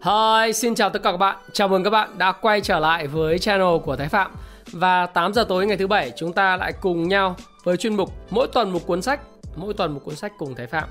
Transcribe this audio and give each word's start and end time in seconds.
Hi, 0.00 0.52
xin 0.52 0.74
chào 0.74 0.90
tất 0.90 1.02
cả 1.02 1.10
các 1.10 1.16
bạn. 1.16 1.36
Chào 1.52 1.68
mừng 1.68 1.84
các 1.84 1.90
bạn 1.90 2.18
đã 2.18 2.32
quay 2.32 2.60
trở 2.60 2.78
lại 2.78 3.06
với 3.06 3.38
channel 3.38 3.78
của 3.84 3.96
Thái 3.96 4.08
Phạm. 4.08 4.30
Và 4.72 5.06
8 5.06 5.34
giờ 5.34 5.44
tối 5.48 5.66
ngày 5.66 5.76
thứ 5.76 5.86
bảy 5.86 6.12
chúng 6.16 6.32
ta 6.32 6.56
lại 6.56 6.72
cùng 6.80 7.08
nhau 7.08 7.36
với 7.64 7.76
chuyên 7.76 7.96
mục 7.96 8.12
mỗi 8.30 8.48
tuần 8.52 8.70
một 8.70 8.86
cuốn 8.86 9.02
sách, 9.02 9.20
mỗi 9.56 9.74
tuần 9.74 9.94
một 9.94 10.00
cuốn 10.04 10.16
sách 10.16 10.32
cùng 10.38 10.54
Thái 10.54 10.66
Phạm. 10.66 10.88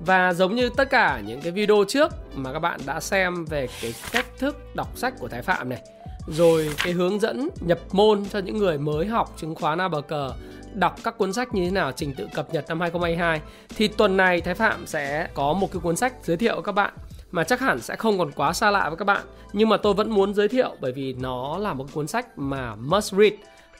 Và 0.00 0.32
giống 0.32 0.54
như 0.54 0.70
tất 0.76 0.90
cả 0.90 1.20
những 1.26 1.40
cái 1.40 1.52
video 1.52 1.84
trước 1.88 2.12
mà 2.34 2.52
các 2.52 2.58
bạn 2.58 2.80
đã 2.86 3.00
xem 3.00 3.44
về 3.44 3.68
cái 3.82 3.94
cách 4.12 4.26
thức 4.38 4.56
đọc 4.74 4.88
sách 4.94 5.14
của 5.18 5.28
Thái 5.28 5.42
Phạm 5.42 5.68
này, 5.68 5.82
rồi 6.28 6.70
cái 6.84 6.92
hướng 6.92 7.20
dẫn 7.20 7.48
nhập 7.60 7.78
môn 7.92 8.24
cho 8.32 8.38
những 8.38 8.58
người 8.58 8.78
mới 8.78 9.06
học 9.06 9.34
chứng 9.36 9.54
khoán 9.54 9.78
cờ 10.08 10.32
đọc 10.74 10.96
các 11.04 11.18
cuốn 11.18 11.32
sách 11.32 11.54
như 11.54 11.64
thế 11.64 11.70
nào 11.70 11.92
trình 11.92 12.14
tự 12.14 12.28
cập 12.34 12.54
nhật 12.54 12.64
năm 12.68 12.80
2022 12.80 13.40
thì 13.76 13.88
tuần 13.88 14.16
này 14.16 14.40
Thái 14.40 14.54
Phạm 14.54 14.86
sẽ 14.86 15.28
có 15.34 15.52
một 15.52 15.72
cái 15.72 15.80
cuốn 15.80 15.96
sách 15.96 16.12
giới 16.22 16.36
thiệu 16.36 16.60
các 16.60 16.72
bạn 16.72 16.92
mà 17.30 17.44
chắc 17.44 17.60
hẳn 17.60 17.80
sẽ 17.80 17.96
không 17.96 18.18
còn 18.18 18.32
quá 18.32 18.52
xa 18.52 18.70
lạ 18.70 18.88
với 18.88 18.96
các 18.96 19.04
bạn. 19.04 19.26
Nhưng 19.52 19.68
mà 19.68 19.76
tôi 19.76 19.94
vẫn 19.94 20.10
muốn 20.10 20.34
giới 20.34 20.48
thiệu 20.48 20.76
bởi 20.80 20.92
vì 20.92 21.12
nó 21.12 21.58
là 21.58 21.74
một 21.74 21.86
cuốn 21.92 22.06
sách 22.06 22.38
mà 22.38 22.74
must 22.74 23.14
read, 23.14 23.32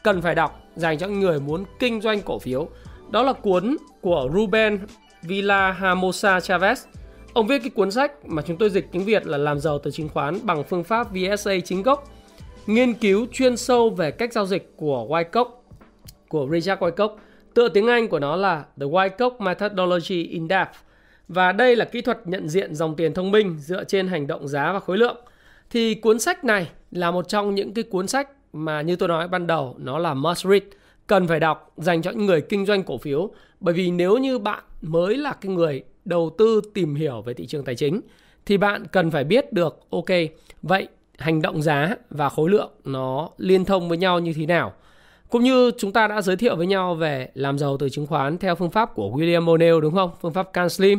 cần 0.02 0.22
phải 0.22 0.34
đọc 0.34 0.60
dành 0.76 0.98
cho 0.98 1.06
những 1.06 1.20
người 1.20 1.40
muốn 1.40 1.64
kinh 1.78 2.00
doanh 2.00 2.22
cổ 2.22 2.38
phiếu. 2.38 2.68
Đó 3.10 3.22
là 3.22 3.32
cuốn 3.32 3.76
của 4.00 4.28
Ruben 4.34 4.86
Villahermosa 5.22 6.38
Chavez. 6.38 6.76
Ông 7.32 7.46
viết 7.46 7.58
cái 7.58 7.70
cuốn 7.70 7.90
sách 7.90 8.12
mà 8.26 8.42
chúng 8.42 8.56
tôi 8.56 8.70
dịch 8.70 8.88
tiếng 8.92 9.04
Việt 9.04 9.26
là 9.26 9.38
làm 9.38 9.60
giàu 9.60 9.78
từ 9.78 9.90
chứng 9.90 10.08
khoán 10.08 10.38
bằng 10.42 10.64
phương 10.64 10.84
pháp 10.84 11.06
VSA 11.10 11.52
chính 11.64 11.82
gốc, 11.82 12.08
nghiên 12.66 12.94
cứu 12.94 13.26
chuyên 13.32 13.56
sâu 13.56 13.90
về 13.90 14.10
cách 14.10 14.32
giao 14.32 14.46
dịch 14.46 14.72
của 14.76 15.06
Wyckoff 15.08 15.46
của 16.28 16.48
Richard 16.52 16.82
Wyckoff 16.82 17.16
tựa 17.54 17.68
tiếng 17.68 17.86
Anh 17.86 18.08
của 18.08 18.18
nó 18.18 18.36
là 18.36 18.64
The 18.80 18.86
Wyckoff 18.86 19.30
Methodology 19.38 20.24
in 20.24 20.48
Depth 20.48 20.70
và 21.28 21.52
đây 21.52 21.76
là 21.76 21.84
kỹ 21.84 22.00
thuật 22.00 22.18
nhận 22.24 22.48
diện 22.48 22.74
dòng 22.74 22.96
tiền 22.96 23.14
thông 23.14 23.30
minh 23.30 23.56
dựa 23.58 23.84
trên 23.84 24.08
hành 24.08 24.26
động 24.26 24.48
giá 24.48 24.72
và 24.72 24.80
khối 24.80 24.98
lượng. 24.98 25.16
Thì 25.70 25.94
cuốn 25.94 26.18
sách 26.18 26.44
này 26.44 26.68
là 26.90 27.10
một 27.10 27.28
trong 27.28 27.54
những 27.54 27.74
cái 27.74 27.84
cuốn 27.84 28.08
sách 28.08 28.28
mà 28.52 28.82
như 28.82 28.96
tôi 28.96 29.08
nói 29.08 29.28
ban 29.28 29.46
đầu 29.46 29.74
nó 29.78 29.98
là 29.98 30.14
must 30.14 30.46
read, 30.46 30.62
cần 31.06 31.26
phải 31.26 31.40
đọc 31.40 31.72
dành 31.76 32.02
cho 32.02 32.10
những 32.10 32.26
người 32.26 32.40
kinh 32.40 32.66
doanh 32.66 32.82
cổ 32.82 32.98
phiếu. 32.98 33.30
Bởi 33.60 33.74
vì 33.74 33.90
nếu 33.90 34.16
như 34.16 34.38
bạn 34.38 34.62
mới 34.82 35.16
là 35.16 35.32
cái 35.32 35.52
người 35.52 35.84
đầu 36.04 36.34
tư 36.38 36.60
tìm 36.74 36.94
hiểu 36.94 37.22
về 37.22 37.34
thị 37.34 37.46
trường 37.46 37.64
tài 37.64 37.74
chính 37.74 38.00
thì 38.46 38.56
bạn 38.56 38.84
cần 38.92 39.10
phải 39.10 39.24
biết 39.24 39.52
được 39.52 39.80
ok, 39.90 40.06
vậy 40.62 40.88
hành 41.18 41.42
động 41.42 41.62
giá 41.62 41.96
và 42.10 42.28
khối 42.28 42.50
lượng 42.50 42.70
nó 42.84 43.30
liên 43.38 43.64
thông 43.64 43.88
với 43.88 43.98
nhau 43.98 44.20
như 44.20 44.32
thế 44.36 44.46
nào. 44.46 44.72
Cũng 45.30 45.42
như 45.44 45.70
chúng 45.78 45.92
ta 45.92 46.08
đã 46.08 46.22
giới 46.22 46.36
thiệu 46.36 46.56
với 46.56 46.66
nhau 46.66 46.94
về 46.94 47.30
làm 47.34 47.58
giàu 47.58 47.76
từ 47.76 47.88
chứng 47.88 48.06
khoán 48.06 48.38
theo 48.38 48.54
phương 48.54 48.70
pháp 48.70 48.94
của 48.94 49.10
William 49.10 49.44
O'Neill 49.44 49.80
đúng 49.80 49.94
không? 49.94 50.10
Phương 50.20 50.32
pháp 50.32 50.52
Can 50.52 50.68
Slim. 50.68 50.98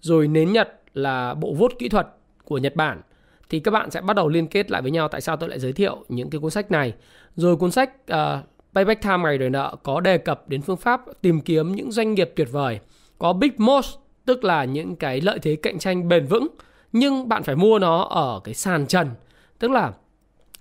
Rồi 0.00 0.28
nến 0.28 0.52
Nhật 0.52 0.80
là 0.94 1.34
bộ 1.34 1.54
vốt 1.54 1.72
kỹ 1.78 1.88
thuật 1.88 2.06
của 2.44 2.58
Nhật 2.58 2.76
Bản. 2.76 3.00
Thì 3.48 3.60
các 3.60 3.70
bạn 3.70 3.90
sẽ 3.90 4.00
bắt 4.00 4.16
đầu 4.16 4.28
liên 4.28 4.46
kết 4.46 4.70
lại 4.70 4.82
với 4.82 4.90
nhau 4.90 5.08
tại 5.08 5.20
sao 5.20 5.36
tôi 5.36 5.48
lại 5.48 5.58
giới 5.58 5.72
thiệu 5.72 6.04
những 6.08 6.30
cái 6.30 6.40
cuốn 6.40 6.50
sách 6.50 6.70
này. 6.70 6.94
Rồi 7.36 7.56
cuốn 7.56 7.70
sách 7.70 7.90
uh, 8.12 8.16
Payback 8.74 9.02
Time 9.02 9.18
ngày 9.18 9.38
đòi 9.38 9.50
nợ 9.50 9.76
có 9.82 10.00
đề 10.00 10.18
cập 10.18 10.48
đến 10.48 10.62
phương 10.62 10.76
pháp 10.76 11.02
tìm 11.22 11.40
kiếm 11.40 11.72
những 11.72 11.92
doanh 11.92 12.14
nghiệp 12.14 12.32
tuyệt 12.36 12.48
vời. 12.52 12.80
Có 13.18 13.32
Big 13.32 13.52
Most 13.58 13.98
tức 14.28 14.44
là 14.44 14.64
những 14.64 14.96
cái 14.96 15.20
lợi 15.20 15.38
thế 15.38 15.56
cạnh 15.56 15.78
tranh 15.78 16.08
bền 16.08 16.26
vững 16.26 16.48
nhưng 16.92 17.28
bạn 17.28 17.42
phải 17.42 17.56
mua 17.56 17.78
nó 17.78 18.02
ở 18.02 18.40
cái 18.44 18.54
sàn 18.54 18.86
trần 18.86 19.10
tức 19.58 19.70
là 19.70 19.92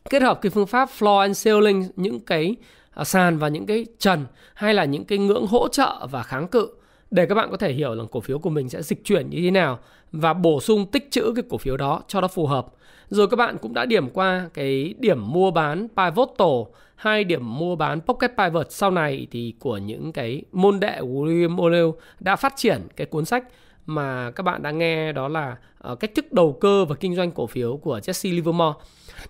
kết 0.09 0.21
hợp 0.21 0.41
cái 0.41 0.49
phương 0.49 0.67
pháp 0.67 0.89
floor 0.99 1.19
and 1.19 1.45
ceiling 1.45 1.83
những 1.95 2.19
cái 2.19 2.55
ờ, 2.93 3.03
sàn 3.03 3.37
và 3.37 3.47
những 3.47 3.65
cái 3.65 3.85
trần 3.99 4.25
hay 4.53 4.73
là 4.73 4.85
những 4.85 5.05
cái 5.05 5.17
ngưỡng 5.17 5.47
hỗ 5.47 5.67
trợ 5.67 6.07
và 6.11 6.23
kháng 6.23 6.47
cự 6.47 6.69
để 7.11 7.25
các 7.25 7.35
bạn 7.35 7.51
có 7.51 7.57
thể 7.57 7.73
hiểu 7.73 7.95
là 7.95 8.03
cổ 8.11 8.19
phiếu 8.19 8.39
của 8.39 8.49
mình 8.49 8.69
sẽ 8.69 8.81
dịch 8.81 9.03
chuyển 9.03 9.29
như 9.29 9.41
thế 9.41 9.51
nào 9.51 9.79
và 10.11 10.33
bổ 10.33 10.61
sung 10.61 10.85
tích 10.85 11.07
trữ 11.11 11.33
cái 11.35 11.43
cổ 11.49 11.57
phiếu 11.57 11.77
đó 11.77 12.01
cho 12.07 12.21
nó 12.21 12.27
phù 12.27 12.47
hợp. 12.47 12.67
Rồi 13.09 13.27
các 13.27 13.35
bạn 13.35 13.57
cũng 13.61 13.73
đã 13.73 13.85
điểm 13.85 14.09
qua 14.09 14.49
cái 14.53 14.93
điểm 14.99 15.31
mua 15.31 15.51
bán 15.51 15.87
pivotal 15.97 16.77
hai 16.97 17.23
điểm 17.23 17.57
mua 17.57 17.75
bán 17.75 18.01
pocket 18.01 18.31
pivot 18.37 18.71
sau 18.71 18.91
này 18.91 19.27
thì 19.31 19.53
của 19.59 19.77
những 19.77 20.11
cái 20.11 20.41
môn 20.51 20.79
đệ 20.79 20.97
của 21.01 21.07
William 21.07 21.55
O'Neill 21.55 21.93
đã 22.19 22.35
phát 22.35 22.53
triển 22.55 22.81
cái 22.95 23.07
cuốn 23.07 23.25
sách 23.25 23.43
mà 23.85 24.31
các 24.31 24.43
bạn 24.43 24.61
đã 24.61 24.71
nghe 24.71 25.11
đó 25.11 25.27
là 25.27 25.57
uh, 25.91 25.99
cách 25.99 26.11
thức 26.15 26.33
đầu 26.33 26.57
cơ 26.61 26.85
và 26.85 26.95
kinh 26.95 27.15
doanh 27.15 27.31
cổ 27.31 27.47
phiếu 27.47 27.77
của 27.77 27.99
Jesse 27.99 28.35
Livermore. 28.35 28.79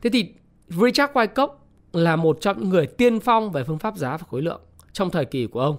Thế 0.02 0.10
thì 0.10 0.34
Richard 0.68 1.14
Wyckoff 1.14 1.50
là 1.94 2.16
một 2.16 2.38
trong 2.42 2.60
những 2.60 2.70
người 2.70 2.88
tiên 2.88 3.20
phong 3.20 3.52
về 3.52 3.64
phương 3.64 3.80
pháp 3.80 3.98
giá 3.98 4.18
và 4.18 4.26
khối 4.30 4.42
lượng 4.42 4.62
trong 4.94 5.10
thời 5.10 5.26
kỳ 5.26 5.48
của 5.48 5.62
ông. 5.62 5.78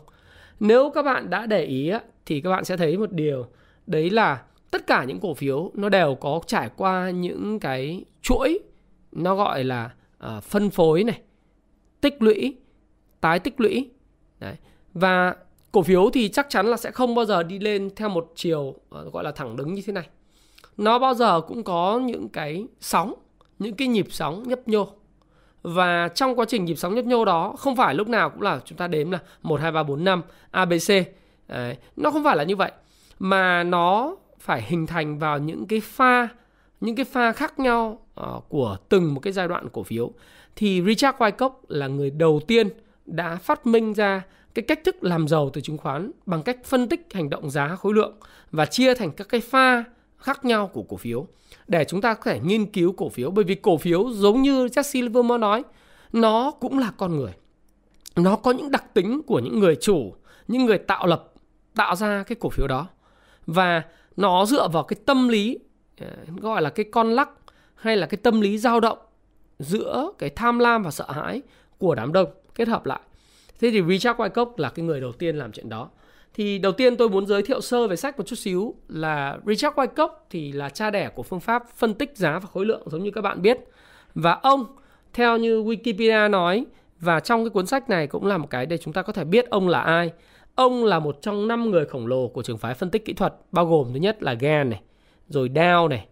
Nếu 0.61 0.91
các 0.91 1.03
bạn 1.03 1.31
đã 1.31 1.47
để 1.47 1.65
ý 1.65 1.93
thì 2.27 2.41
các 2.41 2.51
bạn 2.51 2.65
sẽ 2.65 2.77
thấy 2.77 2.99
một 2.99 3.13
điều 3.13 3.47
đấy 3.87 4.11
là 4.11 4.43
tất 4.71 4.87
cả 4.87 5.05
những 5.05 5.21
cổ 5.21 5.35
phiếu 5.35 5.71
nó 5.75 5.89
đều 5.89 6.15
có 6.15 6.41
trải 6.47 6.71
qua 6.77 7.11
những 7.11 7.61
cái 7.61 8.05
chuỗi 8.23 8.59
nó 9.13 9.35
gọi 9.35 9.65
là 9.65 9.91
uh, 10.27 10.43
phân 10.43 10.71
phối 10.71 11.05
này, 11.05 11.21
tích 12.01 12.23
lũy, 12.23 12.57
tái 13.21 13.39
tích 13.39 13.61
lũy. 13.61 13.91
Đấy. 14.41 14.55
Và 14.95 15.37
cổ 15.73 15.83
phiếu 15.83 16.11
thì 16.11 16.29
chắc 16.29 16.47
chắn 16.51 16.67
là 16.67 16.77
sẽ 16.77 16.91
không 16.91 17.15
bao 17.15 17.25
giờ 17.25 17.43
đi 17.43 17.59
lên 17.59 17.91
theo 17.97 18.09
một 18.09 18.33
chiều 18.35 18.61
uh, 18.61 19.13
gọi 19.13 19.25
là 19.25 19.33
thẳng 19.33 19.57
đứng 19.57 19.75
như 19.75 19.83
thế 19.87 19.93
này. 19.93 20.09
Nó 20.77 20.99
bao 20.99 21.15
giờ 21.15 21.41
cũng 21.41 21.63
có 21.63 22.01
những 22.05 22.29
cái 22.29 22.67
sóng, 22.81 23.15
những 23.59 23.75
cái 23.75 23.89
nhịp 23.89 24.07
sóng 24.11 24.43
nhấp 24.49 24.69
nhô 24.69 24.89
và 25.63 26.09
trong 26.09 26.39
quá 26.39 26.45
trình 26.49 26.65
nhịp 26.65 26.75
sóng 26.75 26.95
nhấp 26.95 27.05
nhô 27.05 27.25
đó 27.25 27.55
không 27.59 27.77
phải 27.77 27.95
lúc 27.95 28.09
nào 28.09 28.31
cũng 28.31 28.43
là 28.43 28.61
chúng 28.65 28.79
ta 28.79 28.87
đếm 28.87 29.11
là 29.11 29.19
1 29.43 29.61
2 29.61 29.73
3 29.73 29.83
4 29.83 30.05
5 30.05 30.23
ABC. 30.51 30.89
Đấy, 31.49 31.77
nó 31.97 32.11
không 32.11 32.25
phải 32.25 32.37
là 32.37 32.45
như 32.45 32.57
vậy. 32.57 32.73
Mà 33.19 33.63
nó 33.63 34.17
phải 34.41 34.63
hình 34.63 34.87
thành 34.87 35.19
vào 35.19 35.39
những 35.39 35.67
cái 35.67 35.81
pha 35.81 36.29
những 36.81 36.97
cái 36.97 37.05
pha 37.05 37.33
khác 37.33 37.59
nhau 37.59 37.99
uh, 38.21 38.45
của 38.49 38.77
từng 38.89 39.15
một 39.15 39.21
cái 39.21 39.33
giai 39.33 39.49
đoạn 39.49 39.69
cổ 39.73 39.83
phiếu. 39.83 40.13
Thì 40.57 40.83
Richard 40.87 41.19
Wyckoff 41.19 41.51
là 41.69 41.87
người 41.87 42.11
đầu 42.11 42.41
tiên 42.47 42.69
đã 43.07 43.37
phát 43.37 43.67
minh 43.67 43.93
ra 43.93 44.23
cái 44.55 44.63
cách 44.63 44.81
thức 44.85 45.05
làm 45.05 45.29
giàu 45.29 45.51
từ 45.53 45.61
chứng 45.61 45.79
khoán 45.79 46.11
bằng 46.27 46.43
cách 46.43 46.59
phân 46.65 46.89
tích 46.89 47.07
hành 47.15 47.31
động 47.31 47.51
giá 47.51 47.77
khối 47.77 47.95
lượng 47.95 48.15
và 48.51 48.67
chia 48.67 48.95
thành 48.95 49.11
các 49.11 49.29
cái 49.29 49.41
pha 49.41 49.85
khác 50.19 50.45
nhau 50.45 50.67
của 50.67 50.83
cổ 50.83 50.97
phiếu 50.97 51.27
để 51.69 51.85
chúng 51.85 52.01
ta 52.01 52.15
có 52.15 52.31
thể 52.31 52.41
nghiên 52.41 52.67
cứu 52.67 52.93
cổ 52.93 53.09
phiếu. 53.09 53.31
Bởi 53.31 53.45
vì 53.45 53.55
cổ 53.55 53.77
phiếu 53.77 54.11
giống 54.11 54.43
như 54.43 54.67
Jesse 54.67 55.03
Livermore 55.03 55.39
nói, 55.39 55.65
nó 56.13 56.51
cũng 56.51 56.79
là 56.79 56.93
con 56.97 57.17
người. 57.17 57.33
Nó 58.17 58.37
có 58.37 58.51
những 58.51 58.71
đặc 58.71 58.95
tính 58.95 59.23
của 59.27 59.39
những 59.39 59.59
người 59.59 59.77
chủ, 59.77 60.15
những 60.49 60.65
người 60.65 60.79
tạo 60.79 61.07
lập, 61.07 61.33
tạo 61.75 61.97
ra 61.97 62.23
cái 62.23 62.37
cổ 62.41 62.49
phiếu 62.49 62.67
đó. 62.67 62.87
Và 63.47 63.83
nó 64.17 64.47
dựa 64.47 64.69
vào 64.69 64.83
cái 64.83 64.97
tâm 65.07 65.29
lý 65.29 65.59
ờ, 66.01 66.07
gọi 66.37 66.63
là 66.63 66.71
cái 66.71 66.87
con 66.93 67.11
lắc 67.11 67.29
hay 67.75 67.97
là 67.97 68.07
cái 68.07 68.19
tâm 68.23 68.41
lý 68.41 68.59
dao 68.59 68.81
động 68.81 68.99
giữa 69.59 70.11
cái 70.19 70.31
tham 70.31 70.59
lam 70.59 70.83
và 70.83 70.91
sợ 70.91 71.07
hãi 71.13 71.43
của 71.79 71.95
đám 71.95 72.13
đông. 72.13 72.29
Kết 72.55 72.69
hợp 72.69 72.87
lại. 72.87 73.01
Thế 73.61 73.71
thì 73.71 73.83
Richard 73.89 74.21
Wyckoff 74.21 74.53
là 74.57 74.71
cái 74.71 74.85
người 74.85 75.01
đầu 75.01 75.13
tiên 75.13 75.37
làm 75.37 75.53
chuyện 75.53 75.69
đó 75.69 75.91
thì 76.35 76.59
đầu 76.59 76.73
tiên 76.73 76.97
tôi 76.97 77.09
muốn 77.09 77.27
giới 77.27 77.43
thiệu 77.43 77.61
sơ 77.61 77.87
về 77.87 77.97
sách 77.97 78.19
một 78.19 78.27
chút 78.27 78.37
xíu 78.37 78.75
là 78.89 79.39
Richard 79.47 79.77
Wyckoff 79.77 80.09
thì 80.31 80.53
là 80.53 80.69
cha 80.69 80.91
đẻ 80.91 81.09
của 81.09 81.23
phương 81.23 81.41
pháp 81.41 81.63
phân 81.77 81.95
tích 81.95 82.17
giá 82.17 82.39
và 82.39 82.49
khối 82.53 82.67
lượng 82.67 82.83
giống 82.87 83.03
như 83.03 83.11
các 83.11 83.21
bạn 83.21 83.43
biết. 83.43 83.59
Và 84.15 84.33
ông 84.33 84.67
theo 85.13 85.37
như 85.37 85.63
Wikipedia 85.63 86.31
nói 86.31 86.67
và 87.01 87.21
trong 87.21 87.45
cái 87.45 87.51
cuốn 87.51 87.67
sách 87.67 87.91
này 87.91 88.07
cũng 88.07 88.27
là 88.27 88.39
một 88.39 88.51
cái 88.51 88.67
để 88.67 88.79
chúng 88.79 88.93
ta 88.93 89.03
có 89.03 89.13
thể 89.13 89.25
biết 89.25 89.51
ông 89.51 89.69
là 89.69 89.81
ai. 89.81 90.13
Ông 90.55 90.85
là 90.85 90.99
một 90.99 91.19
trong 91.23 91.49
năm 91.49 91.71
người 91.71 91.87
khổng 91.87 92.07
lồ 92.07 92.29
của 92.29 92.43
trường 92.43 92.59
phái 92.59 92.75
phân 92.75 92.91
tích 92.91 93.05
kỹ 93.05 93.13
thuật 93.13 93.35
bao 93.53 93.67
gồm 93.67 93.93
thứ 93.93 93.99
nhất 93.99 94.23
là 94.23 94.35
Gann 94.35 94.71
này, 94.71 94.81
rồi 95.29 95.49
Dow 95.49 95.89
này 95.89 96.07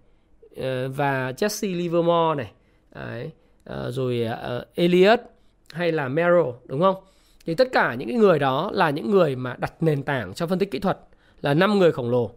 ờ, 0.57 0.89
và 0.89 1.33
Jesse 1.33 1.77
Livermore 1.77 2.35
này, 2.37 2.53
Đấy, 2.95 3.31
ờ, 3.65 3.91
rồi 3.91 4.23
ờ, 4.23 4.65
Elliot 4.75 5.21
hay 5.73 5.93
là 5.93 6.09
Merrill 6.09 6.51
đúng 6.65 6.81
không? 6.81 6.97
Thì 7.47 7.55
tất 7.55 7.69
cả 7.73 7.95
những 7.95 8.09
cái 8.09 8.17
người 8.17 8.39
đó 8.39 8.71
là 8.73 8.91
những 8.91 9.11
người 9.11 9.37
mà 9.37 9.57
đặt 9.59 9.73
nền 9.81 10.03
tảng 10.03 10.35
cho 10.35 10.47
phân 10.47 10.59
tích 10.59 10.71
kỹ 10.71 10.79
thuật, 10.79 10.99
là 11.43 11.55
năm 11.55 11.79
người 11.79 11.93
khổng 11.93 12.11
lồ. 12.11 12.31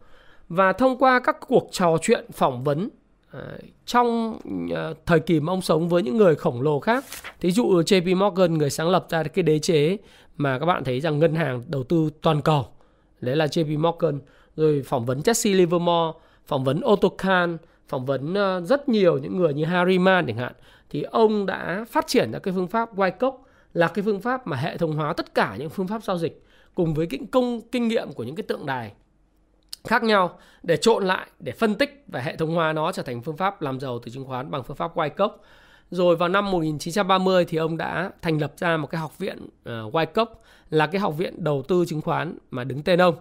Và 0.49 0.73
thông 0.73 0.97
qua 0.97 1.19
các 1.19 1.37
cuộc 1.47 1.67
trò 1.71 1.97
chuyện, 2.01 2.25
phỏng 2.31 2.63
vấn 2.63 2.89
ờ, 3.31 3.57
trong 3.85 4.39
ờ, 4.73 4.93
thời 5.05 5.19
kỳ 5.19 5.39
mà 5.39 5.53
ông 5.53 5.61
sống 5.61 5.89
với 5.89 6.03
những 6.03 6.17
người 6.17 6.35
khổng 6.35 6.61
lồ 6.61 6.79
khác, 6.79 7.05
thí 7.39 7.51
dụ 7.51 7.81
JP 7.81 8.17
Morgan, 8.17 8.57
người 8.57 8.69
sáng 8.69 8.89
lập 8.89 9.05
ra 9.09 9.23
cái 9.23 9.43
đế 9.43 9.59
chế 9.59 9.97
mà 10.37 10.59
các 10.59 10.65
bạn 10.65 10.83
thấy 10.83 10.99
rằng 10.99 11.19
ngân 11.19 11.35
hàng 11.35 11.63
đầu 11.67 11.83
tư 11.83 12.09
toàn 12.21 12.41
cầu, 12.41 12.67
đấy 13.21 13.35
là 13.35 13.45
JP 13.45 13.79
Morgan. 13.79 14.19
Rồi 14.55 14.81
phỏng 14.85 15.05
vấn 15.05 15.19
Jesse 15.19 15.57
Livermore, 15.57 16.19
phỏng 16.47 16.63
vấn 16.63 16.81
Otto 16.85 17.09
Kahn, 17.17 17.57
phỏng 17.87 18.05
vấn 18.05 18.33
ờ, 18.33 18.61
rất 18.61 18.89
nhiều 18.89 19.17
những 19.17 19.37
người 19.37 19.53
như 19.53 19.65
Harry 19.65 19.99
Mann 19.99 20.27
chẳng 20.27 20.37
hạn. 20.37 20.53
Thì 20.89 21.01
ông 21.01 21.45
đã 21.45 21.85
phát 21.89 22.07
triển 22.07 22.31
ra 22.31 22.39
cái 22.39 22.53
phương 22.53 22.67
pháp 22.67 22.95
Wyckoff 22.95 23.33
là 23.73 23.87
cái 23.87 24.03
phương 24.03 24.21
pháp 24.21 24.47
mà 24.47 24.57
hệ 24.57 24.77
thống 24.77 24.95
hóa 24.95 25.13
tất 25.13 25.35
cả 25.35 25.55
những 25.59 25.69
phương 25.69 25.87
pháp 25.87 26.03
giao 26.03 26.17
dịch 26.17 26.43
cùng 26.75 26.93
với 26.93 27.07
cái 27.07 27.19
công 27.31 27.61
kinh 27.61 27.87
nghiệm 27.87 28.13
của 28.13 28.23
những 28.23 28.35
cái 28.35 28.43
tượng 28.43 28.65
đài 28.65 28.93
khác 29.83 30.03
nhau 30.03 30.39
để 30.63 30.77
trộn 30.77 31.05
lại 31.05 31.27
để 31.39 31.51
phân 31.51 31.75
tích 31.75 32.03
và 32.07 32.19
hệ 32.19 32.35
thống 32.35 32.55
hóa 32.55 32.73
nó 32.73 32.91
trở 32.91 33.03
thành 33.03 33.21
phương 33.21 33.37
pháp 33.37 33.61
làm 33.61 33.79
giàu 33.79 33.99
từ 33.99 34.11
chứng 34.11 34.25
khoán 34.25 34.51
bằng 34.51 34.63
phương 34.63 34.77
pháp 34.77 34.95
Wyckoff. 34.95 35.29
Rồi 35.91 36.15
vào 36.15 36.29
năm 36.29 36.51
1930 36.51 37.45
thì 37.45 37.57
ông 37.57 37.77
đã 37.77 38.11
thành 38.21 38.37
lập 38.41 38.53
ra 38.57 38.77
một 38.77 38.87
cái 38.87 39.01
học 39.01 39.17
viện 39.17 39.49
ờ, 39.63 39.83
uh, 39.83 39.93
Wyckoff 39.95 40.25
là 40.69 40.87
cái 40.87 41.01
học 41.01 41.17
viện 41.17 41.43
đầu 41.43 41.63
tư 41.67 41.85
chứng 41.87 42.01
khoán 42.01 42.37
mà 42.51 42.63
đứng 42.63 42.83
tên 42.83 43.01
ông. 43.01 43.15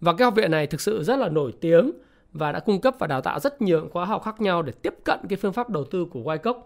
Và 0.00 0.12
cái 0.12 0.24
học 0.24 0.34
viện 0.34 0.50
này 0.50 0.66
thực 0.66 0.80
sự 0.80 1.02
rất 1.02 1.16
là 1.16 1.28
nổi 1.28 1.52
tiếng 1.60 1.92
và 2.32 2.52
đã 2.52 2.60
cung 2.60 2.80
cấp 2.80 2.94
và 2.98 3.06
đào 3.06 3.20
tạo 3.20 3.40
rất 3.40 3.62
nhiều 3.62 3.88
khóa 3.92 4.04
học 4.04 4.22
khác 4.24 4.40
nhau 4.40 4.62
để 4.62 4.72
tiếp 4.82 4.94
cận 5.04 5.20
cái 5.28 5.36
phương 5.36 5.52
pháp 5.52 5.70
đầu 5.70 5.84
tư 5.84 6.06
của 6.10 6.20
Wyckoff. 6.20 6.60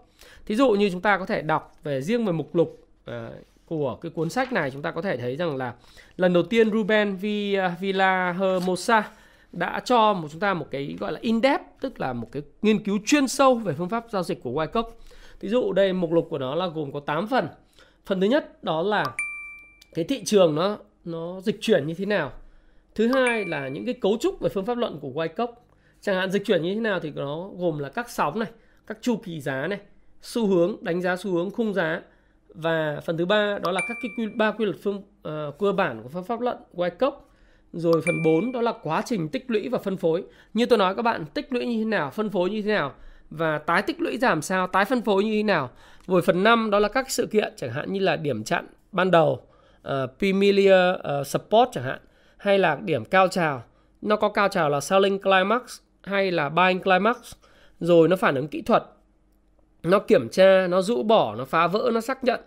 Thí 0.45 0.55
dụ 0.55 0.71
như 0.71 0.89
chúng 0.89 1.01
ta 1.01 1.17
có 1.17 1.25
thể 1.25 1.41
đọc 1.41 1.75
về 1.83 2.01
riêng 2.01 2.25
về 2.25 2.31
mục 2.31 2.55
lục 2.55 2.88
Ờ, 3.09 3.31
của 3.65 3.95
cái 3.95 4.09
cuốn 4.09 4.29
sách 4.29 4.53
này 4.53 4.71
chúng 4.71 4.81
ta 4.81 4.91
có 4.91 5.01
thể 5.01 5.17
thấy 5.17 5.35
rằng 5.35 5.57
là 5.57 5.73
lần 6.17 6.33
đầu 6.33 6.43
tiên 6.43 6.71
Ruben 6.71 7.17
ờ, 7.57 7.71
Villahermosa 7.79 9.11
đã 9.51 9.81
cho 9.85 10.13
một 10.13 10.27
chúng 10.31 10.39
ta 10.39 10.53
một 10.53 10.67
cái 10.71 10.95
gọi 10.99 11.11
là 11.11 11.19
in-depth 11.19 11.63
tức 11.81 11.99
là 11.99 12.13
một 12.13 12.27
cái 12.31 12.41
nghiên 12.61 12.83
cứu 12.83 12.99
chuyên 13.05 13.27
sâu 13.27 13.55
về 13.55 13.73
phương 13.77 13.89
pháp 13.89 14.05
giao 14.09 14.23
dịch 14.23 14.43
của 14.43 14.51
Wyckoff. 14.51 14.83
Ví 15.39 15.49
dụ 15.49 15.73
đây 15.73 15.93
mục 15.93 16.11
lục 16.11 16.27
của 16.29 16.37
nó 16.37 16.55
là 16.55 16.67
gồm 16.67 16.91
có 16.91 16.99
8 16.99 17.27
phần. 17.27 17.47
Phần 18.05 18.21
thứ 18.21 18.27
nhất 18.27 18.63
đó 18.63 18.81
là 18.81 19.05
cái 19.93 20.05
thị 20.05 20.23
trường 20.25 20.55
nó 20.55 20.77
nó 21.05 21.41
dịch 21.41 21.57
chuyển 21.61 21.87
như 21.87 21.93
thế 21.93 22.05
nào. 22.05 22.31
Thứ 22.95 23.07
hai 23.07 23.45
là 23.45 23.67
những 23.67 23.85
cái 23.85 23.93
cấu 23.93 24.17
trúc 24.19 24.39
về 24.39 24.49
phương 24.49 24.65
pháp 24.65 24.77
luận 24.77 24.99
của 25.01 25.09
Wyckoff. 25.09 25.53
Chẳng 26.01 26.15
hạn 26.15 26.31
dịch 26.31 26.45
chuyển 26.45 26.61
như 26.61 26.73
thế 26.73 26.81
nào 26.81 26.99
thì 26.99 27.11
nó 27.15 27.49
gồm 27.57 27.79
là 27.79 27.89
các 27.89 28.09
sóng 28.09 28.39
này, 28.39 28.49
các 28.87 28.97
chu 29.01 29.17
kỳ 29.17 29.41
giá 29.41 29.67
này, 29.67 29.79
xu 30.21 30.47
hướng, 30.47 30.75
đánh 30.81 31.01
giá 31.01 31.15
xu 31.15 31.31
hướng, 31.31 31.51
khung 31.51 31.73
giá 31.73 32.01
và 32.53 33.01
phần 33.05 33.17
thứ 33.17 33.25
ba 33.25 33.59
đó 33.63 33.71
là 33.71 33.81
các 33.87 33.97
cái 34.01 34.11
quy, 34.17 34.27
ba 34.27 34.51
quy 34.51 34.65
luật 34.65 34.77
phương 34.83 34.95
uh, 34.97 35.57
cơ 35.59 35.71
bản 35.71 36.03
của 36.03 36.09
phương 36.09 36.23
pháp 36.23 36.41
luận 36.41 36.57
Wyckoff 36.73 37.11
rồi 37.73 38.01
phần 38.05 38.23
4 38.23 38.51
đó 38.51 38.61
là 38.61 38.73
quá 38.83 39.01
trình 39.05 39.29
tích 39.29 39.45
lũy 39.47 39.69
và 39.69 39.77
phân 39.77 39.97
phối. 39.97 40.23
Như 40.53 40.65
tôi 40.65 40.79
nói 40.79 40.95
các 40.95 41.01
bạn, 41.01 41.25
tích 41.25 41.53
lũy 41.53 41.65
như 41.65 41.77
thế 41.77 41.85
nào, 41.85 42.09
phân 42.09 42.29
phối 42.29 42.49
như 42.49 42.61
thế 42.61 42.71
nào 42.73 42.93
và 43.29 43.57
tái 43.57 43.81
tích 43.81 44.01
lũy 44.01 44.17
giảm 44.17 44.41
sao, 44.41 44.67
tái 44.67 44.85
phân 44.85 45.01
phối 45.01 45.23
như 45.23 45.31
thế 45.31 45.43
nào. 45.43 45.69
Rồi 46.07 46.21
phần 46.21 46.43
5 46.43 46.69
đó 46.69 46.79
là 46.79 46.87
các 46.87 47.11
sự 47.11 47.27
kiện 47.27 47.53
chẳng 47.57 47.71
hạn 47.71 47.93
như 47.93 47.99
là 47.99 48.15
điểm 48.15 48.43
chặn 48.43 48.65
ban 48.91 49.11
đầu, 49.11 49.41
uh, 49.87 49.93
Premier 50.19 50.95
uh, 50.95 51.27
Support 51.27 51.69
chẳng 51.71 51.83
hạn 51.83 51.99
hay 52.37 52.59
là 52.59 52.75
điểm 52.75 53.05
cao 53.05 53.27
trào. 53.27 53.63
Nó 54.01 54.15
có 54.15 54.29
cao 54.29 54.47
trào 54.47 54.69
là 54.69 54.79
Selling 54.79 55.21
Climax 55.21 55.61
hay 56.03 56.31
là 56.31 56.49
Buying 56.49 56.79
Climax. 56.79 57.15
Rồi 57.79 58.07
nó 58.07 58.15
phản 58.15 58.35
ứng 58.35 58.47
kỹ 58.47 58.61
thuật. 58.61 58.83
Nó 59.83 59.99
kiểm 59.99 60.29
tra, 60.29 60.67
nó 60.67 60.81
rũ 60.81 61.03
bỏ, 61.03 61.35
nó 61.35 61.45
phá 61.45 61.67
vỡ, 61.67 61.91
nó 61.93 62.01
xác 62.01 62.23
nhận. 62.23 62.39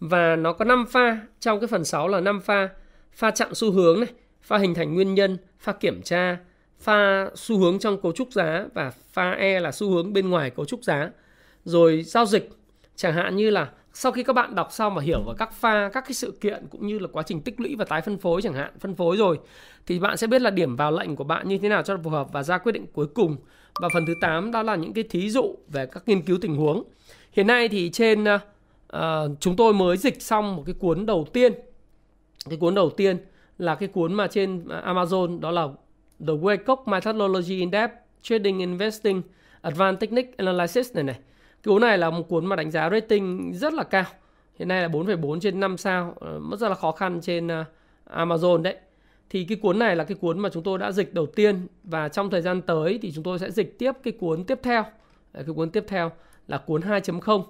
Và 0.00 0.36
nó 0.36 0.52
có 0.52 0.64
5 0.64 0.86
pha, 0.90 1.20
trong 1.40 1.60
cái 1.60 1.68
phần 1.68 1.84
6 1.84 2.08
là 2.08 2.20
5 2.20 2.40
pha. 2.40 2.68
Pha 3.12 3.30
chặn 3.30 3.54
xu 3.54 3.72
hướng 3.72 4.00
này, 4.00 4.08
pha 4.42 4.58
hình 4.58 4.74
thành 4.74 4.94
nguyên 4.94 5.14
nhân, 5.14 5.38
pha 5.58 5.72
kiểm 5.72 6.02
tra, 6.02 6.36
pha 6.80 7.30
xu 7.34 7.58
hướng 7.58 7.78
trong 7.78 8.00
cấu 8.00 8.12
trúc 8.12 8.32
giá 8.32 8.66
và 8.74 8.92
pha 9.12 9.30
E 9.30 9.60
là 9.60 9.72
xu 9.72 9.90
hướng 9.90 10.12
bên 10.12 10.30
ngoài 10.30 10.50
cấu 10.50 10.64
trúc 10.64 10.84
giá. 10.84 11.10
Rồi 11.64 12.02
giao 12.02 12.26
dịch, 12.26 12.50
chẳng 12.96 13.14
hạn 13.14 13.36
như 13.36 13.50
là 13.50 13.70
sau 13.92 14.12
khi 14.12 14.22
các 14.22 14.32
bạn 14.32 14.54
đọc 14.54 14.68
xong 14.72 14.94
và 14.94 15.02
hiểu 15.02 15.22
về 15.26 15.32
các 15.38 15.52
pha, 15.52 15.90
các 15.92 16.00
cái 16.00 16.12
sự 16.12 16.38
kiện 16.40 16.66
cũng 16.70 16.86
như 16.86 16.98
là 16.98 17.08
quá 17.12 17.22
trình 17.22 17.40
tích 17.40 17.60
lũy 17.60 17.76
và 17.76 17.84
tái 17.84 18.00
phân 18.00 18.18
phối 18.18 18.42
chẳng 18.42 18.54
hạn, 18.54 18.78
phân 18.80 18.94
phối 18.94 19.16
rồi 19.16 19.38
thì 19.86 19.98
bạn 19.98 20.16
sẽ 20.16 20.26
biết 20.26 20.42
là 20.42 20.50
điểm 20.50 20.76
vào 20.76 20.92
lệnh 20.92 21.16
của 21.16 21.24
bạn 21.24 21.48
như 21.48 21.58
thế 21.58 21.68
nào 21.68 21.82
cho 21.82 21.96
phù 22.04 22.10
hợp 22.10 22.32
và 22.32 22.42
ra 22.42 22.58
quyết 22.58 22.72
định 22.72 22.86
cuối 22.92 23.06
cùng. 23.06 23.36
Và 23.80 23.88
phần 23.92 24.06
thứ 24.06 24.14
8 24.20 24.52
đó 24.52 24.62
là 24.62 24.76
những 24.76 24.92
cái 24.92 25.04
thí 25.04 25.30
dụ 25.30 25.54
về 25.68 25.86
các 25.86 26.02
nghiên 26.06 26.22
cứu 26.22 26.38
tình 26.40 26.56
huống. 26.56 26.84
Hiện 27.32 27.46
nay 27.46 27.68
thì 27.68 27.90
trên 27.90 28.24
uh, 28.24 29.00
chúng 29.40 29.56
tôi 29.56 29.74
mới 29.74 29.96
dịch 29.96 30.22
xong 30.22 30.56
một 30.56 30.62
cái 30.66 30.74
cuốn 30.78 31.06
đầu 31.06 31.26
tiên. 31.32 31.52
Cái 32.48 32.58
cuốn 32.58 32.74
đầu 32.74 32.90
tiên 32.90 33.16
là 33.58 33.74
cái 33.74 33.88
cuốn 33.88 34.14
mà 34.14 34.26
trên 34.26 34.68
ờ, 34.68 34.94
Amazon 34.94 35.40
đó 35.40 35.50
là 35.50 35.68
The 36.20 36.32
Wake 36.32 36.76
Methodology 36.86 37.58
in 37.58 37.70
Depth 37.72 37.94
Trading 38.22 38.58
Investing 38.58 39.22
Advanced 39.62 40.00
Technique 40.00 40.32
Analysis 40.36 40.94
này 40.94 41.04
này. 41.04 41.16
Cái 41.62 41.74
cuốn 41.74 41.82
này 41.82 41.98
là 41.98 42.10
một 42.10 42.28
cuốn 42.28 42.46
mà 42.46 42.56
đánh 42.56 42.70
giá 42.70 42.90
rating 42.90 43.52
rất 43.54 43.72
là 43.72 43.82
cao. 43.82 44.04
Hiện 44.58 44.68
nay 44.68 44.82
là 44.82 44.88
4,4 44.88 45.40
trên 45.40 45.60
5 45.60 45.76
sao, 45.76 46.14
rất 46.58 46.68
là 46.68 46.74
khó 46.74 46.92
khăn 46.92 47.20
trên 47.22 47.48
Amazon 48.10 48.62
đấy. 48.62 48.76
Thì 49.30 49.44
cái 49.44 49.58
cuốn 49.62 49.78
này 49.78 49.96
là 49.96 50.04
cái 50.04 50.16
cuốn 50.20 50.38
mà 50.38 50.48
chúng 50.48 50.62
tôi 50.62 50.78
đã 50.78 50.92
dịch 50.92 51.14
đầu 51.14 51.26
tiên 51.26 51.66
và 51.84 52.08
trong 52.08 52.30
thời 52.30 52.42
gian 52.42 52.62
tới 52.62 52.98
thì 53.02 53.12
chúng 53.12 53.24
tôi 53.24 53.38
sẽ 53.38 53.50
dịch 53.50 53.78
tiếp 53.78 53.92
cái 54.02 54.12
cuốn 54.12 54.44
tiếp 54.44 54.60
theo. 54.62 54.84
Cái 55.34 55.54
cuốn 55.56 55.70
tiếp 55.70 55.84
theo 55.88 56.12
là 56.48 56.58
cuốn 56.58 56.80
2.0. 56.80 57.42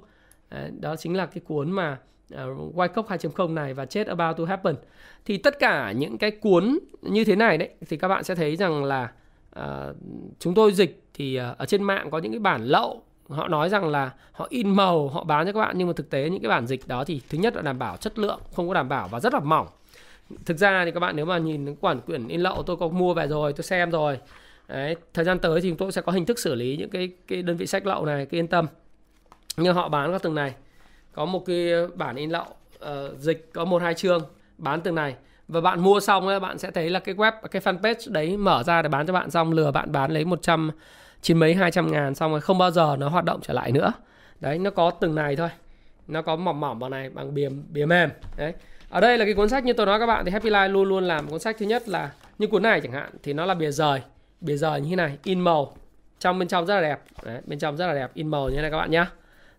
Đó 0.81 0.97
chính 0.97 1.17
là 1.17 1.27
cái 1.27 1.43
cuốn 1.47 1.71
mà 1.71 1.99
uh, 2.35 2.77
White 2.77 2.89
Cup 2.89 3.07
2.0 3.07 3.55
này 3.55 3.75
và 3.75 3.87
Chết 3.87 4.07
About 4.07 4.37
to 4.37 4.45
Happen 4.45 4.77
thì 5.25 5.39
tất 5.39 5.59
cả 5.59 5.93
những 5.93 6.19
cái 6.19 6.31
cuốn 6.31 6.79
như 7.03 7.25
thế 7.25 7.37
này 7.37 7.59
đấy 7.59 7.69
thì 7.89 7.97
các 7.97 8.09
bạn 8.09 8.25
sẽ 8.25 8.35
thấy 8.35 8.57
rằng 8.57 8.85
là 8.85 9.13
uh, 9.59 9.97
chúng 10.39 10.55
tôi 10.55 10.73
dịch 10.73 11.03
thì 11.15 11.41
uh, 11.41 11.59
ở 11.59 11.67
trên 11.67 11.83
mạng 11.83 12.11
có 12.11 12.19
những 12.19 12.33
cái 12.33 12.39
bản 12.39 12.65
lậu 12.65 13.03
họ 13.29 13.49
nói 13.49 13.69
rằng 13.69 13.89
là 13.89 14.11
họ 14.33 14.47
in 14.51 14.77
màu 14.77 15.09
họ 15.09 15.25
bán 15.25 15.47
cho 15.47 15.53
các 15.53 15.61
bạn 15.61 15.79
nhưng 15.79 15.89
mà 15.89 15.93
thực 15.97 16.11
tế 16.11 16.31
những 16.31 16.43
cái 16.43 16.49
bản 16.49 16.67
dịch 16.67 16.89
đó 16.89 17.05
thì 17.05 17.21
thứ 17.29 17.39
nhất 17.39 17.57
là 17.57 17.63
đảm 17.63 17.79
bảo 17.79 17.97
chất 17.97 18.19
lượng 18.19 18.41
không 18.53 18.69
có 18.69 18.75
đảm 18.75 18.89
bảo 18.89 19.09
và 19.09 19.21
rất 19.21 19.35
là 19.35 19.41
mỏng 19.41 19.67
thực 20.47 20.59
ra 20.59 20.85
thì 20.85 20.91
các 20.91 21.01
bạn 21.01 21.17
nếu 21.17 21.25
mà 21.25 21.39
nhìn 21.39 21.75
quản 21.75 22.01
quyển 22.01 22.29
in 22.29 22.41
lậu 22.41 22.63
tôi 22.63 22.77
có 22.77 22.89
mua 22.89 23.15
về 23.15 23.27
rồi 23.27 23.53
tôi 23.53 23.65
xem 23.65 23.91
rồi. 23.91 24.19
Đấy, 24.69 24.97
thời 25.15 25.25
gian 25.25 25.39
tới 25.39 25.61
thì 25.61 25.69
chúng 25.69 25.79
tôi 25.79 25.93
sẽ 25.93 26.03
có 26.03 26.13
hình 26.13 26.27
thức 26.27 26.39
xử 26.39 26.55
lý 26.55 26.77
những 26.77 26.91
cái 26.91 27.09
cái 27.29 27.43
đơn 27.43 27.57
vị 27.57 27.67
sách 27.67 27.87
lậu 27.87 28.07
này, 28.07 28.27
cái 28.27 28.39
yên 28.39 28.47
tâm. 28.47 28.67
Như 29.57 29.73
họ 29.73 29.89
bán 29.89 30.13
các 30.13 30.23
từng 30.23 30.35
này, 30.35 30.55
có 31.13 31.25
một 31.25 31.47
cái 31.47 31.71
bản 31.95 32.17
in 32.17 32.31
lậu 32.31 32.47
uh, 32.85 33.19
dịch 33.19 33.51
có 33.53 33.65
một 33.65 33.83
hai 33.83 33.95
chương 33.95 34.23
bán 34.59 34.81
từng 34.81 34.95
này. 34.95 35.15
Và 35.49 35.61
bạn 35.61 35.81
mua 35.81 36.01
xong 36.01 36.29
ấy, 36.29 36.41
bạn 36.41 36.59
sẽ 36.59 36.71
thấy 36.71 36.91
là 36.91 37.01
cái 37.01 37.15
web 37.15 37.33
cái 37.51 37.63
fanpage 37.63 38.13
đấy 38.13 38.37
mở 38.37 38.63
ra 38.63 38.83
để 38.83 38.89
bán 38.89 39.07
cho 39.07 39.13
bạn 39.13 39.31
xong 39.31 39.53
lừa 39.53 39.71
bạn 39.71 39.93
bán 39.93 40.11
lấy 40.11 40.25
100 40.25 40.71
chín 41.23 41.39
mấy 41.39 41.55
200 41.55 41.93
ngàn 41.93 42.15
xong 42.15 42.31
rồi 42.31 42.41
không 42.41 42.59
bao 42.59 42.71
giờ 42.71 42.97
nó 42.99 43.09
hoạt 43.09 43.25
động 43.25 43.41
trở 43.43 43.55
lại 43.55 43.73
nữa. 43.73 43.93
Đấy 44.41 44.59
nó 44.59 44.71
có 44.71 44.91
từng 44.91 45.15
này 45.15 45.37
thôi. 45.37 45.49
Nó 46.09 46.23
có 46.23 46.37
mỏng 46.37 46.61
mỏng 46.61 46.79
bằng 46.79 46.91
này 46.91 47.11
bằng 47.11 47.35
bìa 47.35 47.49
bìa 47.49 47.87
mềm. 47.87 48.11
Đấy 48.37 48.53
ở 48.95 49.01
đây 49.01 49.19
là 49.19 49.25
cái 49.25 49.35
cuốn 49.35 49.49
sách 49.49 49.65
như 49.65 49.73
tôi 49.73 49.87
nói 49.87 50.01
các 50.01 50.07
bạn 50.07 50.25
thì 50.25 50.31
Happy 50.31 50.51
Life 50.51 50.69
luôn 50.69 50.89
luôn 50.89 51.05
làm 51.05 51.29
cuốn 51.29 51.41
sách 51.41 51.57
thứ 51.59 51.67
nhất 51.67 51.89
là 51.89 52.13
như 52.39 52.47
cuốn 52.47 52.63
này 52.63 52.81
chẳng 52.81 52.93
hạn 52.93 53.11
thì 53.23 53.33
nó 53.33 53.47
là 53.47 53.55
bìa 53.55 53.71
rời. 53.71 54.01
Bìa 54.41 54.57
rời 54.57 54.81
như 54.81 54.91
thế 54.91 54.97
này 54.97 55.19
in 55.25 55.41
màu. 55.41 55.77
Trong 56.19 56.39
bên 56.39 56.49
trong 56.49 56.67
rất 56.67 56.75
là 56.75 56.81
đẹp. 56.81 57.01
Đấy, 57.23 57.41
bên 57.47 57.59
trong 57.59 57.77
rất 57.77 57.87
là 57.87 57.95
đẹp 57.95 58.11
in 58.15 58.29
màu 58.29 58.49
như 58.49 58.57
thế 58.57 58.63
này 58.63 58.71
các 58.71 58.77
bạn 58.77 58.91
nhé 58.91 59.05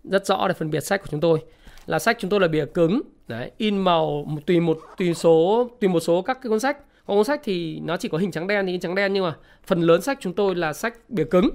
rất 0.04 0.26
rõ 0.26 0.48
để 0.48 0.54
phân 0.54 0.70
biệt 0.70 0.80
sách 0.80 1.02
của 1.02 1.08
chúng 1.12 1.20
tôi. 1.20 1.40
Là 1.86 2.00
sách 2.00 2.18
chúng 2.20 2.30
tôi 2.30 2.40
là 2.40 2.48
bìa 2.48 2.66
cứng 2.66 3.02
đấy 3.28 3.52
in 3.58 3.78
màu 3.78 4.28
tùy 4.46 4.60
một 4.60 4.80
tùy 4.98 5.14
số 5.14 5.70
tùy 5.80 5.90
một 5.90 6.00
số 6.00 6.22
các 6.22 6.40
cái 6.42 6.50
cuốn 6.50 6.60
sách. 6.60 6.78
Có 7.06 7.14
cuốn 7.16 7.24
sách 7.24 7.42
thì 7.44 7.80
nó 7.80 7.98
chỉ 7.98 8.10
có 8.10 8.18
hình 8.18 8.32
trắng 8.32 8.48
đen 8.48 8.66
thì 8.66 8.72
in 8.72 8.82
trắng 8.82 8.96
đen 8.96 9.14
nhưng 9.14 9.24
mà 9.24 9.34
phần 9.66 9.82
lớn 9.82 10.02
sách 10.02 10.18
chúng 10.22 10.34
tôi 10.34 10.56
là 10.56 10.74
sách 10.74 10.94
bìa 11.10 11.26
cứng. 11.32 11.50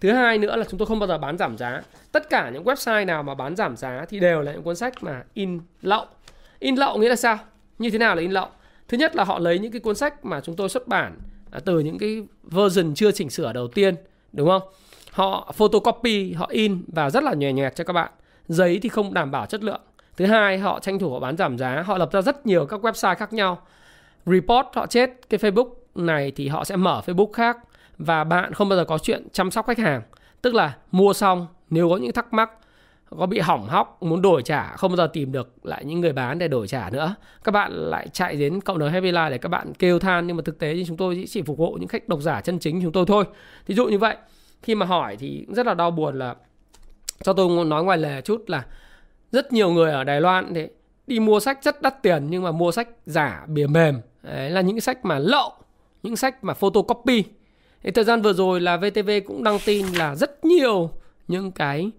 Thứ 0.00 0.12
hai 0.12 0.38
nữa 0.38 0.56
là 0.56 0.64
chúng 0.68 0.78
tôi 0.78 0.86
không 0.86 0.98
bao 0.98 1.06
giờ 1.06 1.18
bán 1.18 1.38
giảm 1.38 1.58
giá. 1.58 1.82
Tất 2.12 2.30
cả 2.30 2.50
những 2.50 2.64
website 2.64 3.06
nào 3.06 3.22
mà 3.22 3.34
bán 3.34 3.56
giảm 3.56 3.76
giá 3.76 4.04
thì 4.08 4.20
đều 4.20 4.40
là 4.42 4.52
những 4.52 4.62
cuốn 4.62 4.76
sách 4.76 4.94
mà 5.00 5.24
in 5.34 5.60
lậu 5.82 6.06
in 6.58 6.74
lậu 6.74 6.98
nghĩa 6.98 7.08
là 7.08 7.16
sao? 7.16 7.38
Như 7.78 7.90
thế 7.90 7.98
nào 7.98 8.14
là 8.14 8.20
in 8.20 8.30
lậu? 8.30 8.48
Thứ 8.88 8.98
nhất 8.98 9.16
là 9.16 9.24
họ 9.24 9.38
lấy 9.38 9.58
những 9.58 9.72
cái 9.72 9.80
cuốn 9.80 9.96
sách 9.96 10.24
mà 10.24 10.40
chúng 10.40 10.56
tôi 10.56 10.68
xuất 10.68 10.88
bản 10.88 11.18
à, 11.50 11.60
từ 11.64 11.78
những 11.78 11.98
cái 11.98 12.22
version 12.42 12.94
chưa 12.94 13.12
chỉnh 13.12 13.30
sửa 13.30 13.52
đầu 13.52 13.68
tiên 13.68 13.94
đúng 14.32 14.48
không? 14.48 14.62
Họ 15.10 15.52
photocopy 15.56 16.32
họ 16.32 16.46
in 16.50 16.84
và 16.88 17.10
rất 17.10 17.22
là 17.22 17.34
nhòe 17.34 17.52
nhẹt 17.52 17.76
cho 17.76 17.84
các 17.84 17.92
bạn. 17.92 18.10
Giấy 18.48 18.78
thì 18.82 18.88
không 18.88 19.14
đảm 19.14 19.30
bảo 19.30 19.46
chất 19.46 19.62
lượng. 19.62 19.80
Thứ 20.16 20.26
hai 20.26 20.58
họ 20.58 20.80
tranh 20.80 20.98
thủ 20.98 21.12
họ 21.12 21.20
bán 21.20 21.36
giảm 21.36 21.58
giá. 21.58 21.82
Họ 21.86 21.98
lập 21.98 22.12
ra 22.12 22.22
rất 22.22 22.46
nhiều 22.46 22.66
các 22.66 22.80
website 22.80 23.14
khác 23.14 23.32
nhau. 23.32 23.58
Report 24.26 24.66
họ 24.74 24.86
chết. 24.86 25.10
Cái 25.28 25.40
facebook 25.40 25.68
này 25.94 26.32
thì 26.36 26.48
họ 26.48 26.64
sẽ 26.64 26.76
mở 26.76 27.02
facebook 27.06 27.32
khác. 27.32 27.58
Và 27.98 28.24
bạn 28.24 28.52
không 28.52 28.68
bao 28.68 28.78
giờ 28.78 28.84
có 28.84 28.98
chuyện 28.98 29.28
chăm 29.32 29.50
sóc 29.50 29.66
khách 29.66 29.78
hàng. 29.78 30.02
Tức 30.42 30.54
là 30.54 30.76
mua 30.90 31.12
xong 31.12 31.46
nếu 31.70 31.88
có 31.88 31.96
những 31.96 32.12
thắc 32.12 32.32
mắc 32.32 32.50
có 33.10 33.26
bị 33.26 33.38
hỏng 33.38 33.66
hóc, 33.68 34.02
muốn 34.02 34.22
đổi 34.22 34.42
trả, 34.42 34.76
không 34.76 34.90
bao 34.90 34.96
giờ 34.96 35.06
tìm 35.12 35.32
được 35.32 35.54
lại 35.62 35.84
những 35.84 36.00
người 36.00 36.12
bán 36.12 36.38
để 36.38 36.48
đổi 36.48 36.68
trả 36.68 36.90
nữa. 36.90 37.14
Các 37.44 37.52
bạn 37.52 37.72
lại 37.72 38.08
chạy 38.12 38.36
đến 38.36 38.60
cộng 38.60 38.78
đồng 38.78 38.90
Happy 38.90 39.12
Life 39.12 39.30
để 39.30 39.38
các 39.38 39.48
bạn 39.48 39.72
kêu 39.78 39.98
than, 39.98 40.26
nhưng 40.26 40.36
mà 40.36 40.42
thực 40.44 40.58
tế 40.58 40.74
thì 40.74 40.84
chúng 40.86 40.96
tôi 40.96 41.24
chỉ 41.28 41.42
phục 41.42 41.58
vụ 41.58 41.76
những 41.80 41.88
khách 41.88 42.08
độc 42.08 42.20
giả 42.20 42.40
chân 42.40 42.58
chính 42.58 42.82
chúng 42.82 42.92
tôi 42.92 43.06
thôi. 43.06 43.24
Thí 43.66 43.74
dụ 43.74 43.86
như 43.86 43.98
vậy, 43.98 44.16
khi 44.62 44.74
mà 44.74 44.86
hỏi 44.86 45.16
thì 45.16 45.46
rất 45.48 45.66
là 45.66 45.74
đau 45.74 45.90
buồn 45.90 46.18
là 46.18 46.34
cho 47.22 47.32
tôi 47.32 47.64
nói 47.64 47.84
ngoài 47.84 47.98
lề 47.98 48.20
chút 48.20 48.44
là 48.46 48.64
rất 49.32 49.52
nhiều 49.52 49.70
người 49.70 49.92
ở 49.92 50.04
Đài 50.04 50.20
Loan 50.20 50.54
thì 50.54 50.66
đi 51.06 51.20
mua 51.20 51.40
sách 51.40 51.58
rất 51.62 51.82
đắt 51.82 52.02
tiền 52.02 52.26
nhưng 52.30 52.42
mà 52.42 52.52
mua 52.52 52.72
sách 52.72 52.88
giả 53.06 53.44
bìa 53.46 53.66
mềm. 53.66 54.00
Đấy 54.22 54.50
là 54.50 54.60
những 54.60 54.80
sách 54.80 55.04
mà 55.04 55.18
lậu, 55.18 55.52
những 56.02 56.16
sách 56.16 56.44
mà 56.44 56.54
photocopy. 56.54 57.24
Thì 57.82 57.90
thời 57.90 58.04
gian 58.04 58.22
vừa 58.22 58.32
rồi 58.32 58.60
là 58.60 58.76
VTV 58.76 59.10
cũng 59.26 59.44
đăng 59.44 59.58
tin 59.64 59.86
là 59.86 60.14
rất 60.14 60.44
nhiều 60.44 60.90
những 61.28 61.52
cái 61.52 61.90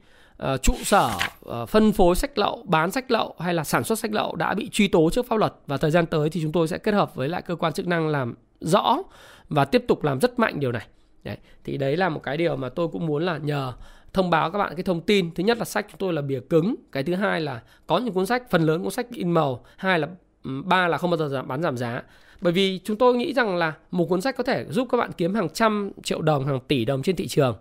uh, 0.43 0.61
trụ 0.61 0.73
sở 0.83 1.09
uh, 1.49 1.69
phân 1.69 1.91
phối 1.91 2.15
sách 2.15 2.37
lậu 2.37 2.63
bán 2.65 2.91
sách 2.91 3.11
lậu 3.11 3.35
hay 3.39 3.53
là 3.53 3.63
sản 3.63 3.83
xuất 3.83 3.99
sách 3.99 4.13
lậu 4.13 4.35
đã 4.35 4.53
bị 4.53 4.69
truy 4.69 4.87
tố 4.87 5.09
trước 5.09 5.27
pháp 5.27 5.35
luật. 5.35 5.53
Và 5.67 5.77
thời 5.77 5.91
gian 5.91 6.05
tới 6.05 6.29
thì 6.29 6.41
chúng 6.41 6.51
tôi 6.51 6.67
sẽ 6.67 6.77
kết 6.77 6.93
hợp 6.93 7.15
với 7.15 7.29
lại 7.29 7.41
cơ 7.41 7.55
quan 7.55 7.73
chức 7.73 7.87
năng 7.87 8.07
làm 8.07 8.35
rõ 8.59 8.97
và 9.49 9.65
tiếp 9.65 9.83
tục 9.87 10.03
làm 10.03 10.19
rất 10.19 10.39
mạnh 10.39 10.59
điều 10.59 10.71
này. 10.71 10.87
Đấy 11.23 11.37
thì 11.63 11.77
đấy 11.77 11.97
là 11.97 12.09
một 12.09 12.23
cái 12.23 12.37
điều 12.37 12.55
mà 12.55 12.69
tôi 12.69 12.87
cũng 12.87 13.05
muốn 13.05 13.25
là 13.25 13.37
nhờ 13.37 13.73
thông 14.13 14.29
báo 14.29 14.51
các 14.51 14.59
bạn 14.59 14.75
cái 14.75 14.83
thông 14.83 15.01
tin. 15.01 15.33
Thứ 15.35 15.43
nhất 15.43 15.57
là 15.57 15.65
sách 15.65 15.85
chúng 15.89 15.97
tôi 15.97 16.13
là 16.13 16.21
bìa 16.21 16.39
cứng 16.39 16.75
cái 16.91 17.03
thứ 17.03 17.15
hai 17.15 17.41
là 17.41 17.61
có 17.87 17.97
những 17.97 18.13
cuốn 18.13 18.25
sách 18.25 18.51
phần 18.51 18.61
lớn 18.61 18.83
cuốn 18.83 18.91
sách 18.91 19.07
in 19.11 19.31
màu 19.31 19.65
hai 19.77 19.99
là 19.99 20.07
ừ, 20.43 20.61
ba 20.65 20.87
là 20.87 20.97
không 20.97 21.09
bao 21.09 21.17
giờ 21.17 21.27
giảm 21.27 21.47
bán 21.47 21.61
giảm 21.61 21.77
giá. 21.77 22.01
Bởi 22.41 22.53
vì 22.53 22.79
chúng 22.83 22.97
tôi 22.97 23.15
nghĩ 23.15 23.33
rằng 23.33 23.57
là 23.57 23.73
một 23.91 24.05
cuốn 24.05 24.21
sách 24.21 24.37
có 24.37 24.43
thể 24.43 24.65
giúp 24.69 24.87
các 24.91 24.97
bạn 24.97 25.11
kiếm 25.17 25.35
hàng 25.35 25.49
trăm 25.49 25.91
triệu 26.03 26.21
đồng 26.21 26.45
hàng 26.45 26.59
tỷ 26.67 26.85
đồng 26.85 27.03
trên 27.03 27.15
thị 27.15 27.27
trường. 27.27 27.55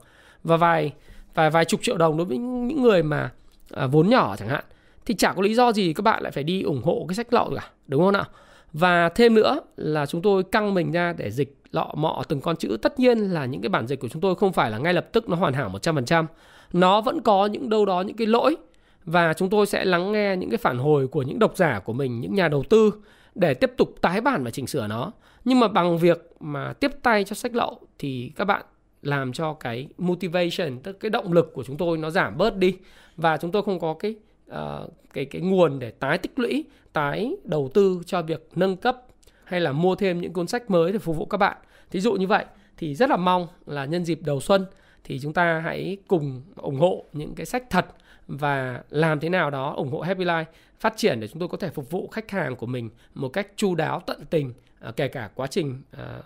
Và 0.45 0.57
vài 0.57 0.93
vài 1.37 1.51
vài 1.51 1.65
chục 1.65 1.81
triệu 1.83 1.97
đồng 1.97 2.17
đối 2.17 2.27
với 2.27 2.39
những 2.39 2.83
người 2.83 3.03
mà 3.03 3.31
à, 3.71 3.87
vốn 3.87 4.09
nhỏ 4.09 4.37
chẳng 4.37 4.49
hạn 4.49 4.65
thì 5.07 5.15
chả 5.15 5.33
có 5.33 5.43
lý 5.43 5.55
do 5.55 5.73
gì 5.73 5.93
các 5.93 6.03
bạn 6.03 6.23
lại 6.23 6.33
phải 6.33 6.45
đi 6.45 6.63
ủng 6.63 6.83
hộ 6.85 7.05
cái 7.09 7.15
sách 7.15 7.33
lậu 7.33 7.53
cả 7.55 7.71
đúng 7.87 8.03
không 8.03 8.13
nào 8.13 8.25
và 8.73 9.09
thêm 9.09 9.35
nữa 9.35 9.61
là 9.77 10.07
chúng 10.07 10.23
tôi 10.23 10.43
căng 10.43 10.75
mình 10.75 10.93
ra 10.93 11.13
để 11.13 11.31
dịch 11.31 11.57
lọ 11.71 11.93
mọ 11.97 12.23
từng 12.29 12.41
con 12.41 12.57
chữ 12.57 12.79
tất 12.83 12.99
nhiên 13.01 13.19
là 13.19 13.45
những 13.45 13.61
cái 13.61 13.69
bản 13.69 13.87
dịch 13.87 14.01
của 14.01 14.09
chúng 14.09 14.23
tôi 14.23 14.35
không 14.35 14.53
phải 14.53 14.71
là 14.71 14.79
ngay 14.79 14.95
lập 14.95 15.09
tức 15.13 15.29
nó 15.29 15.37
hoàn 15.37 15.53
hảo 15.53 15.71
100%. 15.83 16.27
Nó 16.73 17.01
vẫn 17.01 17.21
có 17.21 17.47
những 17.47 17.69
đâu 17.69 17.87
đó 17.87 18.01
những 18.01 18.17
cái 18.17 18.27
lỗi 18.27 18.57
và 19.05 19.35
chúng 19.35 19.51
tôi 19.51 19.67
sẽ 19.67 19.85
lắng 19.85 20.13
nghe 20.13 20.37
những 20.37 20.51
cái 20.51 20.59
phản 20.59 20.79
hồi 20.79 21.09
của 21.09 21.23
những 21.23 21.39
độc 21.39 21.57
giả 21.57 21.81
của 21.85 21.93
mình, 21.93 22.21
những 22.21 22.35
nhà 22.35 22.49
đầu 22.49 22.65
tư 22.71 22.93
để 23.35 23.55
tiếp 23.55 23.73
tục 23.77 23.95
tái 24.01 24.21
bản 24.21 24.45
và 24.45 24.51
chỉnh 24.51 24.67
sửa 24.67 24.87
nó. 24.87 25.13
Nhưng 25.45 25.61
mà 25.61 25.69
bằng 25.69 25.99
việc 25.99 26.33
mà 26.41 26.73
tiếp 26.73 26.91
tay 27.03 27.25
cho 27.25 27.35
sách 27.35 27.55
lậu 27.55 27.81
thì 27.99 28.33
các 28.37 28.45
bạn 28.45 28.65
làm 29.07 29.33
cho 29.33 29.53
cái 29.53 29.89
motivation 29.99 30.79
tức 30.83 31.01
cái 31.01 31.11
động 31.11 31.33
lực 31.33 31.51
của 31.55 31.65
chúng 31.65 31.77
tôi 31.77 31.99
nó 31.99 32.11
giảm 32.11 32.39
bớt 32.39 32.57
đi 32.57 32.77
và 33.17 33.37
chúng 33.37 33.53
tôi 33.53 33.63
không 33.63 33.81
có 33.81 33.95
cái 33.95 34.15
uh, 34.51 34.93
cái 35.13 35.25
cái 35.25 35.43
nguồn 35.43 35.79
để 35.79 35.91
tái 35.91 36.19
tích 36.19 36.39
lũy, 36.39 36.65
tái 36.93 37.37
đầu 37.45 37.71
tư 37.75 38.01
cho 38.07 38.23
việc 38.23 38.49
nâng 38.55 38.77
cấp 38.77 39.03
hay 39.45 39.61
là 39.61 39.73
mua 39.73 39.95
thêm 39.95 40.21
những 40.21 40.33
cuốn 40.33 40.47
sách 40.47 40.71
mới 40.71 40.93
để 40.93 40.99
phục 40.99 41.17
vụ 41.17 41.27
các 41.27 41.39
bạn. 41.39 41.57
Thí 41.91 42.01
dụ 42.01 42.13
như 42.13 42.27
vậy 42.27 42.45
thì 42.77 42.95
rất 42.95 43.11
là 43.11 43.17
mong 43.17 43.47
là 43.67 43.85
nhân 43.85 44.05
dịp 44.05 44.21
đầu 44.23 44.41
xuân 44.41 44.67
thì 45.05 45.21
chúng 45.21 45.33
ta 45.33 45.59
hãy 45.59 45.97
cùng 46.09 46.43
ủng 46.57 46.77
hộ 46.77 47.05
những 47.13 47.35
cái 47.35 47.47
sách 47.47 47.71
thật 47.71 47.87
và 48.29 48.83
làm 48.91 49.21
thế 49.21 49.29
nào 49.29 49.51
đó 49.51 49.75
ủng 49.77 49.91
hộ 49.91 50.01
Happy 50.01 50.25
Life 50.25 50.45
phát 50.81 50.97
triển 50.97 51.21
để 51.21 51.29
chúng 51.29 51.41
tôi 51.41 51.49
có 51.49 51.57
thể 51.57 51.71
phục 51.71 51.91
vụ 51.91 52.09
khách 52.09 52.31
hàng 52.31 52.57
của 52.57 52.67
mình 52.67 52.91
một 53.15 53.29
cách 53.29 53.47
chu 53.57 53.75
đáo 53.75 54.01
tận 54.07 54.21
tình 54.31 54.53
ờ, 54.81 54.93
kể 54.93 55.09
cả 55.09 55.31
quá 55.35 55.47
trình 55.47 55.83
ờ, 55.93 56.23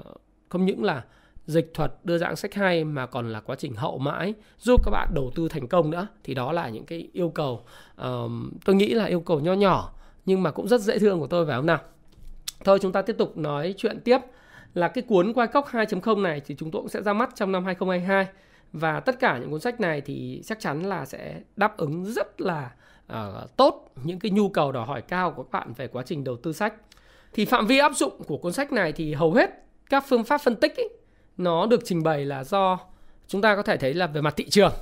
không 0.49 0.67
những 0.67 0.85
là 0.85 1.05
dịch 1.51 1.71
thuật 1.75 1.93
đưa 2.05 2.19
dạng 2.19 2.37
sách 2.37 2.55
hay 2.55 2.85
mà 2.85 3.07
còn 3.07 3.33
là 3.33 3.41
quá 3.41 3.57
trình 3.57 3.75
hậu 3.75 3.99
mãi 3.99 4.35
giúp 4.59 4.81
các 4.85 4.91
bạn 4.91 5.09
đầu 5.15 5.31
tư 5.35 5.49
thành 5.49 5.69
công 5.69 5.91
nữa. 5.91 6.07
Thì 6.25 6.35
đó 6.35 6.53
là 6.53 6.69
những 6.69 6.85
cái 6.85 7.09
yêu 7.13 7.29
cầu 7.29 7.65
uh, 8.03 8.31
tôi 8.65 8.77
nghĩ 8.77 8.95
là 8.95 9.05
yêu 9.05 9.21
cầu 9.21 9.41
nho 9.41 9.53
nhỏ 9.53 9.93
nhưng 10.27 10.43
mà 10.43 10.51
cũng 10.51 10.69
rất 10.69 10.81
dễ 10.81 10.99
thương 10.99 11.21
của 11.21 11.27
tôi 11.27 11.47
phải 11.47 11.57
không 11.57 11.67
nào? 11.67 11.79
Thôi 12.65 12.79
chúng 12.83 12.93
ta 12.93 13.03
tiếp 13.03 13.17
tục 13.19 13.37
nói 13.37 13.75
chuyện 13.77 14.01
tiếp. 14.01 14.19
Là 14.75 14.89
cái 14.89 15.03
cuốn 15.03 15.33
quay 15.33 15.49
cốc 15.49 15.69
2.0 15.71 16.23
này 16.23 16.41
thì 16.47 16.55
chúng 16.59 16.71
tôi 16.71 16.83
cũng 16.83 16.89
sẽ 16.89 17.03
ra 17.03 17.13
mắt 17.13 17.31
trong 17.35 17.53
năm 17.53 17.65
2022 17.65 18.27
và 18.73 19.01
tất 19.01 19.21
cả 19.21 19.39
những 19.39 19.51
cuốn 19.51 19.61
sách 19.61 19.81
này 19.81 20.01
thì 20.01 20.43
chắc 20.45 20.61
chắn 20.61 20.83
là 20.83 21.07
sẽ 21.07 21.41
đáp 21.57 21.77
ứng 21.77 22.05
rất 22.05 22.41
là 22.41 22.71
uh, 23.13 23.57
tốt 23.57 23.93
những 24.05 24.19
cái 24.19 24.31
nhu 24.31 24.49
cầu 24.49 24.73
đòi 24.73 24.87
hỏi 24.87 25.03
cao 25.03 25.31
của 25.31 25.43
các 25.43 25.51
bạn 25.53 25.73
về 25.77 25.89
quá 25.89 26.03
trình 26.07 26.25
đầu 26.25 26.37
tư 26.37 26.53
sách. 26.53 26.75
Thì 27.33 27.45
phạm 27.45 27.67
vi 27.67 27.79
áp 27.79 27.93
dụng 27.95 28.23
của 28.27 28.37
cuốn 28.37 28.53
sách 28.53 28.73
này 28.73 28.93
thì 28.93 29.15
hầu 29.15 29.33
hết 29.33 29.51
các 29.91 30.05
phương 30.09 30.25
pháp 30.25 30.39
phân 30.39 30.57
tích 30.57 30.77
ấy, 30.77 30.89
nó 31.41 31.67
được 31.67 31.81
trình 31.85 32.03
bày 32.03 32.25
là 32.25 32.45
do 32.45 32.79
chúng 33.29 33.43
ta 33.43 33.57
có 33.57 33.63
thể 33.63 33.77
thấy 33.77 33.95
là 33.95 34.07
về 34.07 34.21
mặt 34.21 34.35
thị 34.37 34.49
trường 34.49 34.73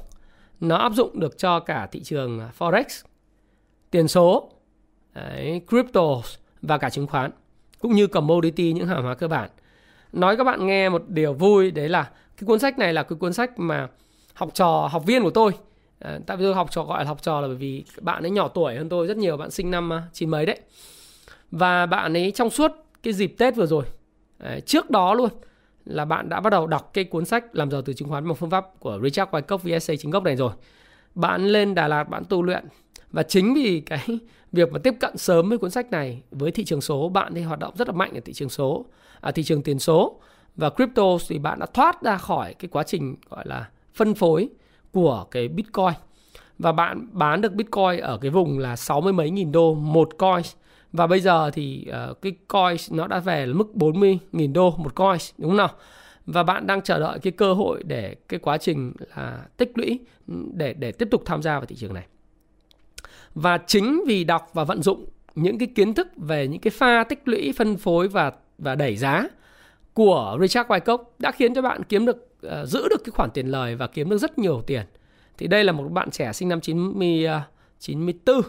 nó 0.60 0.76
áp 0.76 0.92
dụng 0.92 1.20
được 1.20 1.38
cho 1.38 1.60
cả 1.60 1.88
thị 1.92 2.02
trường 2.02 2.40
à, 2.40 2.50
forex 2.58 3.04
tiền 3.90 4.08
số 4.08 4.50
đấy, 5.14 5.60
crypto 5.68 6.02
và 6.62 6.78
cả 6.78 6.90
chứng 6.90 7.06
khoán 7.06 7.30
cũng 7.78 7.92
như 7.92 8.06
commodity 8.06 8.72
những 8.72 8.86
hàng 8.86 9.02
hóa 9.02 9.14
cơ 9.14 9.28
bản. 9.28 9.50
Nói 10.12 10.36
các 10.36 10.44
bạn 10.44 10.66
nghe 10.66 10.88
một 10.88 11.02
điều 11.08 11.32
vui 11.32 11.70
đấy 11.70 11.88
là 11.88 12.02
cái 12.36 12.46
cuốn 12.46 12.58
sách 12.58 12.78
này 12.78 12.92
là 12.92 13.02
cái 13.02 13.18
cuốn 13.18 13.32
sách 13.32 13.58
mà 13.58 13.88
học 14.34 14.50
trò 14.54 14.88
học 14.92 15.06
viên 15.06 15.22
của 15.22 15.30
tôi. 15.30 15.52
À, 15.98 16.18
tại 16.26 16.36
vì 16.36 16.44
tôi 16.44 16.54
học 16.54 16.70
trò 16.70 16.82
gọi 16.82 17.04
là 17.04 17.08
học 17.08 17.22
trò 17.22 17.40
là 17.40 17.46
bởi 17.46 17.56
vì 17.56 17.84
bạn 18.00 18.22
ấy 18.22 18.30
nhỏ 18.30 18.48
tuổi 18.48 18.76
hơn 18.76 18.88
tôi 18.88 19.06
rất 19.06 19.16
nhiều 19.16 19.36
bạn 19.36 19.50
sinh 19.50 19.70
năm 19.70 19.92
à, 19.92 20.02
chín 20.12 20.30
mấy 20.30 20.46
đấy. 20.46 20.60
Và 21.50 21.86
bạn 21.86 22.16
ấy 22.16 22.32
trong 22.34 22.50
suốt 22.50 22.72
cái 23.02 23.12
dịp 23.12 23.34
tết 23.38 23.56
vừa 23.56 23.66
rồi 23.66 23.84
đấy, 24.38 24.60
trước 24.60 24.90
đó 24.90 25.14
luôn 25.14 25.30
là 25.88 26.04
bạn 26.04 26.28
đã 26.28 26.40
bắt 26.40 26.50
đầu 26.50 26.66
đọc 26.66 26.90
cái 26.92 27.04
cuốn 27.04 27.24
sách 27.24 27.44
làm 27.56 27.70
giàu 27.70 27.82
từ 27.82 27.92
chứng 27.92 28.08
khoán 28.08 28.28
bằng 28.28 28.34
phương 28.34 28.50
pháp 28.50 28.66
của 28.78 29.00
Richard 29.02 29.30
Wyckoff 29.30 29.78
VSA 29.78 29.94
chính 29.98 30.10
gốc 30.10 30.22
này 30.22 30.36
rồi. 30.36 30.52
Bạn 31.14 31.46
lên 31.46 31.74
Đà 31.74 31.88
Lạt 31.88 32.04
bạn 32.04 32.22
tu 32.28 32.42
luyện. 32.42 32.64
Và 33.10 33.22
chính 33.22 33.54
vì 33.54 33.80
cái 33.80 34.06
việc 34.52 34.72
mà 34.72 34.78
tiếp 34.78 34.94
cận 35.00 35.16
sớm 35.16 35.48
với 35.48 35.58
cuốn 35.58 35.70
sách 35.70 35.90
này 35.90 36.22
với 36.30 36.50
thị 36.50 36.64
trường 36.64 36.80
số 36.80 37.08
bạn 37.08 37.34
thì 37.34 37.42
hoạt 37.42 37.58
động 37.58 37.74
rất 37.76 37.88
là 37.88 37.94
mạnh 37.94 38.14
ở 38.14 38.20
thị 38.24 38.32
trường 38.32 38.48
số 38.48 38.84
à, 39.20 39.30
thị 39.30 39.42
trường 39.42 39.62
tiền 39.62 39.78
số. 39.78 40.20
Và 40.56 40.70
crypto 40.70 41.02
thì 41.28 41.38
bạn 41.38 41.58
đã 41.58 41.66
thoát 41.66 42.02
ra 42.02 42.18
khỏi 42.18 42.54
cái 42.54 42.68
quá 42.68 42.82
trình 42.82 43.16
gọi 43.30 43.44
là 43.46 43.68
phân 43.94 44.14
phối 44.14 44.48
của 44.92 45.26
cái 45.30 45.48
Bitcoin. 45.48 45.94
Và 46.58 46.72
bạn 46.72 47.08
bán 47.12 47.40
được 47.40 47.52
Bitcoin 47.52 48.00
ở 48.00 48.18
cái 48.18 48.30
vùng 48.30 48.58
là 48.58 48.76
60 48.76 49.12
mấy 49.12 49.30
nghìn 49.30 49.52
đô 49.52 49.74
một 49.74 50.18
coin 50.18 50.42
và 50.92 51.06
bây 51.06 51.20
giờ 51.20 51.50
thì 51.50 51.86
uh, 52.10 52.22
cái 52.22 52.32
coin 52.48 52.76
nó 52.90 53.06
đã 53.06 53.18
về 53.18 53.46
mức 53.46 53.74
40 53.74 54.18
nghìn 54.32 54.52
đô 54.52 54.70
một 54.76 54.94
coin 54.94 55.18
đúng 55.38 55.50
không 55.50 55.56
nào? 55.56 55.70
Và 56.26 56.42
bạn 56.42 56.66
đang 56.66 56.82
chờ 56.82 56.98
đợi 56.98 57.18
cái 57.18 57.32
cơ 57.32 57.52
hội 57.52 57.82
để 57.86 58.16
cái 58.28 58.40
quá 58.40 58.58
trình 58.58 58.92
là 59.16 59.46
tích 59.56 59.72
lũy 59.74 59.98
ừ, 60.28 60.34
để 60.52 60.74
để 60.74 60.92
tiếp 60.92 61.08
tục 61.10 61.22
tham 61.26 61.42
gia 61.42 61.52
vào 61.52 61.66
thị 61.66 61.76
trường 61.76 61.94
này. 61.94 62.06
Và 63.34 63.58
chính 63.66 64.04
vì 64.06 64.24
đọc 64.24 64.50
và 64.52 64.64
vận 64.64 64.82
dụng 64.82 65.06
những 65.34 65.58
cái 65.58 65.68
kiến 65.74 65.94
thức 65.94 66.08
về 66.16 66.48
những 66.48 66.60
cái 66.60 66.70
pha 66.70 67.04
tích 67.04 67.22
lũy 67.24 67.52
phân 67.56 67.76
phối 67.76 68.08
và 68.08 68.32
và 68.58 68.74
đẩy 68.74 68.96
giá 68.96 69.28
của 69.94 70.38
Richard 70.40 70.68
Wyckoff 70.70 70.98
đã 71.18 71.32
khiến 71.32 71.54
cho 71.54 71.62
bạn 71.62 71.82
kiếm 71.88 72.06
được 72.06 72.28
uh, 72.46 72.68
giữ 72.68 72.88
được 72.88 73.04
cái 73.04 73.10
khoản 73.10 73.30
tiền 73.30 73.46
lời 73.46 73.74
và 73.74 73.86
kiếm 73.86 74.10
được 74.10 74.18
rất 74.18 74.38
nhiều 74.38 74.62
tiền. 74.66 74.86
Thì 75.38 75.46
đây 75.46 75.64
là 75.64 75.72
một 75.72 75.88
bạn 75.92 76.10
trẻ 76.10 76.32
sinh 76.32 76.48
năm 76.48 76.60
90 76.60 77.26
uh, 77.26 77.42
94 77.78 78.40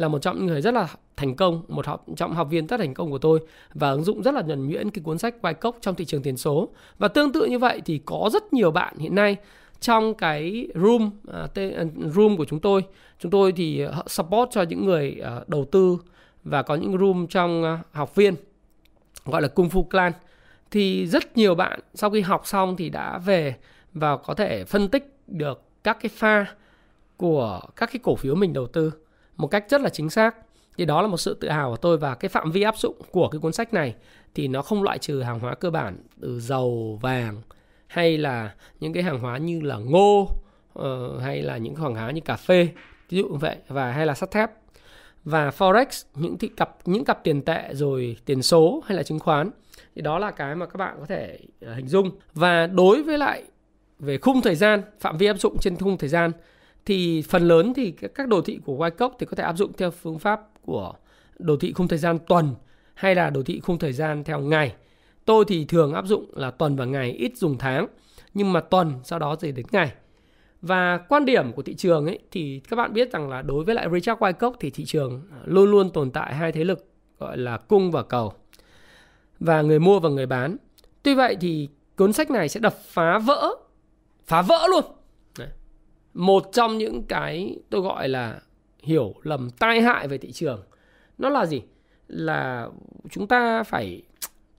là 0.00 0.08
một 0.08 0.18
trong 0.22 0.36
những 0.36 0.46
người 0.46 0.60
rất 0.60 0.74
là 0.74 0.88
thành 1.16 1.34
công, 1.34 1.62
một 1.68 1.86
học 1.86 2.04
trong 2.16 2.34
học 2.34 2.48
viên 2.50 2.66
rất 2.66 2.76
thành 2.76 2.94
công 2.94 3.10
của 3.10 3.18
tôi 3.18 3.40
và 3.74 3.90
ứng 3.90 4.04
dụng 4.04 4.22
rất 4.22 4.34
là 4.34 4.42
nhuần 4.42 4.68
nhuyễn 4.68 4.90
cái 4.90 5.02
cuốn 5.02 5.18
sách 5.18 5.34
Wyckoff 5.42 5.72
trong 5.80 5.94
thị 5.94 6.04
trường 6.04 6.22
tiền 6.22 6.36
số. 6.36 6.68
Và 6.98 7.08
tương 7.08 7.32
tự 7.32 7.44
như 7.44 7.58
vậy 7.58 7.82
thì 7.84 8.00
có 8.04 8.30
rất 8.32 8.52
nhiều 8.52 8.70
bạn 8.70 8.98
hiện 8.98 9.14
nay 9.14 9.36
trong 9.80 10.14
cái 10.14 10.68
room 10.74 11.10
à, 11.32 11.46
à, 11.54 11.84
room 12.14 12.36
của 12.36 12.44
chúng 12.44 12.60
tôi, 12.60 12.84
chúng 13.18 13.30
tôi 13.30 13.52
thì 13.52 13.80
ờ, 13.80 14.02
support 14.06 14.50
cho 14.50 14.62
những 14.62 14.84
người 14.84 15.16
ờ, 15.22 15.44
đầu 15.46 15.64
tư 15.64 15.98
và 16.44 16.62
có 16.62 16.74
những 16.74 16.98
room 16.98 17.26
trong 17.26 17.62
ờ, 17.62 17.78
học 17.92 18.14
viên 18.14 18.34
gọi 19.24 19.42
là 19.42 19.48
Kung 19.48 19.68
Fu 19.68 19.82
Clan 19.82 20.12
thì 20.70 21.06
rất 21.06 21.36
nhiều 21.36 21.54
bạn 21.54 21.80
sau 21.94 22.10
khi 22.10 22.20
học 22.20 22.46
xong 22.46 22.76
thì 22.76 22.88
đã 22.88 23.18
về 23.18 23.54
và 23.94 24.16
có 24.16 24.34
thể 24.34 24.64
phân 24.64 24.88
tích 24.88 25.16
được 25.26 25.62
các 25.84 25.98
cái 26.00 26.10
pha 26.14 26.46
của 27.16 27.60
các 27.76 27.90
cái 27.92 28.00
cổ 28.02 28.16
phiếu 28.16 28.34
mình 28.34 28.52
đầu 28.52 28.66
tư 28.66 28.92
một 29.40 29.46
cách 29.46 29.64
rất 29.68 29.80
là 29.80 29.88
chính 29.88 30.10
xác. 30.10 30.36
Thì 30.76 30.84
đó 30.84 31.02
là 31.02 31.08
một 31.08 31.16
sự 31.16 31.34
tự 31.40 31.48
hào 31.48 31.70
của 31.70 31.76
tôi 31.76 31.98
và 31.98 32.14
cái 32.14 32.28
phạm 32.28 32.50
vi 32.50 32.62
áp 32.62 32.78
dụng 32.78 32.96
của 33.10 33.28
cái 33.28 33.38
cuốn 33.38 33.52
sách 33.52 33.74
này 33.74 33.94
thì 34.34 34.48
nó 34.48 34.62
không 34.62 34.82
loại 34.82 34.98
trừ 34.98 35.22
hàng 35.22 35.38
hóa 35.38 35.54
cơ 35.54 35.70
bản 35.70 35.96
từ 36.20 36.40
dầu 36.40 36.98
vàng 37.02 37.42
hay 37.86 38.18
là 38.18 38.54
những 38.80 38.92
cái 38.92 39.02
hàng 39.02 39.20
hóa 39.20 39.38
như 39.38 39.60
là 39.60 39.76
ngô 39.76 40.28
uh, 40.78 40.84
hay 41.22 41.42
là 41.42 41.56
những 41.56 41.74
hàng 41.74 41.94
hóa 41.94 42.10
như 42.10 42.20
cà 42.20 42.36
phê 42.36 42.68
ví 43.08 43.18
dụ 43.18 43.36
vậy 43.36 43.56
và 43.68 43.92
hay 43.92 44.06
là 44.06 44.14
sắt 44.14 44.30
thép. 44.30 44.50
Và 45.24 45.50
forex 45.50 46.04
những 46.14 46.38
thị 46.38 46.48
cặp 46.56 46.76
những 46.84 47.04
cặp 47.04 47.24
tiền 47.24 47.42
tệ 47.42 47.68
rồi 47.72 48.16
tiền 48.24 48.42
số 48.42 48.82
hay 48.86 48.96
là 48.96 49.02
chứng 49.02 49.18
khoán 49.18 49.50
thì 49.94 50.02
đó 50.02 50.18
là 50.18 50.30
cái 50.30 50.54
mà 50.54 50.66
các 50.66 50.76
bạn 50.76 50.96
có 51.00 51.06
thể 51.06 51.38
ờ, 51.60 51.74
hình 51.74 51.88
dung. 51.88 52.10
Và 52.34 52.66
đối 52.66 53.02
với 53.02 53.18
lại 53.18 53.42
về 53.98 54.18
khung 54.18 54.40
thời 54.42 54.54
gian 54.54 54.82
phạm 55.00 55.18
vi 55.18 55.26
áp 55.26 55.40
dụng 55.40 55.56
trên 55.60 55.76
khung 55.76 55.98
thời 55.98 56.08
gian 56.08 56.32
thì 56.86 57.22
phần 57.22 57.48
lớn 57.48 57.72
thì 57.76 57.90
các 57.90 58.28
đồ 58.28 58.40
thị 58.40 58.60
của 58.64 58.76
Wyckoff 58.76 59.10
thì 59.18 59.26
có 59.26 59.36
thể 59.36 59.44
áp 59.44 59.56
dụng 59.56 59.72
theo 59.72 59.90
phương 59.90 60.18
pháp 60.18 60.40
của 60.62 60.92
đồ 61.38 61.56
thị 61.56 61.72
khung 61.72 61.88
thời 61.88 61.98
gian 61.98 62.18
tuần 62.28 62.54
hay 62.94 63.14
là 63.14 63.30
đồ 63.30 63.42
thị 63.42 63.60
khung 63.60 63.78
thời 63.78 63.92
gian 63.92 64.24
theo 64.24 64.40
ngày. 64.40 64.74
Tôi 65.24 65.44
thì 65.48 65.64
thường 65.64 65.92
áp 65.92 66.06
dụng 66.06 66.30
là 66.34 66.50
tuần 66.50 66.76
và 66.76 66.84
ngày, 66.84 67.10
ít 67.10 67.36
dùng 67.36 67.58
tháng, 67.58 67.86
nhưng 68.34 68.52
mà 68.52 68.60
tuần 68.60 68.92
sau 69.04 69.18
đó 69.18 69.36
rồi 69.40 69.52
đến 69.52 69.66
ngày. 69.72 69.92
Và 70.62 70.98
quan 70.98 71.24
điểm 71.24 71.52
của 71.52 71.62
thị 71.62 71.74
trường 71.74 72.06
ấy, 72.06 72.18
thì 72.30 72.60
các 72.68 72.76
bạn 72.76 72.92
biết 72.92 73.12
rằng 73.12 73.28
là 73.28 73.42
đối 73.42 73.64
với 73.64 73.74
lại 73.74 73.88
Richard 73.92 74.20
Wyckoff 74.20 74.52
thì 74.60 74.70
thị 74.70 74.84
trường 74.84 75.22
luôn 75.44 75.70
luôn 75.70 75.90
tồn 75.90 76.10
tại 76.10 76.34
hai 76.34 76.52
thế 76.52 76.64
lực 76.64 76.86
gọi 77.18 77.38
là 77.38 77.56
cung 77.56 77.90
và 77.90 78.02
cầu, 78.02 78.32
và 79.40 79.62
người 79.62 79.78
mua 79.78 80.00
và 80.00 80.08
người 80.08 80.26
bán. 80.26 80.56
Tuy 81.02 81.14
vậy 81.14 81.36
thì 81.40 81.68
cuốn 81.96 82.12
sách 82.12 82.30
này 82.30 82.48
sẽ 82.48 82.60
đập 82.60 82.74
phá 82.86 83.18
vỡ 83.18 83.54
phá 84.24 84.42
vỡ 84.42 84.66
luôn. 84.70 84.84
Một 86.14 86.48
trong 86.52 86.78
những 86.78 87.02
cái 87.02 87.56
tôi 87.70 87.80
gọi 87.80 88.08
là 88.08 88.40
hiểu 88.82 89.14
lầm 89.22 89.50
tai 89.50 89.80
hại 89.80 90.08
về 90.08 90.18
thị 90.18 90.32
trường. 90.32 90.62
Nó 91.18 91.28
là 91.28 91.46
gì? 91.46 91.62
Là 92.08 92.68
chúng 93.10 93.26
ta 93.26 93.62
phải, 93.62 94.02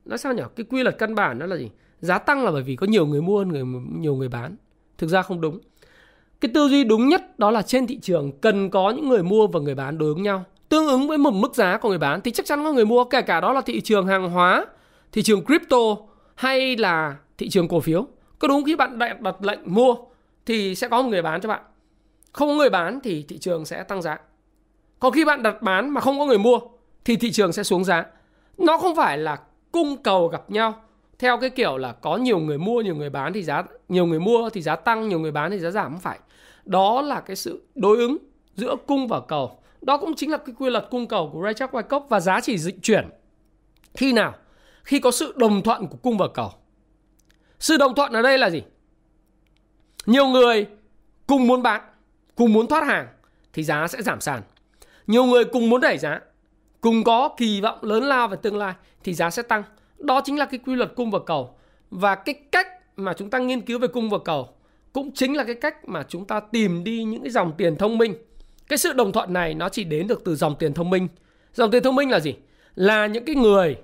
nói 0.05 0.17
sao 0.17 0.33
nhỉ? 0.33 0.43
Cái 0.55 0.65
quy 0.69 0.83
luật 0.83 0.97
căn 0.97 1.15
bản 1.15 1.39
nó 1.39 1.45
là 1.45 1.57
gì? 1.57 1.69
Giá 1.99 2.17
tăng 2.17 2.45
là 2.45 2.51
bởi 2.51 2.63
vì 2.63 2.75
có 2.75 2.87
nhiều 2.87 3.05
người 3.05 3.21
mua 3.21 3.37
hơn 3.37 3.49
người, 3.49 3.63
nhiều 3.97 4.15
người 4.15 4.29
bán. 4.29 4.55
Thực 4.97 5.07
ra 5.07 5.21
không 5.21 5.41
đúng. 5.41 5.59
Cái 6.41 6.51
tư 6.53 6.67
duy 6.67 6.83
đúng 6.83 7.07
nhất 7.07 7.39
đó 7.39 7.51
là 7.51 7.61
trên 7.61 7.87
thị 7.87 7.99
trường 8.01 8.31
cần 8.41 8.69
có 8.69 8.89
những 8.89 9.09
người 9.09 9.23
mua 9.23 9.47
và 9.47 9.59
người 9.59 9.75
bán 9.75 9.97
đối 9.97 10.09
ứng 10.09 10.23
nhau 10.23 10.45
tương 10.71 10.87
ứng 10.87 11.07
với 11.07 11.17
một 11.17 11.31
mức 11.31 11.55
giá 11.55 11.77
của 11.77 11.89
người 11.89 11.97
bán 11.97 12.21
thì 12.21 12.31
chắc 12.31 12.45
chắn 12.45 12.63
có 12.63 12.73
người 12.73 12.85
mua, 12.85 13.03
kể 13.03 13.21
cả 13.21 13.41
đó 13.41 13.53
là 13.53 13.61
thị 13.61 13.81
trường 13.81 14.07
hàng 14.07 14.29
hóa, 14.29 14.65
thị 15.11 15.21
trường 15.21 15.45
crypto 15.45 15.77
hay 16.35 16.77
là 16.77 17.15
thị 17.37 17.49
trường 17.49 17.67
cổ 17.67 17.79
phiếu 17.79 18.07
có 18.39 18.47
đúng 18.47 18.63
khi 18.65 18.75
bạn 18.75 18.99
đặt 18.99 19.43
lệnh 19.43 19.59
mua 19.65 19.95
thì 20.45 20.75
sẽ 20.75 20.87
có 20.87 21.01
một 21.01 21.09
người 21.09 21.21
bán 21.21 21.41
cho 21.41 21.49
bạn. 21.49 21.61
Không 22.31 22.47
có 22.47 22.53
người 22.53 22.69
bán 22.69 22.99
thì 23.03 23.25
thị 23.27 23.37
trường 23.37 23.65
sẽ 23.65 23.83
tăng 23.83 24.01
giá. 24.01 24.17
Còn 24.99 25.11
khi 25.11 25.25
bạn 25.25 25.43
đặt 25.43 25.61
bán 25.61 25.89
mà 25.89 26.01
không 26.01 26.19
có 26.19 26.25
người 26.25 26.37
mua 26.37 26.59
thì 27.05 27.15
thị 27.15 27.31
trường 27.31 27.53
sẽ 27.53 27.63
xuống 27.63 27.83
giá. 27.83 28.05
Nó 28.57 28.77
không 28.77 28.95
phải 28.95 29.17
là 29.17 29.39
cung 29.71 30.03
cầu 30.03 30.27
gặp 30.27 30.51
nhau 30.51 30.83
theo 31.19 31.37
cái 31.37 31.49
kiểu 31.49 31.77
là 31.77 31.91
có 31.91 32.17
nhiều 32.17 32.39
người 32.39 32.57
mua, 32.57 32.81
nhiều 32.81 32.95
người 32.95 33.09
bán 33.09 33.33
thì 33.33 33.43
giá, 33.43 33.63
nhiều 33.89 34.05
người 34.05 34.19
mua 34.19 34.49
thì 34.49 34.61
giá 34.61 34.75
tăng, 34.75 35.09
nhiều 35.09 35.19
người 35.19 35.31
bán 35.31 35.51
thì 35.51 35.59
giá 35.59 35.71
giảm. 35.71 35.91
Không 35.91 35.99
phải. 35.99 36.19
Đó 36.65 37.01
là 37.01 37.19
cái 37.19 37.35
sự 37.35 37.63
đối 37.75 37.97
ứng 37.97 38.17
giữa 38.55 38.75
cung 38.87 39.07
và 39.07 39.19
cầu. 39.27 39.59
Đó 39.81 39.97
cũng 39.97 40.15
chính 40.15 40.31
là 40.31 40.37
cái 40.37 40.55
quy 40.59 40.69
luật 40.69 40.87
cung 40.91 41.07
cầu 41.07 41.29
của 41.33 41.41
Ray 41.43 41.53
Wyckoff 41.53 42.07
và 42.07 42.19
giá 42.19 42.41
chỉ 42.41 42.57
dịch 42.57 42.75
chuyển. 42.81 43.09
Khi 43.93 44.13
nào? 44.13 44.33
Khi 44.83 44.99
có 44.99 45.11
sự 45.11 45.33
đồng 45.37 45.61
thuận 45.61 45.87
của 45.87 45.97
cung 45.97 46.17
và 46.17 46.27
cầu. 46.33 46.51
Sự 47.59 47.77
đồng 47.77 47.95
thuận 47.95 48.13
ở 48.13 48.21
đây 48.21 48.37
là 48.37 48.49
gì? 48.49 48.63
Nhiều 50.05 50.27
người 50.27 50.67
cùng 51.27 51.47
muốn 51.47 51.63
bán, 51.63 51.81
cùng 52.35 52.53
muốn 52.53 52.67
thoát 52.67 52.87
hàng 52.87 53.07
thì 53.53 53.63
giá 53.63 53.87
sẽ 53.87 54.01
giảm 54.01 54.21
sàn. 54.21 54.41
Nhiều 55.07 55.25
người 55.25 55.45
cùng 55.45 55.69
muốn 55.69 55.81
đẩy 55.81 55.97
giá, 55.97 56.19
cùng 56.81 57.03
có 57.03 57.29
kỳ 57.37 57.61
vọng 57.61 57.79
lớn 57.81 58.03
lao 58.03 58.27
về 58.27 58.37
tương 58.41 58.57
lai 58.57 58.73
thì 59.03 59.13
giá 59.13 59.29
sẽ 59.29 59.41
tăng. 59.41 59.63
Đó 59.97 60.21
chính 60.25 60.39
là 60.39 60.45
cái 60.45 60.59
quy 60.65 60.75
luật 60.75 60.91
cung 60.95 61.11
và 61.11 61.19
cầu. 61.25 61.55
Và 61.91 62.15
cái 62.15 62.35
cách 62.51 62.67
mà 62.95 63.13
chúng 63.13 63.29
ta 63.29 63.39
nghiên 63.39 63.61
cứu 63.61 63.79
về 63.79 63.87
cung 63.87 64.09
và 64.09 64.17
cầu 64.25 64.49
cũng 64.93 65.11
chính 65.11 65.37
là 65.37 65.43
cái 65.43 65.55
cách 65.55 65.87
mà 65.87 66.03
chúng 66.07 66.25
ta 66.25 66.39
tìm 66.39 66.83
đi 66.83 67.03
những 67.03 67.21
cái 67.21 67.31
dòng 67.31 67.53
tiền 67.57 67.75
thông 67.75 67.97
minh. 67.97 68.15
Cái 68.67 68.77
sự 68.77 68.93
đồng 68.93 69.11
thuận 69.11 69.33
này 69.33 69.53
nó 69.53 69.69
chỉ 69.69 69.83
đến 69.83 70.07
được 70.07 70.21
từ 70.25 70.35
dòng 70.35 70.55
tiền 70.59 70.73
thông 70.73 70.89
minh. 70.89 71.07
Dòng 71.53 71.71
tiền 71.71 71.83
thông 71.83 71.95
minh 71.95 72.09
là 72.09 72.19
gì? 72.19 72.35
Là 72.75 73.07
những 73.07 73.25
cái 73.25 73.35
người 73.35 73.77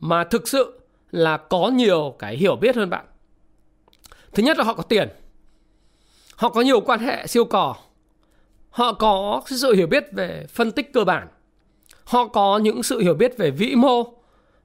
mà 0.00 0.24
thực 0.24 0.48
sự 0.48 0.80
là 1.10 1.36
có 1.36 1.68
nhiều 1.68 2.16
cái 2.18 2.36
hiểu 2.36 2.56
biết 2.56 2.76
hơn 2.76 2.90
bạn. 2.90 3.04
Thứ 4.32 4.42
nhất 4.42 4.58
là 4.58 4.64
họ 4.64 4.74
có 4.74 4.82
tiền 4.82 5.08
họ 6.36 6.48
có 6.48 6.60
nhiều 6.60 6.80
quan 6.80 7.00
hệ 7.00 7.26
siêu 7.26 7.44
cò. 7.44 7.76
Họ 8.70 8.92
có 8.92 9.42
sự 9.46 9.72
hiểu 9.72 9.86
biết 9.86 10.04
về 10.12 10.46
phân 10.48 10.70
tích 10.70 10.92
cơ 10.92 11.04
bản. 11.04 11.28
Họ 12.04 12.26
có 12.26 12.58
những 12.58 12.82
sự 12.82 13.00
hiểu 13.00 13.14
biết 13.14 13.38
về 13.38 13.50
vĩ 13.50 13.74
mô 13.74 14.04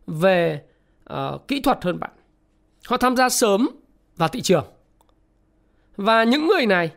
về 0.08 0.62
uh, 1.14 1.48
kỹ 1.48 1.62
thuật 1.62 1.84
hơn 1.84 2.00
bạn. 2.00 2.12
Họ 2.88 2.98
tham 2.98 3.16
gia 3.16 3.30
sớm 3.30 3.70
vào 4.18 4.30
thị 4.30 4.42
trường. 4.42 4.66
Và 5.96 6.24
những 6.24 6.48
người 6.48 6.66
này 6.66 6.92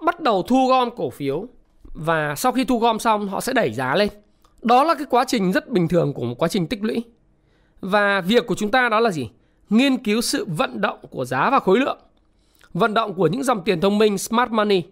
bắt 0.00 0.20
đầu 0.20 0.42
thu 0.42 0.66
gom 0.68 0.96
cổ 0.96 1.10
phiếu 1.10 1.46
và 1.84 2.34
sau 2.34 2.52
khi 2.52 2.64
thu 2.64 2.78
gom 2.78 2.98
xong 2.98 3.28
họ 3.28 3.40
sẽ 3.40 3.52
đẩy 3.52 3.72
giá 3.72 3.96
lên. 3.96 4.08
Đó 4.62 4.84
là 4.84 4.94
cái 4.94 5.06
quá 5.10 5.24
trình 5.28 5.52
rất 5.52 5.68
bình 5.68 5.88
thường 5.88 6.12
của 6.12 6.24
một 6.24 6.34
quá 6.38 6.48
trình 6.48 6.66
tích 6.66 6.82
lũy. 6.82 7.04
Và 7.80 8.20
việc 8.20 8.46
của 8.46 8.54
chúng 8.54 8.70
ta 8.70 8.88
đó 8.88 9.00
là 9.00 9.10
gì? 9.10 9.30
Nghiên 9.68 9.96
cứu 9.96 10.20
sự 10.20 10.44
vận 10.48 10.80
động 10.80 10.98
của 11.10 11.24
giá 11.24 11.50
và 11.50 11.60
khối 11.60 11.78
lượng 11.78 11.98
vận 12.78 12.94
động 12.94 13.14
của 13.14 13.26
những 13.26 13.42
dòng 13.42 13.64
tiền 13.64 13.80
thông 13.80 13.98
minh 13.98 14.18
smart 14.18 14.50
money 14.50 14.82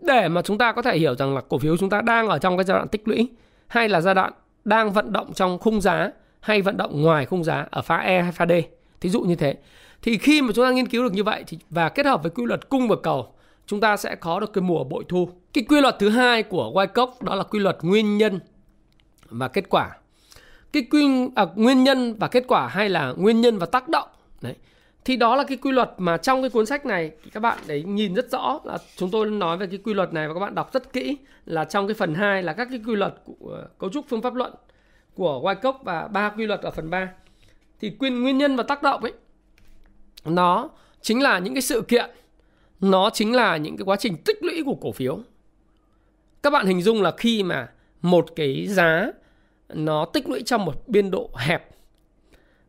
để 0.00 0.28
mà 0.28 0.42
chúng 0.42 0.58
ta 0.58 0.72
có 0.72 0.82
thể 0.82 0.98
hiểu 0.98 1.14
rằng 1.14 1.34
là 1.34 1.40
cổ 1.40 1.58
phiếu 1.58 1.76
chúng 1.76 1.90
ta 1.90 2.00
đang 2.00 2.28
ở 2.28 2.38
trong 2.38 2.56
cái 2.56 2.64
giai 2.64 2.76
đoạn 2.76 2.88
tích 2.88 3.08
lũy 3.08 3.28
hay 3.66 3.88
là 3.88 4.00
giai 4.00 4.14
đoạn 4.14 4.32
đang 4.64 4.92
vận 4.92 5.12
động 5.12 5.32
trong 5.32 5.58
khung 5.58 5.80
giá 5.80 6.10
hay 6.40 6.62
vận 6.62 6.76
động 6.76 7.02
ngoài 7.02 7.26
khung 7.26 7.44
giá 7.44 7.66
ở 7.70 7.82
pha 7.82 7.96
E 7.96 8.22
hay 8.22 8.32
pha 8.32 8.46
D. 8.46 8.52
Thí 9.00 9.08
dụ 9.08 9.20
như 9.20 9.34
thế. 9.34 9.56
Thì 10.02 10.18
khi 10.18 10.42
mà 10.42 10.52
chúng 10.54 10.64
ta 10.64 10.70
nghiên 10.70 10.88
cứu 10.88 11.02
được 11.02 11.12
như 11.12 11.24
vậy 11.24 11.44
thì 11.46 11.58
và 11.70 11.88
kết 11.88 12.06
hợp 12.06 12.22
với 12.22 12.30
quy 12.30 12.44
luật 12.46 12.68
cung 12.68 12.88
và 12.88 12.96
cầu, 13.02 13.34
chúng 13.66 13.80
ta 13.80 13.96
sẽ 13.96 14.14
có 14.14 14.40
được 14.40 14.52
cái 14.52 14.62
mùa 14.62 14.84
bội 14.84 15.04
thu. 15.08 15.28
Cái 15.52 15.64
quy 15.68 15.80
luật 15.80 15.96
thứ 15.98 16.08
hai 16.08 16.42
của 16.42 16.72
Wyckoff 16.74 17.10
đó 17.20 17.34
là 17.34 17.42
quy 17.42 17.58
luật 17.58 17.78
nguyên 17.82 18.18
nhân 18.18 18.40
và 19.24 19.48
kết 19.48 19.64
quả. 19.68 19.90
Cái 20.72 20.86
quy 20.90 21.06
à, 21.34 21.46
nguyên 21.54 21.84
nhân 21.84 22.14
và 22.14 22.28
kết 22.28 22.44
quả 22.48 22.66
hay 22.68 22.88
là 22.88 23.14
nguyên 23.16 23.40
nhân 23.40 23.58
và 23.58 23.66
tác 23.66 23.88
động. 23.88 24.08
Đấy 24.40 24.54
thì 25.04 25.16
đó 25.16 25.36
là 25.36 25.44
cái 25.44 25.56
quy 25.56 25.72
luật 25.72 25.90
mà 25.98 26.16
trong 26.16 26.42
cái 26.42 26.50
cuốn 26.50 26.66
sách 26.66 26.86
này, 26.86 27.10
các 27.32 27.40
bạn 27.40 27.58
đấy 27.66 27.82
nhìn 27.82 28.14
rất 28.14 28.30
rõ 28.30 28.60
là 28.64 28.78
chúng 28.96 29.10
tôi 29.10 29.30
nói 29.30 29.56
về 29.56 29.66
cái 29.66 29.78
quy 29.84 29.94
luật 29.94 30.12
này 30.12 30.28
và 30.28 30.34
các 30.34 30.40
bạn 30.40 30.54
đọc 30.54 30.72
rất 30.72 30.92
kỹ 30.92 31.16
là 31.46 31.64
trong 31.64 31.88
cái 31.88 31.94
phần 31.94 32.14
2 32.14 32.42
là 32.42 32.52
các 32.52 32.68
cái 32.70 32.80
quy 32.86 32.96
luật 32.96 33.14
của 33.24 33.50
ờ, 33.50 33.68
cấu 33.78 33.90
trúc 33.90 34.04
phương 34.08 34.22
pháp 34.22 34.34
luận 34.34 34.52
của 35.14 35.40
Wyckoff 35.42 35.74
và 35.82 36.08
ba 36.08 36.30
quy 36.30 36.46
luật 36.46 36.60
ở 36.60 36.70
phần 36.70 36.90
3 36.90 37.08
thì 37.80 37.92
nguyên 37.98 38.22
nguyên 38.22 38.38
nhân 38.38 38.56
và 38.56 38.62
tác 38.62 38.82
động 38.82 39.02
ấy, 39.02 39.12
nó 40.24 40.70
chính 41.00 41.22
là 41.22 41.38
những 41.38 41.54
cái 41.54 41.62
sự 41.62 41.82
kiện, 41.82 42.10
nó 42.80 43.10
chính 43.12 43.34
là 43.34 43.56
những 43.56 43.76
cái 43.76 43.84
quá 43.84 43.96
trình 43.96 44.16
tích 44.24 44.42
lũy 44.42 44.62
của 44.64 44.74
cổ 44.80 44.92
phiếu. 44.92 45.18
Các 46.42 46.50
bạn 46.50 46.66
hình 46.66 46.82
dung 46.82 47.02
là 47.02 47.12
khi 47.16 47.42
mà 47.42 47.68
một 48.02 48.26
cái 48.36 48.66
giá 48.66 49.06
nó 49.68 50.04
tích 50.04 50.28
lũy 50.28 50.42
trong 50.42 50.64
một 50.64 50.88
biên 50.88 51.10
độ 51.10 51.30
hẹp 51.36 51.70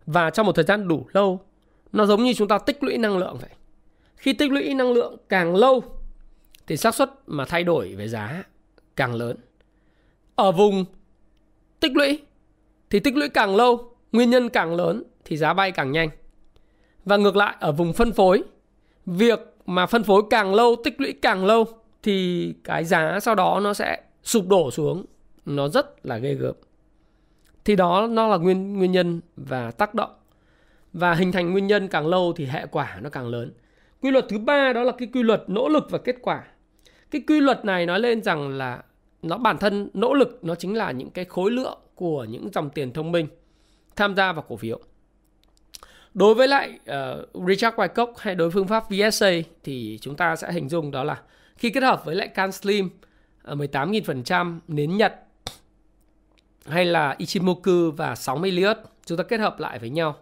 và 0.06 0.30
trong 0.30 0.46
một 0.46 0.56
thời 0.56 0.66
gian 0.66 0.88
đủ 0.88 1.08
lâu 1.14 1.40
nó 1.92 2.06
giống 2.06 2.24
như 2.24 2.34
chúng 2.34 2.48
ta 2.48 2.58
tích 2.58 2.84
lũy 2.84 2.98
năng 2.98 3.18
lượng 3.18 3.38
vậy. 3.42 3.50
Khi 4.16 4.34
tích 4.34 4.52
lũy 4.52 4.74
năng 4.74 4.92
lượng 4.92 5.18
càng 5.30 5.56
lâu 5.56 5.84
thì 6.68 6.78
xác 6.78 6.96
suất 6.96 7.10
mà 7.28 7.46
thay 7.46 7.64
đổi 7.64 7.96
về 7.96 8.08
giá 8.08 8.44
càng 8.96 9.16
lớn. 9.16 9.38
Ở 10.36 10.52
vùng 10.52 10.86
tích 11.80 11.92
lũy 11.96 12.20
thì 12.90 13.00
tích 13.00 13.16
lũy 13.16 13.30
càng 13.30 13.56
lâu, 13.56 13.96
nguyên 14.12 14.30
nhân 14.30 14.50
càng 14.50 14.76
lớn 14.76 15.04
thì 15.26 15.38
giá 15.38 15.54
bay 15.54 15.72
càng 15.72 15.92
nhanh. 15.92 16.10
Và 17.06 17.18
ngược 17.18 17.36
lại 17.36 17.56
ở 17.60 17.72
vùng 17.72 17.94
phân 17.94 18.12
phối, 18.12 18.44
việc 19.06 19.40
mà 19.66 19.86
phân 19.86 20.04
phối 20.04 20.24
càng 20.30 20.54
lâu, 20.54 20.76
tích 20.84 21.02
lũy 21.02 21.14
càng 21.22 21.46
lâu 21.46 21.66
thì 22.04 22.54
cái 22.64 22.86
giá 22.86 23.20
sau 23.20 23.36
đó 23.36 23.60
nó 23.64 23.74
sẽ 23.74 24.02
sụp 24.24 24.48
đổ 24.48 24.72
xuống, 24.72 25.06
nó 25.46 25.68
rất 25.68 26.06
là 26.06 26.18
ghê 26.18 26.34
gớm. 26.34 26.56
Thì 27.66 27.76
đó 27.76 28.08
nó 28.08 28.28
là 28.28 28.38
nguyên 28.38 28.78
nguyên 28.78 28.92
nhân 28.92 29.22
và 29.36 29.72
tác 29.72 29.94
động 29.94 30.12
và 30.94 31.14
hình 31.14 31.32
thành 31.32 31.52
nguyên 31.52 31.68
nhân 31.68 31.88
càng 31.88 32.08
lâu 32.08 32.34
thì 32.36 32.46
hệ 32.46 32.66
quả 32.72 33.00
nó 33.02 33.10
càng 33.10 33.28
lớn. 33.28 33.54
Quy 34.02 34.12
luật 34.12 34.26
thứ 34.30 34.38
ba 34.38 34.74
đó 34.74 34.84
là 34.84 34.92
cái 34.98 35.08
quy 35.14 35.24
luật 35.24 35.44
nỗ 35.48 35.70
lực 35.70 35.88
và 35.90 35.98
kết 35.98 36.16
quả. 36.22 36.44
Cái 37.12 37.22
quy 37.28 37.40
luật 37.40 37.66
này 37.66 37.86
nói 37.86 38.00
lên 38.00 38.24
rằng 38.24 38.50
là 38.58 38.84
nó 39.22 39.38
bản 39.38 39.58
thân 39.58 39.90
nỗ 39.94 40.14
lực 40.14 40.40
nó 40.42 40.56
chính 40.56 40.78
là 40.78 40.92
những 40.92 41.10
cái 41.10 41.26
khối 41.26 41.52
lượng 41.52 41.80
của 41.96 42.24
những 42.24 42.50
dòng 42.54 42.70
tiền 42.70 42.94
thông 42.94 43.12
minh 43.12 43.28
tham 43.96 44.16
gia 44.16 44.34
vào 44.34 44.46
cổ 44.48 44.56
phiếu. 44.56 44.80
Đối 46.14 46.36
với 46.36 46.48
lại 46.48 46.80
uh, 46.92 47.48
Richard 47.48 47.76
Wyckoff 47.76 48.14
hay 48.18 48.36
đối 48.36 48.50
với 48.50 48.54
phương 48.54 48.68
pháp 48.68 48.84
VSA 48.90 49.32
thì 49.64 49.98
chúng 50.02 50.16
ta 50.16 50.36
sẽ 50.36 50.52
hình 50.52 50.70
dung 50.70 50.92
đó 50.92 51.04
là 51.04 51.22
khi 51.58 51.70
kết 51.70 51.84
hợp 51.84 52.06
với 52.06 52.16
lại 52.16 52.28
Can 52.28 52.52
Slim 52.52 52.90
ờ, 53.44 53.54
ở 53.54 53.56
18.000% 53.56 54.60
nến 54.68 54.98
Nhật 54.98 55.16
hay 56.66 56.86
là 56.86 57.16
Ichimoku 57.18 57.92
và 57.98 58.16
60 58.16 58.50
Elliott 58.50 58.78
chúng 59.06 59.18
ta 59.18 59.24
kết 59.24 59.40
hợp 59.40 59.60
lại 59.60 59.80
với 59.80 59.90
nhau 59.90 60.16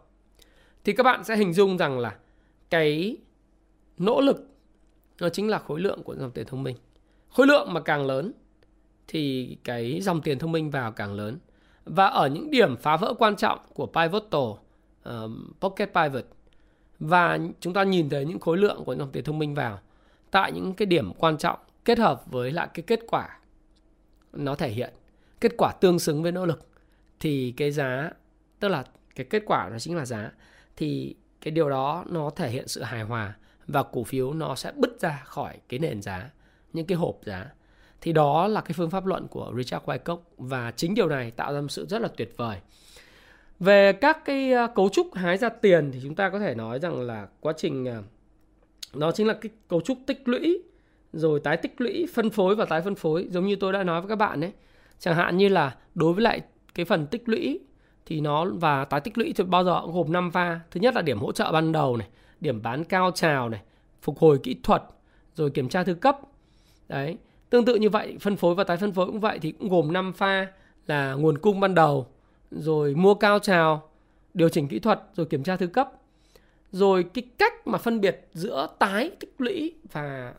thì 0.89 0.93
các 0.93 1.03
bạn 1.03 1.23
sẽ 1.23 1.35
hình 1.35 1.53
dung 1.53 1.77
rằng 1.77 1.99
là 1.99 2.15
cái 2.69 3.17
nỗ 3.97 4.21
lực 4.21 4.47
nó 5.21 5.29
chính 5.29 5.47
là 5.47 5.59
khối 5.59 5.79
lượng 5.79 6.03
của 6.03 6.15
dòng 6.15 6.31
tiền 6.31 6.45
thông 6.47 6.63
minh. 6.63 6.75
Khối 7.29 7.47
lượng 7.47 7.73
mà 7.73 7.79
càng 7.81 8.05
lớn 8.05 8.31
thì 9.07 9.57
cái 9.63 10.01
dòng 10.01 10.21
tiền 10.21 10.39
thông 10.39 10.51
minh 10.51 10.69
vào 10.69 10.91
càng 10.91 11.13
lớn. 11.13 11.37
Và 11.85 12.07
ở 12.07 12.27
những 12.27 12.51
điểm 12.51 12.77
phá 12.77 12.97
vỡ 12.97 13.13
quan 13.19 13.35
trọng 13.35 13.59
của 13.73 13.85
pivotal 13.85 14.41
uh, 14.41 14.61
pocket 15.59 15.93
pivot 15.93 16.25
và 16.99 17.39
chúng 17.59 17.73
ta 17.73 17.83
nhìn 17.83 18.09
thấy 18.09 18.25
những 18.25 18.39
khối 18.39 18.57
lượng 18.57 18.83
của 18.85 18.95
dòng 18.95 19.11
tiền 19.11 19.23
thông 19.23 19.39
minh 19.39 19.55
vào 19.55 19.79
tại 20.31 20.51
những 20.51 20.73
cái 20.73 20.85
điểm 20.85 21.13
quan 21.13 21.37
trọng 21.37 21.59
kết 21.85 21.99
hợp 21.99 22.23
với 22.31 22.51
lại 22.51 22.67
cái 22.73 22.83
kết 22.87 22.99
quả 23.07 23.39
nó 24.33 24.55
thể 24.55 24.69
hiện 24.69 24.93
kết 25.41 25.51
quả 25.57 25.71
tương 25.81 25.99
xứng 25.99 26.23
với 26.23 26.31
nỗ 26.31 26.45
lực 26.45 26.67
thì 27.19 27.53
cái 27.57 27.71
giá 27.71 28.09
tức 28.59 28.67
là 28.67 28.83
cái 29.15 29.25
kết 29.29 29.43
quả 29.45 29.69
nó 29.71 29.79
chính 29.79 29.95
là 29.95 30.05
giá 30.05 30.31
thì 30.79 31.15
cái 31.41 31.51
điều 31.51 31.69
đó 31.69 32.05
nó 32.09 32.29
thể 32.29 32.49
hiện 32.49 32.67
sự 32.67 32.83
hài 32.83 33.03
hòa 33.03 33.33
và 33.67 33.83
cổ 33.83 34.03
phiếu 34.03 34.33
nó 34.33 34.55
sẽ 34.55 34.71
bứt 34.75 34.99
ra 34.99 35.21
khỏi 35.25 35.57
cái 35.69 35.79
nền 35.79 36.01
giá, 36.01 36.29
những 36.73 36.85
cái 36.85 36.97
hộp 36.97 37.19
giá. 37.25 37.45
Thì 38.01 38.13
đó 38.13 38.47
là 38.47 38.61
cái 38.61 38.73
phương 38.73 38.89
pháp 38.89 39.05
luận 39.05 39.27
của 39.27 39.53
Richard 39.57 39.85
Wyckoff 39.85 40.19
và 40.37 40.71
chính 40.71 40.95
điều 40.95 41.07
này 41.07 41.31
tạo 41.31 41.53
ra 41.53 41.61
một 41.61 41.67
sự 41.67 41.85
rất 41.85 42.01
là 42.01 42.07
tuyệt 42.17 42.33
vời. 42.37 42.57
Về 43.59 43.93
các 43.93 44.25
cái 44.25 44.53
à, 44.53 44.67
cấu 44.67 44.89
trúc 44.89 45.13
hái 45.13 45.37
ra 45.37 45.49
tiền 45.49 45.91
thì 45.91 45.99
chúng 46.03 46.15
ta 46.15 46.29
có 46.29 46.39
thể 46.39 46.55
nói 46.55 46.79
rằng 46.79 47.01
là 47.01 47.27
quá 47.39 47.53
trình 47.57 47.87
à, 47.87 48.01
nó 48.93 49.11
chính 49.11 49.27
là 49.27 49.33
cái 49.33 49.51
cấu 49.67 49.81
trúc 49.81 49.97
tích 50.07 50.21
lũy, 50.25 50.63
rồi 51.13 51.39
tái 51.39 51.57
tích 51.57 51.81
lũy, 51.81 52.07
phân 52.13 52.29
phối 52.29 52.55
và 52.55 52.65
tái 52.65 52.81
phân 52.81 52.95
phối. 52.95 53.27
Giống 53.29 53.47
như 53.47 53.55
tôi 53.55 53.73
đã 53.73 53.83
nói 53.83 54.01
với 54.01 54.09
các 54.09 54.15
bạn 54.15 54.39
đấy 54.39 54.51
chẳng 54.99 55.15
hạn 55.15 55.37
như 55.37 55.47
là 55.47 55.75
đối 55.95 56.13
với 56.13 56.23
lại 56.23 56.41
cái 56.73 56.85
phần 56.85 57.07
tích 57.07 57.29
lũy 57.29 57.59
thì 58.09 58.21
nó 58.21 58.45
và 58.45 58.85
tái 58.85 58.99
tích 58.99 59.17
lũy 59.17 59.33
thì 59.33 59.43
bao 59.43 59.63
giờ 59.63 59.81
cũng 59.81 59.93
gồm 59.93 60.11
5 60.11 60.31
pha. 60.31 60.59
Thứ 60.71 60.79
nhất 60.79 60.95
là 60.95 61.01
điểm 61.01 61.19
hỗ 61.19 61.31
trợ 61.31 61.51
ban 61.51 61.71
đầu 61.71 61.97
này, 61.97 62.07
điểm 62.39 62.61
bán 62.61 62.83
cao 62.83 63.11
trào 63.11 63.49
này, 63.49 63.61
phục 64.01 64.19
hồi 64.19 64.39
kỹ 64.43 64.55
thuật, 64.63 64.83
rồi 65.35 65.49
kiểm 65.49 65.69
tra 65.69 65.83
thứ 65.83 65.93
cấp. 65.93 66.19
Đấy. 66.87 67.17
Tương 67.49 67.65
tự 67.65 67.75
như 67.75 67.89
vậy, 67.89 68.17
phân 68.19 68.35
phối 68.35 68.55
và 68.55 68.63
tái 68.63 68.77
phân 68.77 68.91
phối 68.91 69.05
cũng 69.05 69.19
vậy 69.19 69.39
thì 69.41 69.51
cũng 69.51 69.69
gồm 69.69 69.93
5 69.93 70.13
pha 70.13 70.47
là 70.87 71.13
nguồn 71.13 71.37
cung 71.37 71.59
ban 71.59 71.75
đầu, 71.75 72.07
rồi 72.51 72.95
mua 72.95 73.13
cao 73.13 73.39
trào, 73.39 73.89
điều 74.33 74.49
chỉnh 74.49 74.67
kỹ 74.67 74.79
thuật, 74.79 75.01
rồi 75.13 75.25
kiểm 75.25 75.43
tra 75.43 75.55
thứ 75.55 75.67
cấp. 75.67 75.91
Rồi 76.71 77.03
cái 77.03 77.23
cách 77.37 77.67
mà 77.67 77.77
phân 77.77 78.01
biệt 78.01 78.27
giữa 78.33 78.67
tái 78.79 79.11
tích 79.19 79.35
lũy 79.37 79.73
và 79.91 80.33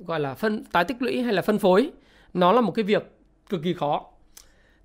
uh, 0.00 0.06
gọi 0.06 0.20
là 0.20 0.34
phân 0.34 0.64
tái 0.72 0.84
tích 0.84 1.02
lũy 1.02 1.22
hay 1.22 1.32
là 1.32 1.42
phân 1.42 1.58
phối, 1.58 1.90
nó 2.34 2.52
là 2.52 2.60
một 2.60 2.72
cái 2.72 2.82
việc 2.82 3.12
cực 3.48 3.62
kỳ 3.62 3.74
khó 3.74 4.04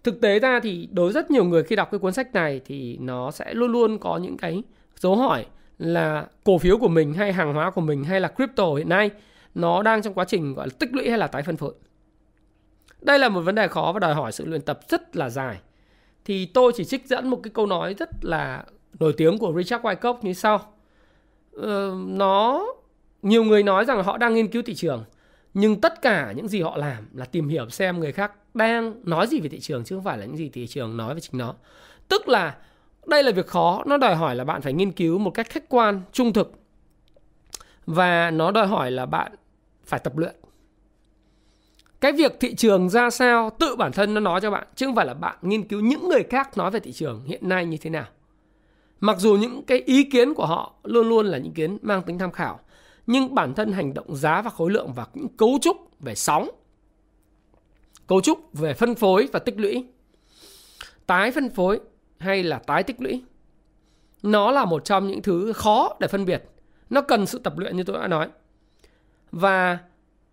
thực 0.03 0.21
tế 0.21 0.39
ra 0.39 0.59
thì 0.59 0.89
đối 0.91 1.11
rất 1.11 1.31
nhiều 1.31 1.45
người 1.45 1.63
khi 1.63 1.75
đọc 1.75 1.91
cái 1.91 1.99
cuốn 1.99 2.13
sách 2.13 2.33
này 2.33 2.61
thì 2.65 2.97
nó 2.97 3.31
sẽ 3.31 3.53
luôn 3.53 3.71
luôn 3.71 3.99
có 3.99 4.17
những 4.17 4.37
cái 4.37 4.63
dấu 4.99 5.15
hỏi 5.15 5.45
là 5.79 6.27
cổ 6.43 6.57
phiếu 6.57 6.77
của 6.77 6.87
mình 6.87 7.13
hay 7.13 7.33
hàng 7.33 7.53
hóa 7.53 7.71
của 7.71 7.81
mình 7.81 8.03
hay 8.03 8.19
là 8.19 8.27
crypto 8.27 8.73
hiện 8.73 8.89
nay 8.89 9.09
nó 9.55 9.83
đang 9.83 10.01
trong 10.01 10.13
quá 10.13 10.25
trình 10.25 10.53
gọi 10.53 10.67
là 10.67 10.73
tích 10.79 10.93
lũy 10.93 11.09
hay 11.09 11.17
là 11.17 11.27
tái 11.27 11.43
phân 11.43 11.57
phối. 11.57 11.73
Đây 13.01 13.19
là 13.19 13.29
một 13.29 13.41
vấn 13.41 13.55
đề 13.55 13.67
khó 13.67 13.91
và 13.93 13.99
đòi 13.99 14.13
hỏi 14.13 14.31
sự 14.31 14.45
luyện 14.45 14.61
tập 14.61 14.79
rất 14.89 15.15
là 15.15 15.29
dài. 15.29 15.59
Thì 16.25 16.45
tôi 16.45 16.71
chỉ 16.75 16.85
trích 16.85 17.07
dẫn 17.07 17.27
một 17.27 17.39
cái 17.43 17.51
câu 17.53 17.65
nói 17.65 17.93
rất 17.93 18.09
là 18.21 18.63
nổi 18.99 19.13
tiếng 19.17 19.37
của 19.37 19.53
Richard 19.57 19.83
Wyckoff 19.83 20.17
như 20.21 20.33
sau. 20.33 20.59
Ờ, 21.53 21.95
nó 22.07 22.65
nhiều 23.21 23.43
người 23.43 23.63
nói 23.63 23.85
rằng 23.85 24.03
họ 24.03 24.17
đang 24.17 24.33
nghiên 24.33 24.47
cứu 24.47 24.61
thị 24.65 24.75
trường 24.75 25.03
nhưng 25.53 25.81
tất 25.81 26.01
cả 26.01 26.31
những 26.31 26.47
gì 26.47 26.61
họ 26.61 26.77
làm 26.77 27.07
là 27.13 27.25
tìm 27.25 27.47
hiểu 27.47 27.69
xem 27.69 27.99
người 27.99 28.11
khác 28.11 28.31
đang 28.53 28.93
nói 29.03 29.27
gì 29.27 29.39
về 29.39 29.49
thị 29.49 29.59
trường 29.59 29.83
chứ 29.83 29.95
không 29.95 30.03
phải 30.03 30.17
là 30.17 30.25
những 30.25 30.37
gì 30.37 30.49
thị 30.49 30.67
trường 30.67 30.97
nói 30.97 31.13
về 31.13 31.21
chính 31.21 31.37
nó. 31.37 31.55
Tức 32.07 32.27
là 32.27 32.57
đây 33.05 33.23
là 33.23 33.31
việc 33.31 33.47
khó, 33.47 33.83
nó 33.85 33.97
đòi 33.97 34.15
hỏi 34.15 34.35
là 34.35 34.43
bạn 34.43 34.61
phải 34.61 34.73
nghiên 34.73 34.91
cứu 34.91 35.17
một 35.17 35.31
cách 35.31 35.49
khách 35.49 35.69
quan, 35.69 36.01
trung 36.11 36.33
thực. 36.33 36.51
Và 37.85 38.31
nó 38.31 38.51
đòi 38.51 38.67
hỏi 38.67 38.91
là 38.91 39.05
bạn 39.05 39.31
phải 39.85 39.99
tập 39.99 40.17
luyện. 40.17 40.35
Cái 42.01 42.11
việc 42.11 42.37
thị 42.39 42.55
trường 42.55 42.89
ra 42.89 43.09
sao, 43.09 43.49
tự 43.59 43.75
bản 43.75 43.91
thân 43.91 44.13
nó 44.13 44.19
nói 44.19 44.41
cho 44.41 44.51
bạn, 44.51 44.67
chứ 44.75 44.85
không 44.85 44.95
phải 44.95 45.05
là 45.05 45.13
bạn 45.13 45.37
nghiên 45.41 45.67
cứu 45.67 45.81
những 45.81 46.09
người 46.09 46.23
khác 46.29 46.57
nói 46.57 46.71
về 46.71 46.79
thị 46.79 46.91
trường 46.91 47.23
hiện 47.25 47.49
nay 47.49 47.65
như 47.65 47.77
thế 47.77 47.89
nào. 47.89 48.05
Mặc 48.99 49.17
dù 49.19 49.35
những 49.35 49.63
cái 49.65 49.79
ý 49.85 50.03
kiến 50.03 50.33
của 50.33 50.45
họ 50.45 50.73
luôn 50.83 51.09
luôn 51.09 51.25
là 51.25 51.37
những 51.37 51.53
kiến 51.53 51.77
mang 51.81 52.03
tính 52.03 52.19
tham 52.19 52.31
khảo, 52.31 52.59
nhưng 53.07 53.35
bản 53.35 53.53
thân 53.53 53.71
hành 53.71 53.93
động 53.93 54.15
giá 54.15 54.41
và 54.41 54.49
khối 54.49 54.71
lượng 54.71 54.93
và 54.93 55.05
những 55.13 55.27
cấu 55.37 55.59
trúc 55.61 55.77
về 55.99 56.15
sóng 56.15 56.49
cấu 58.11 58.21
trúc 58.21 58.53
về 58.53 58.73
phân 58.73 58.95
phối 58.95 59.27
và 59.33 59.39
tích 59.39 59.59
lũy. 59.59 59.85
Tái 61.05 61.31
phân 61.31 61.49
phối 61.49 61.79
hay 62.17 62.43
là 62.43 62.59
tái 62.59 62.83
tích 62.83 63.01
lũy? 63.01 63.23
Nó 64.23 64.51
là 64.51 64.65
một 64.65 64.85
trong 64.85 65.07
những 65.07 65.21
thứ 65.21 65.53
khó 65.53 65.95
để 65.99 66.07
phân 66.07 66.25
biệt. 66.25 66.43
Nó 66.89 67.01
cần 67.01 67.25
sự 67.25 67.39
tập 67.39 67.57
luyện 67.57 67.77
như 67.77 67.83
tôi 67.83 67.97
đã 68.01 68.07
nói. 68.07 68.29
Và 69.31 69.77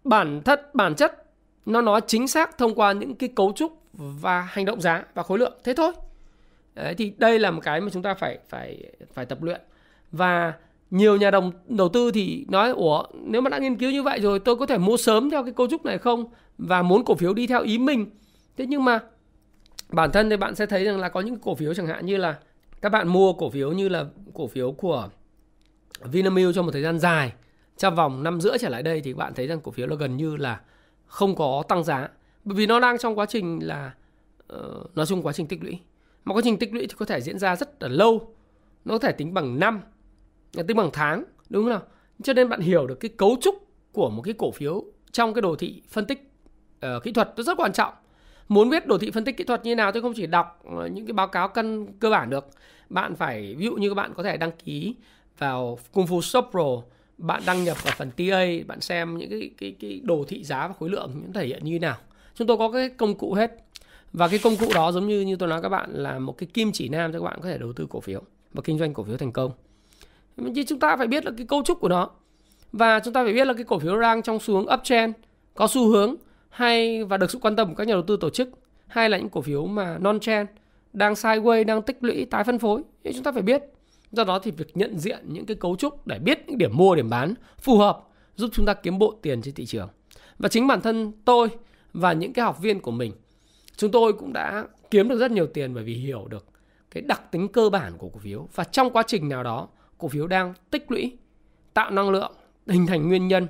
bản 0.04 0.42
thất 0.44 0.74
bản 0.74 0.94
chất 0.94 1.24
nó 1.66 1.80
nói 1.80 2.00
chính 2.06 2.28
xác 2.28 2.58
thông 2.58 2.74
qua 2.74 2.92
những 2.92 3.14
cái 3.14 3.28
cấu 3.36 3.52
trúc 3.56 3.72
và 3.92 4.40
hành 4.40 4.64
động 4.64 4.80
giá 4.80 5.04
và 5.14 5.22
khối 5.22 5.38
lượng. 5.38 5.58
Thế 5.64 5.74
thôi. 5.76 5.92
Đấy, 6.74 6.94
thì 6.94 7.12
đây 7.18 7.38
là 7.38 7.50
một 7.50 7.60
cái 7.64 7.80
mà 7.80 7.90
chúng 7.92 8.02
ta 8.02 8.14
phải 8.14 8.38
phải 8.48 8.92
phải 9.12 9.26
tập 9.26 9.42
luyện. 9.42 9.60
Và 10.12 10.52
nhiều 10.90 11.16
nhà 11.16 11.30
đồng 11.30 11.52
đầu 11.66 11.88
tư 11.88 12.10
thì 12.10 12.46
nói 12.48 12.70
ủa 12.70 13.02
nếu 13.24 13.40
mà 13.40 13.50
đã 13.50 13.58
nghiên 13.58 13.76
cứu 13.76 13.90
như 13.90 14.02
vậy 14.02 14.20
rồi 14.20 14.38
tôi 14.38 14.56
có 14.56 14.66
thể 14.66 14.78
mua 14.78 14.96
sớm 14.96 15.30
theo 15.30 15.42
cái 15.42 15.52
cấu 15.52 15.68
trúc 15.68 15.84
này 15.84 15.98
không? 15.98 16.24
Và 16.58 16.82
muốn 16.82 17.04
cổ 17.04 17.14
phiếu 17.14 17.34
đi 17.34 17.46
theo 17.46 17.62
ý 17.62 17.78
mình. 17.78 18.10
Thế 18.56 18.66
nhưng 18.66 18.84
mà 18.84 19.00
bản 19.88 20.10
thân 20.12 20.30
thì 20.30 20.36
bạn 20.36 20.54
sẽ 20.54 20.66
thấy 20.66 20.84
rằng 20.84 21.00
là 21.00 21.08
có 21.08 21.20
những 21.20 21.36
cổ 21.36 21.54
phiếu 21.54 21.74
chẳng 21.74 21.86
hạn 21.86 22.06
như 22.06 22.16
là 22.16 22.38
các 22.80 22.88
bạn 22.88 23.08
mua 23.08 23.32
cổ 23.32 23.50
phiếu 23.50 23.72
như 23.72 23.88
là 23.88 24.04
cổ 24.34 24.46
phiếu 24.46 24.72
của 24.72 25.08
Vinamilk 26.04 26.54
trong 26.54 26.66
một 26.66 26.72
thời 26.72 26.82
gian 26.82 26.98
dài 26.98 27.32
trong 27.76 27.94
vòng 27.94 28.22
năm 28.22 28.40
rưỡi 28.40 28.58
trở 28.58 28.68
lại 28.68 28.82
đây 28.82 29.00
thì 29.00 29.14
bạn 29.14 29.34
thấy 29.34 29.46
rằng 29.46 29.60
cổ 29.60 29.72
phiếu 29.72 29.86
là 29.86 29.96
gần 29.96 30.16
như 30.16 30.36
là 30.36 30.60
không 31.06 31.34
có 31.34 31.62
tăng 31.68 31.84
giá. 31.84 32.08
Bởi 32.44 32.56
vì 32.56 32.66
nó 32.66 32.80
đang 32.80 32.98
trong 32.98 33.18
quá 33.18 33.26
trình 33.26 33.58
là 33.62 33.94
uh, 34.54 34.96
nói 34.96 35.06
chung 35.06 35.22
quá 35.22 35.32
trình 35.32 35.46
tích 35.46 35.62
lũy. 35.62 35.78
Mà 36.24 36.34
quá 36.34 36.42
trình 36.44 36.58
tích 36.58 36.74
lũy 36.74 36.86
thì 36.86 36.94
có 36.98 37.06
thể 37.06 37.20
diễn 37.20 37.38
ra 37.38 37.56
rất 37.56 37.82
là 37.82 37.88
lâu. 37.88 38.34
Nó 38.84 38.94
có 38.94 38.98
thể 38.98 39.12
tính 39.12 39.34
bằng 39.34 39.58
năm 39.58 39.80
tính 40.52 40.76
bằng 40.76 40.90
tháng 40.92 41.24
đúng 41.50 41.64
không 41.64 41.70
nào? 41.70 41.82
Cho 42.22 42.32
nên 42.32 42.48
bạn 42.48 42.60
hiểu 42.60 42.86
được 42.86 43.00
cái 43.00 43.10
cấu 43.16 43.36
trúc 43.40 43.54
của 43.92 44.10
một 44.10 44.22
cái 44.22 44.34
cổ 44.38 44.50
phiếu 44.50 44.84
trong 45.12 45.34
cái 45.34 45.42
đồ 45.42 45.56
thị 45.56 45.82
phân 45.88 46.06
tích 46.06 46.30
uh, 46.86 47.02
kỹ 47.02 47.12
thuật 47.12 47.32
nó 47.36 47.42
rất 47.42 47.60
quan 47.60 47.72
trọng. 47.72 47.94
Muốn 48.48 48.70
biết 48.70 48.86
đồ 48.86 48.98
thị 48.98 49.10
phân 49.10 49.24
tích 49.24 49.36
kỹ 49.36 49.44
thuật 49.44 49.64
như 49.64 49.74
nào 49.74 49.92
tôi 49.92 50.02
không 50.02 50.12
chỉ 50.16 50.26
đọc 50.26 50.62
ờ, 50.76 50.86
những 50.86 51.06
cái 51.06 51.12
báo 51.12 51.28
cáo 51.28 51.48
cân 51.48 51.86
cơ 52.00 52.10
bản 52.10 52.30
được. 52.30 52.48
Bạn 52.88 53.16
phải 53.16 53.54
ví 53.54 53.64
dụ 53.64 53.74
như 53.74 53.88
các 53.88 53.94
bạn 53.94 54.14
có 54.14 54.22
thể 54.22 54.36
đăng 54.36 54.52
ký 54.64 54.94
vào 55.38 55.78
Kung 55.92 56.06
Fu 56.06 56.20
Shop 56.20 56.48
Pro 56.50 56.82
bạn 57.18 57.42
đăng 57.46 57.64
nhập 57.64 57.84
vào 57.84 57.94
phần 57.96 58.10
TA 58.10 58.46
bạn 58.66 58.80
xem 58.80 59.18
những 59.18 59.30
cái 59.30 59.50
cái 59.58 59.76
cái 59.80 60.00
đồ 60.04 60.24
thị 60.28 60.44
giá 60.44 60.68
và 60.68 60.74
khối 60.78 60.90
lượng 60.90 61.12
những 61.14 61.32
thể 61.32 61.46
hiện 61.46 61.64
như 61.64 61.72
thế 61.72 61.78
nào. 61.78 61.96
Chúng 62.34 62.46
tôi 62.46 62.56
có 62.56 62.70
cái 62.70 62.88
công 62.88 63.14
cụ 63.14 63.34
hết. 63.34 63.64
Và 64.12 64.28
cái 64.28 64.38
công 64.38 64.56
cụ 64.56 64.66
đó 64.74 64.92
giống 64.92 65.08
như 65.08 65.20
như 65.20 65.36
tôi 65.36 65.48
nói 65.48 65.62
các 65.62 65.68
bạn 65.68 65.90
là 65.92 66.18
một 66.18 66.38
cái 66.38 66.48
kim 66.54 66.72
chỉ 66.72 66.88
nam 66.88 67.12
cho 67.12 67.18
các 67.18 67.24
bạn 67.24 67.38
có 67.42 67.48
thể 67.48 67.58
đầu 67.58 67.72
tư 67.72 67.86
cổ 67.90 68.00
phiếu 68.00 68.22
và 68.52 68.62
kinh 68.64 68.78
doanh 68.78 68.94
cổ 68.94 69.04
phiếu 69.04 69.16
thành 69.16 69.32
công 69.32 69.52
nhưng 70.38 70.66
chúng 70.66 70.78
ta 70.78 70.96
phải 70.96 71.06
biết 71.06 71.24
là 71.24 71.30
cái 71.36 71.46
cấu 71.46 71.62
trúc 71.62 71.80
của 71.80 71.88
nó. 71.88 72.10
Và 72.72 73.00
chúng 73.00 73.14
ta 73.14 73.24
phải 73.24 73.32
biết 73.32 73.46
là 73.46 73.52
cái 73.52 73.64
cổ 73.64 73.78
phiếu 73.78 74.00
đang 74.00 74.22
trong 74.22 74.38
xu 74.38 74.54
hướng 74.54 74.66
uptrend 74.74 75.14
có 75.54 75.66
xu 75.66 75.88
hướng 75.88 76.14
hay 76.48 77.04
và 77.04 77.16
được 77.16 77.30
sự 77.30 77.38
quan 77.38 77.56
tâm 77.56 77.68
của 77.68 77.74
các 77.74 77.86
nhà 77.86 77.94
đầu 77.94 78.02
tư 78.02 78.16
tổ 78.20 78.30
chức, 78.30 78.48
hay 78.86 79.10
là 79.10 79.18
những 79.18 79.28
cổ 79.28 79.40
phiếu 79.40 79.66
mà 79.66 79.98
non 79.98 80.20
trend 80.20 80.48
đang 80.92 81.14
sideways, 81.14 81.64
đang 81.64 81.82
tích 81.82 81.98
lũy, 82.00 82.24
tái 82.24 82.44
phân 82.44 82.58
phối. 82.58 82.82
Thì 83.04 83.12
chúng 83.14 83.22
ta 83.22 83.32
phải 83.32 83.42
biết. 83.42 83.62
Do 84.12 84.24
đó 84.24 84.38
thì 84.38 84.50
việc 84.50 84.76
nhận 84.76 84.98
diện 84.98 85.18
những 85.26 85.46
cái 85.46 85.56
cấu 85.56 85.76
trúc 85.76 86.06
để 86.06 86.18
biết 86.18 86.44
những 86.46 86.58
điểm 86.58 86.76
mua, 86.76 86.94
điểm 86.94 87.10
bán 87.10 87.34
phù 87.60 87.78
hợp 87.78 88.00
giúp 88.36 88.50
chúng 88.52 88.66
ta 88.66 88.74
kiếm 88.74 88.98
bộ 88.98 89.14
tiền 89.22 89.42
trên 89.42 89.54
thị 89.54 89.66
trường. 89.66 89.88
Và 90.38 90.48
chính 90.48 90.66
bản 90.66 90.80
thân 90.80 91.12
tôi 91.24 91.48
và 91.92 92.12
những 92.12 92.32
cái 92.32 92.44
học 92.44 92.58
viên 92.60 92.80
của 92.80 92.90
mình, 92.90 93.12
chúng 93.76 93.90
tôi 93.90 94.12
cũng 94.12 94.32
đã 94.32 94.64
kiếm 94.90 95.08
được 95.08 95.18
rất 95.18 95.30
nhiều 95.30 95.46
tiền 95.46 95.74
bởi 95.74 95.84
vì 95.84 95.94
hiểu 95.94 96.26
được 96.30 96.46
cái 96.90 97.02
đặc 97.02 97.32
tính 97.32 97.48
cơ 97.48 97.70
bản 97.70 97.92
của 97.98 98.08
cổ 98.08 98.18
phiếu. 98.18 98.48
Và 98.54 98.64
trong 98.64 98.90
quá 98.90 99.02
trình 99.06 99.28
nào 99.28 99.42
đó 99.42 99.68
cổ 99.98 100.08
phiếu 100.08 100.26
đang 100.26 100.54
tích 100.70 100.90
lũy 100.90 101.16
tạo 101.74 101.90
năng 101.90 102.10
lượng 102.10 102.32
hình 102.66 102.86
thành 102.86 103.08
nguyên 103.08 103.28
nhân. 103.28 103.46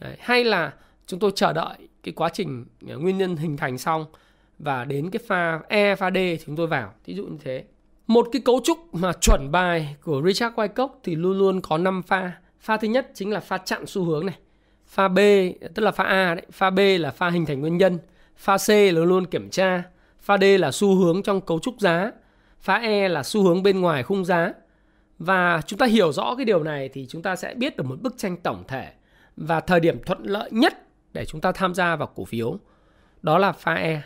Đấy, 0.00 0.16
hay 0.20 0.44
là 0.44 0.72
chúng 1.06 1.20
tôi 1.20 1.32
chờ 1.34 1.52
đợi 1.52 1.78
cái 2.02 2.12
quá 2.12 2.28
trình 2.28 2.64
à, 2.88 2.94
nguyên 2.94 3.18
nhân 3.18 3.36
hình 3.36 3.56
thành 3.56 3.78
xong 3.78 4.06
và 4.58 4.84
đến 4.84 5.10
cái 5.10 5.20
pha 5.26 5.60
E 5.68 5.94
pha 5.94 6.10
D 6.10 6.14
thì 6.14 6.38
chúng 6.46 6.56
tôi 6.56 6.66
vào. 6.66 6.92
Ví 7.04 7.14
dụ 7.14 7.26
như 7.26 7.38
thế. 7.44 7.64
Một 8.06 8.28
cái 8.32 8.42
cấu 8.44 8.60
trúc 8.64 8.78
mà 8.94 9.12
chuẩn 9.12 9.50
bài 9.50 9.96
của 10.02 10.22
Richard 10.26 10.54
Wyckoff 10.54 10.88
thì 11.04 11.16
luôn 11.16 11.38
luôn 11.38 11.60
có 11.60 11.78
5 11.78 12.02
pha. 12.02 12.32
Pha 12.60 12.76
thứ 12.76 12.88
nhất 12.88 13.10
chính 13.14 13.30
là 13.30 13.40
pha 13.40 13.58
chặn 13.58 13.86
xu 13.86 14.04
hướng 14.04 14.26
này. 14.26 14.38
Pha 14.86 15.08
B 15.08 15.18
tức 15.74 15.82
là 15.82 15.90
pha 15.90 16.04
A 16.04 16.34
đấy. 16.34 16.46
Pha 16.52 16.70
B 16.70 16.78
là 16.78 17.10
pha 17.10 17.30
hình 17.30 17.46
thành 17.46 17.60
nguyên 17.60 17.76
nhân. 17.76 17.98
Pha 18.36 18.56
C 18.56 18.68
là 18.68 18.92
luôn 18.92 19.08
luôn 19.08 19.26
kiểm 19.26 19.50
tra. 19.50 19.82
Pha 20.20 20.38
D 20.38 20.44
là 20.58 20.72
xu 20.72 20.94
hướng 20.94 21.22
trong 21.22 21.40
cấu 21.40 21.58
trúc 21.58 21.80
giá. 21.80 22.10
Pha 22.60 22.74
E 22.74 23.08
là 23.08 23.22
xu 23.22 23.42
hướng 23.42 23.62
bên 23.62 23.80
ngoài 23.80 24.02
khung 24.02 24.24
giá 24.24 24.52
và 25.18 25.62
chúng 25.66 25.78
ta 25.78 25.86
hiểu 25.86 26.12
rõ 26.12 26.34
cái 26.36 26.44
điều 26.44 26.62
này 26.62 26.88
thì 26.88 27.06
chúng 27.08 27.22
ta 27.22 27.36
sẽ 27.36 27.54
biết 27.54 27.76
được 27.76 27.84
một 27.84 28.02
bức 28.02 28.14
tranh 28.16 28.36
tổng 28.36 28.64
thể 28.68 28.92
và 29.36 29.60
thời 29.60 29.80
điểm 29.80 30.02
thuận 30.06 30.22
lợi 30.22 30.50
nhất 30.52 30.86
để 31.12 31.24
chúng 31.24 31.40
ta 31.40 31.52
tham 31.52 31.74
gia 31.74 31.96
vào 31.96 32.08
cổ 32.14 32.24
phiếu 32.24 32.58
đó 33.22 33.38
là 33.38 33.52
pha 33.52 33.74
E 33.74 34.02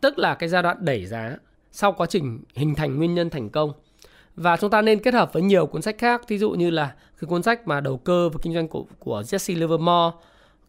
tức 0.00 0.18
là 0.18 0.34
cái 0.34 0.48
giai 0.48 0.62
đoạn 0.62 0.76
đẩy 0.80 1.06
giá 1.06 1.36
sau 1.72 1.92
quá 1.92 2.06
trình 2.06 2.40
hình 2.54 2.74
thành 2.74 2.98
nguyên 2.98 3.14
nhân 3.14 3.30
thành 3.30 3.50
công. 3.50 3.72
Và 4.36 4.56
chúng 4.56 4.70
ta 4.70 4.82
nên 4.82 4.98
kết 4.98 5.14
hợp 5.14 5.32
với 5.32 5.42
nhiều 5.42 5.66
cuốn 5.66 5.82
sách 5.82 5.98
khác 5.98 6.28
ví 6.28 6.38
dụ 6.38 6.50
như 6.50 6.70
là 6.70 6.94
cái 7.20 7.28
cuốn 7.28 7.42
sách 7.42 7.68
mà 7.68 7.80
đầu 7.80 7.96
cơ 7.96 8.28
và 8.28 8.38
kinh 8.42 8.54
doanh 8.54 8.68
của 8.68 8.84
của 8.98 9.22
Jesse 9.22 9.58
Livermore, 9.58 10.16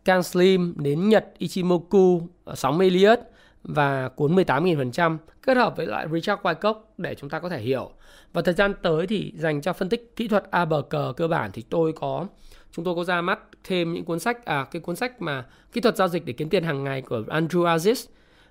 Can 0.06 0.23
Slim 0.23 0.73
đến 0.77 1.10
Nhật 1.10 1.25
Ichimoku, 1.38 2.21
sóng 2.53 2.79
Elliott 2.79 3.19
và 3.63 4.10
cuốn 4.10 4.36
18.000% 4.36 5.17
kết 5.41 5.58
hợp 5.58 5.78
với 5.78 5.86
loại 5.86 6.08
Richard 6.12 6.41
Wyckoff 6.41 6.76
để 6.97 7.15
chúng 7.15 7.30
ta 7.30 7.39
có 7.39 7.49
thể 7.49 7.60
hiểu. 7.60 7.91
Và 8.34 8.41
thời 8.41 8.54
gian 8.54 8.73
tới 8.82 9.08
thì 9.08 9.34
dành 9.36 9.62
cho 9.62 9.73
phân 9.73 9.89
tích 9.89 10.15
kỹ 10.15 10.28
thuật 10.28 10.43
ABC 10.52 10.95
cơ 11.17 11.28
bản 11.28 11.52
thì 11.54 11.62
tôi 11.69 11.93
có, 11.93 12.28
chúng 12.71 12.86
tôi 12.86 12.95
có 12.95 13.04
ra 13.04 13.21
mắt 13.21 13.39
thêm 13.63 13.93
những 13.93 14.06
cuốn 14.06 14.19
sách 14.19 14.45
à 14.45 14.65
cái 14.71 14.82
cuốn 14.82 14.95
sách 14.95 15.21
mà 15.21 15.45
kỹ 15.73 15.82
thuật 15.82 15.97
giao 15.97 16.08
dịch 16.08 16.26
để 16.26 16.34
kiếm 16.34 16.49
tiền 16.49 16.63
hàng 16.63 16.84
ngày 16.84 17.02
của 17.02 17.23
Andrew 17.28 17.78
Aziz. 17.78 18.08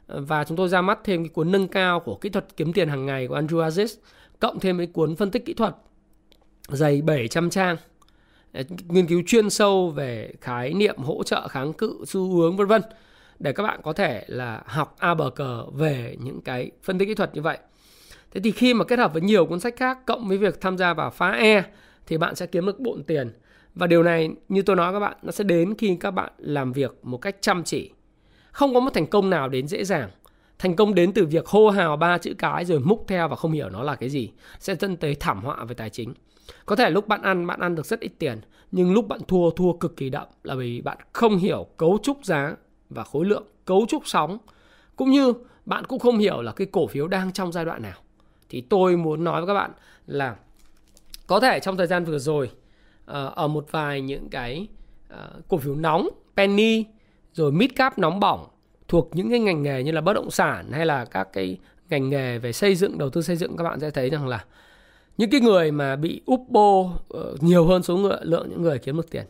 Và 0.07 0.45
chúng 0.45 0.57
tôi 0.57 0.69
ra 0.69 0.81
mắt 0.81 0.99
thêm 1.05 1.25
cái 1.25 1.29
cuốn 1.29 1.53
nâng 1.53 1.69
cao 1.69 2.01
của 2.01 2.15
kỹ 2.15 2.29
thuật 2.29 2.47
kiếm 2.57 2.73
tiền 2.73 2.89
hàng 2.89 3.07
ngày 3.07 3.29
của 3.29 3.37
Andrew 3.37 3.69
Aziz, 3.69 3.97
cộng 4.41 4.61
thêm 4.61 4.79
cái 4.79 4.87
cuốn 4.87 5.17
phân 5.17 5.31
tích 5.31 5.47
kỹ 5.47 5.55
thuật 5.55 5.75
dày 6.69 7.03
700 7.03 7.51
trang. 7.51 7.77
Nghiên 8.89 9.07
cứu 9.07 9.23
chuyên 9.27 9.51
sâu 9.51 9.91
về 9.91 10.33
khái 10.41 10.75
niệm 10.75 10.97
hỗ 10.97 11.23
trợ 11.23 11.49
kháng 11.49 11.73
cự, 11.73 12.05
xu 12.07 12.37
hướng, 12.37 12.57
vân 12.57 12.67
vân 12.67 12.83
để 13.43 13.53
các 13.53 13.63
bạn 13.63 13.81
có 13.83 13.93
thể 13.93 14.25
là 14.27 14.63
học 14.67 14.97
a 14.99 15.15
bờ 15.15 15.31
cờ 15.31 15.65
về 15.73 16.17
những 16.21 16.41
cái 16.41 16.71
phân 16.83 16.99
tích 16.99 17.09
kỹ 17.09 17.15
thuật 17.15 17.35
như 17.35 17.43
vậy. 17.43 17.59
Thế 18.31 18.41
thì 18.45 18.51
khi 18.51 18.75
mà 18.75 18.85
kết 18.85 18.99
hợp 18.99 19.13
với 19.13 19.23
nhiều 19.23 19.47
cuốn 19.47 19.61
sách 19.61 19.75
khác 19.77 19.99
cộng 20.07 20.29
với 20.29 20.39
việc 20.39 20.61
tham 20.61 20.79
gia 20.79 20.95
vào 20.95 21.11
phá 21.11 21.31
e 21.31 21.65
thì 22.07 22.19
bạn 22.19 22.35
sẽ 22.35 22.47
kiếm 22.47 22.67
được 22.67 22.81
bộn 22.81 23.03
tiền. 23.03 23.33
Và 23.75 23.87
điều 23.87 24.03
này, 24.03 24.31
như 24.49 24.63
tôi 24.63 24.77
nói 24.77 24.93
các 24.93 25.01
bạn, 25.01 25.17
nó 25.23 25.33
sẽ 25.33 25.45
đến 25.45 25.75
khi 25.79 25.97
các 26.01 26.11
bạn 26.11 26.33
làm 26.39 26.73
việc 26.73 26.99
một 27.03 27.19
cách 27.19 27.37
chăm 27.41 27.65
chỉ. 27.65 27.91
Không 28.53 28.75
có 28.75 28.81
một 28.81 28.91
thành 28.95 29.07
công 29.07 29.31
nào 29.31 29.49
đến 29.49 29.69
dễ 29.69 29.85
dàng. 29.85 30.11
Thành 30.59 30.77
công 30.77 30.95
đến 30.95 31.13
từ 31.13 31.27
việc 31.27 31.47
hô 31.47 31.71
hào 31.71 31.97
ba 31.97 32.19
chữ 32.19 32.35
cái 32.39 32.65
rồi 32.65 32.81
múc 32.81 33.05
theo 33.09 33.29
và 33.29 33.37
không 33.37 33.53
hiểu 33.53 33.69
nó 33.69 33.83
là 33.83 33.95
cái 33.95 34.09
gì 34.09 34.31
sẽ 34.59 34.75
dẫn 34.75 34.97
tới 34.97 35.15
thảm 35.15 35.41
họa 35.45 35.65
về 35.65 35.75
tài 35.75 35.91
chính. 35.91 36.15
Có 36.67 36.77
thể 36.77 36.91
lúc 36.91 37.09
bạn 37.09 37.23
ăn 37.23 37.47
bạn 37.47 37.61
ăn 37.61 37.75
được 37.75 37.87
rất 37.87 38.01
ít 38.01 38.13
tiền, 38.19 38.41
nhưng 38.73 38.93
lúc 38.93 39.09
bạn 39.09 39.21
thua 39.29 39.51
thua 39.51 39.73
cực 39.73 39.97
kỳ 39.97 40.11
đậm 40.11 40.27
là 40.43 40.55
vì 40.55 40.81
bạn 40.81 40.99
không 41.13 41.37
hiểu 41.37 41.67
cấu 41.77 41.99
trúc 42.03 42.25
giá 42.25 42.57
và 42.95 43.05
khối 43.05 43.25
lượng 43.25 43.45
cấu 43.65 43.87
trúc 43.89 44.03
sóng. 44.07 44.39
Cũng 44.97 45.11
như 45.11 45.33
bạn 45.67 45.85
cũng 45.85 45.99
không 45.99 46.19
hiểu 46.19 46.43
là 46.43 46.53
cái 46.53 46.67
cổ 46.73 46.87
phiếu 46.87 47.09
đang 47.09 47.33
trong 47.33 47.53
giai 47.53 47.65
đoạn 47.65 47.83
nào. 47.83 47.99
Thì 48.49 48.61
tôi 48.61 48.97
muốn 48.97 49.25
nói 49.25 49.41
với 49.41 49.47
các 49.47 49.55
bạn 49.55 49.71
là 50.07 50.37
có 51.27 51.41
thể 51.41 51.61
trong 51.61 51.77
thời 51.77 51.87
gian 51.87 52.05
vừa 52.05 52.19
rồi 52.19 52.51
ờ, 53.05 53.33
ở 53.35 53.49
một 53.49 53.67
vài 53.71 54.01
những 54.01 54.29
cái 54.29 54.67
ờ, 55.09 55.31
cổ 55.49 55.59
phiếu 55.59 55.75
nóng 55.75 56.09
penny 56.37 56.85
rồi 57.33 57.53
mid 57.53 57.71
cap 57.77 57.99
nóng 57.99 58.21
bỏng 58.21 58.49
thuộc 58.89 59.11
những 59.13 59.31
cái 59.31 59.39
ngành 59.41 59.63
nghề 59.63 59.83
như 59.83 59.93
là 59.93 60.01
bất 60.01 60.13
động 60.13 60.31
sản 60.31 60.73
hay 60.73 60.87
là 60.87 61.05
các 61.05 61.29
cái 61.33 61.59
ngành 61.91 62.11
nghề 62.11 62.39
về 62.39 62.53
xây 62.53 62.75
dựng 62.75 62.99
đầu 62.99 63.11
tư 63.11 63.23
xây 63.23 63.37
dựng 63.37 63.57
các 63.57 63.65
bạn 63.65 63.81
sẽ 63.81 63.91
thấy 63.91 64.11
rằng 64.11 64.29
là 64.29 64.45
những 65.19 65.31
cái 65.31 65.41
người 65.41 65.71
mà 65.71 65.97
bị 65.97 66.23
úp 66.27 66.41
bô 66.49 66.91
ờ, 67.09 67.37
nhiều 67.41 67.67
hơn 67.67 67.83
số 67.83 67.97
người, 67.97 68.17
lượng 68.23 68.51
những 68.51 68.63
người 68.63 68.79
kiếm 68.79 68.97
được 68.97 69.11
tiền. 69.11 69.25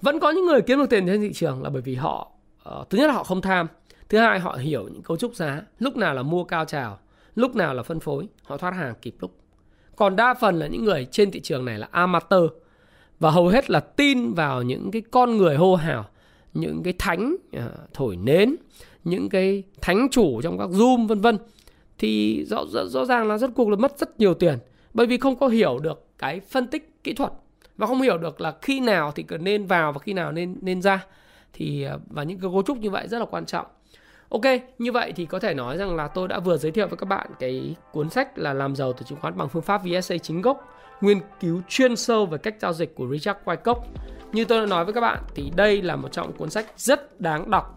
Vẫn 0.00 0.20
có 0.20 0.30
những 0.30 0.46
người 0.46 0.60
kiếm 0.62 0.78
được 0.78 0.90
tiền 0.90 1.06
trên 1.06 1.20
thị 1.20 1.32
trường 1.32 1.62
là 1.62 1.70
bởi 1.70 1.82
vì 1.82 1.94
họ 1.94 2.31
uh, 2.68 2.90
thứ 2.90 2.98
nhất 2.98 3.06
là 3.06 3.12
họ 3.12 3.24
không 3.24 3.42
tham 3.42 3.66
thứ 4.08 4.18
hai 4.18 4.40
họ 4.40 4.52
hiểu 4.52 4.88
những 4.88 5.02
cấu 5.02 5.16
trúc 5.16 5.34
giá 5.34 5.62
lúc 5.78 5.96
nào 5.96 6.14
là 6.14 6.22
mua 6.22 6.44
cao 6.44 6.64
trào 6.64 6.98
lúc 7.34 7.56
nào 7.56 7.74
là 7.74 7.82
phân 7.82 8.00
phối 8.00 8.28
họ 8.44 8.56
thoát 8.56 8.74
hàng 8.74 8.94
kịp 9.02 9.14
lúc. 9.20 9.36
Còn 9.96 10.16
đa 10.16 10.34
phần 10.34 10.58
là 10.58 10.66
những 10.66 10.84
người 10.84 11.06
trên 11.10 11.30
thị 11.30 11.40
trường 11.40 11.64
này 11.64 11.78
là 11.78 11.88
amateur 11.90 12.44
và 13.20 13.30
hầu 13.30 13.48
hết 13.48 13.70
là 13.70 13.80
tin 13.80 14.32
vào 14.32 14.62
những 14.62 14.90
cái 14.90 15.02
con 15.10 15.36
người 15.36 15.56
hô 15.56 15.74
hào 15.74 16.04
những 16.54 16.82
cái 16.82 16.94
thánh 16.98 17.36
uh, 17.56 17.62
thổi 17.94 18.16
nến 18.16 18.56
những 19.04 19.28
cái 19.28 19.62
thánh 19.80 20.08
chủ 20.10 20.42
trong 20.42 20.58
các 20.58 20.68
zoom 20.70 21.06
vân 21.06 21.20
vân. 21.20 21.38
Thì 21.98 22.44
rõ, 22.44 22.64
rõ 22.68 22.84
rõ 22.84 23.04
ràng 23.04 23.28
là 23.28 23.38
rất 23.38 23.50
cuộc 23.54 23.68
là 23.68 23.76
mất 23.76 23.98
rất 23.98 24.20
nhiều 24.20 24.34
tiền 24.34 24.58
bởi 24.94 25.06
vì 25.06 25.18
không 25.18 25.38
có 25.38 25.48
hiểu 25.48 25.78
được 25.78 26.06
cái 26.18 26.40
phân 26.40 26.66
tích 26.66 27.04
kỹ 27.04 27.12
thuật 27.12 27.32
và 27.76 27.86
không 27.86 28.02
hiểu 28.02 28.18
được 28.18 28.40
là 28.40 28.54
khi 28.62 28.80
nào 28.80 29.12
thì 29.14 29.22
cần 29.22 29.44
nên 29.44 29.66
vào 29.66 29.92
và 29.92 29.98
khi 29.98 30.12
nào 30.12 30.32
nên 30.32 30.56
nên 30.60 30.82
ra 30.82 31.06
thì 31.52 31.82
ờ, 31.82 32.00
và 32.06 32.22
những 32.22 32.38
cái 32.38 32.50
cấu 32.52 32.62
trúc 32.62 32.78
như 32.78 32.90
vậy 32.90 33.08
rất 33.08 33.18
là 33.18 33.24
quan 33.24 33.46
trọng 33.46 33.66
Ok, 34.32 34.42
như 34.78 34.92
vậy 34.92 35.12
thì 35.16 35.26
có 35.26 35.38
thể 35.38 35.54
nói 35.54 35.76
rằng 35.76 35.96
là 35.96 36.08
tôi 36.08 36.28
đã 36.28 36.38
vừa 36.38 36.56
giới 36.56 36.72
thiệu 36.72 36.86
với 36.88 36.96
các 36.96 37.06
bạn 37.06 37.30
cái 37.38 37.76
cuốn 37.92 38.10
sách 38.10 38.38
là 38.38 38.52
làm 38.52 38.76
giàu 38.76 38.92
từ 38.92 39.02
chứng 39.02 39.18
khoán 39.20 39.36
bằng 39.36 39.48
phương 39.48 39.62
pháp 39.62 39.82
VSA 39.84 40.18
chính 40.18 40.42
gốc, 40.42 40.68
nghiên 41.00 41.20
cứu 41.40 41.60
chuyên 41.68 41.96
sâu 41.96 42.26
về 42.26 42.38
cách 42.38 42.54
giao 42.60 42.72
dịch 42.72 42.94
của 42.94 43.08
Richard 43.12 43.38
Wyckoff. 43.44 43.80
Như 44.32 44.44
tôi 44.44 44.60
đã 44.60 44.66
nói 44.66 44.84
với 44.84 44.94
các 44.94 45.00
bạn 45.00 45.22
thì 45.34 45.52
đây 45.56 45.82
là 45.82 45.96
một 45.96 46.12
trong 46.12 46.32
cuốn 46.32 46.50
sách 46.50 46.66
rất 46.76 47.20
đáng 47.20 47.50
đọc 47.50 47.74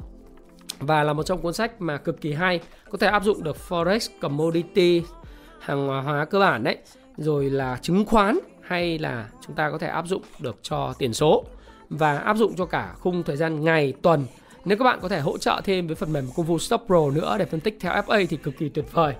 và 0.80 1.04
là 1.04 1.14
một 1.14 1.24
trong 1.24 1.42
cuốn 1.42 1.54
sách 1.54 1.82
mà 1.82 1.98
cực 1.98 2.22
kỳ 2.22 2.34
hay, 2.34 2.60
có 2.90 2.98
thể 2.98 3.08
áp 3.08 3.24
dụng 3.24 3.44
được 3.44 3.58
forex, 3.70 4.10
commodity, 4.22 5.04
hàng 5.60 5.88
hóa 5.88 6.26
cơ 6.26 6.40
bản 6.40 6.64
đấy, 6.64 6.78
rồi 7.18 7.50
là 7.50 7.78
chứng 7.82 8.06
khoán 8.06 8.40
hay 8.62 9.00
là 9.00 9.30
chúng 9.46 9.56
ta 9.56 9.70
có 9.70 9.78
thể 9.78 9.88
áp 9.88 10.08
dụng 10.08 10.22
được 10.40 10.58
cho 10.62 10.94
tiền 10.98 11.14
số 11.14 11.44
và 11.90 12.18
áp 12.18 12.38
dụng 12.38 12.56
cho 12.56 12.66
cả 12.66 12.94
khung 13.00 13.24
thời 13.24 13.38
gian 13.38 13.64
ngày, 13.64 13.94
tuần 14.02 14.26
nếu 14.66 14.78
các 14.78 14.84
bạn 14.84 15.00
có 15.02 15.10
thể 15.10 15.20
hỗ 15.20 15.38
trợ 15.38 15.62
thêm 15.64 15.88
với 15.88 15.96
phần 15.96 16.14
mềm 16.14 16.26
công 16.36 16.46
vụ 16.46 16.60
Stop 16.60 16.82
Pro 16.86 17.10
nữa 17.10 17.36
để 17.40 17.46
phân 17.46 17.60
tích 17.60 17.78
theo 17.80 17.94
FA 17.94 18.26
thì 18.30 18.38
cực 18.38 18.58
kỳ 18.58 18.70
tuyệt 18.70 18.86
vời. 18.92 19.14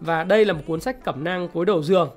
Và 0.00 0.24
đây 0.24 0.44
là 0.44 0.52
một 0.52 0.60
cuốn 0.66 0.80
sách 0.80 1.04
cẩm 1.04 1.24
nang 1.24 1.48
cuối 1.48 1.64
đầu 1.64 1.82
giường. 1.82 2.10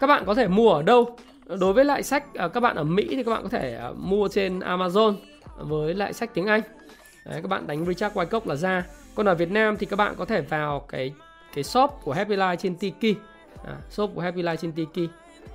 Các 0.00 0.06
bạn 0.06 0.24
có 0.26 0.34
thể 0.34 0.48
mua 0.48 0.70
ở 0.70 0.82
đâu? 0.82 1.16
Đối 1.60 1.72
với 1.72 1.84
lại 1.84 2.02
sách 2.02 2.34
à, 2.34 2.48
các 2.48 2.60
bạn 2.60 2.76
ở 2.76 2.84
Mỹ 2.84 3.06
thì 3.10 3.24
các 3.24 3.30
bạn 3.30 3.42
có 3.42 3.48
thể 3.48 3.76
à, 3.76 3.90
mua 3.96 4.28
trên 4.28 4.58
Amazon 4.58 5.14
với 5.58 5.94
lại 5.94 6.12
sách 6.12 6.34
tiếng 6.34 6.46
Anh. 6.46 6.60
Đấy, 7.24 7.42
các 7.42 7.48
bạn 7.48 7.66
đánh 7.66 7.86
Richard 7.86 8.16
Wyckoff 8.16 8.40
là 8.44 8.54
ra. 8.54 8.86
Còn 9.14 9.28
ở 9.28 9.34
Việt 9.34 9.50
Nam 9.50 9.76
thì 9.76 9.86
các 9.86 9.96
bạn 9.96 10.14
có 10.18 10.24
thể 10.24 10.40
vào 10.40 10.80
cái 10.88 11.12
cái 11.54 11.64
shop 11.64 11.90
của 12.02 12.12
Happy 12.12 12.36
Life 12.36 12.56
trên 12.56 12.76
Tiki. 12.76 13.16
À, 13.66 13.76
shop 13.90 14.10
của 14.14 14.20
Happy 14.20 14.42
Life 14.42 14.56
trên 14.56 14.72
Tiki 14.72 15.10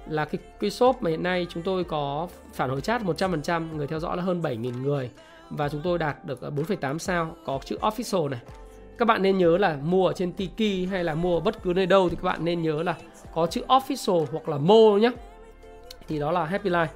là 0.10 0.26
cái, 0.26 0.40
cái 0.60 0.70
shop 0.70 1.02
mà 1.02 1.10
hiện 1.10 1.24
nay 1.24 1.48
chúng 1.50 1.64
tôi 1.64 1.84
có 1.84 2.28
phản 2.54 2.70
hồi 2.70 2.82
chat 2.82 3.02
100%, 3.02 3.76
người 3.76 3.88
theo 3.88 4.00
dõi 4.00 4.18
là 4.18 4.24
hơn 4.24 4.42
7.000 4.42 4.82
người. 4.82 5.10
Và 5.50 5.70
chúng 5.70 5.82
tôi 5.84 5.98
đạt 5.98 6.26
được 6.26 6.42
4,8 6.42 6.98
sao 6.98 7.36
có 7.46 7.60
chữ 7.66 7.78
official 7.82 8.30
này. 8.30 8.40
Các 8.98 9.06
bạn 9.06 9.22
nên 9.22 9.38
nhớ 9.38 9.58
là 9.58 9.78
mua 9.84 10.08
ở 10.08 10.14
trên 10.14 10.32
Tiki 10.32 10.90
hay 10.90 11.04
là 11.04 11.16
mua 11.16 11.38
ở 11.38 11.40
bất 11.40 11.64
cứ 11.64 11.74
nơi 11.76 11.86
đâu 11.86 12.10
thì 12.10 12.16
các 12.16 12.24
bạn 12.24 12.46
nên 12.46 12.62
nhớ 12.62 12.84
là 12.84 12.96
có 13.34 13.48
chữ 13.48 13.62
official 13.68 14.26
hoặc 14.32 14.50
là 14.50 14.58
mo 14.58 14.98
nhé 15.02 15.12
thì 16.08 16.20
đó 16.20 16.32
là 16.32 16.46
Happy 16.46 16.70
Life. 16.70 16.88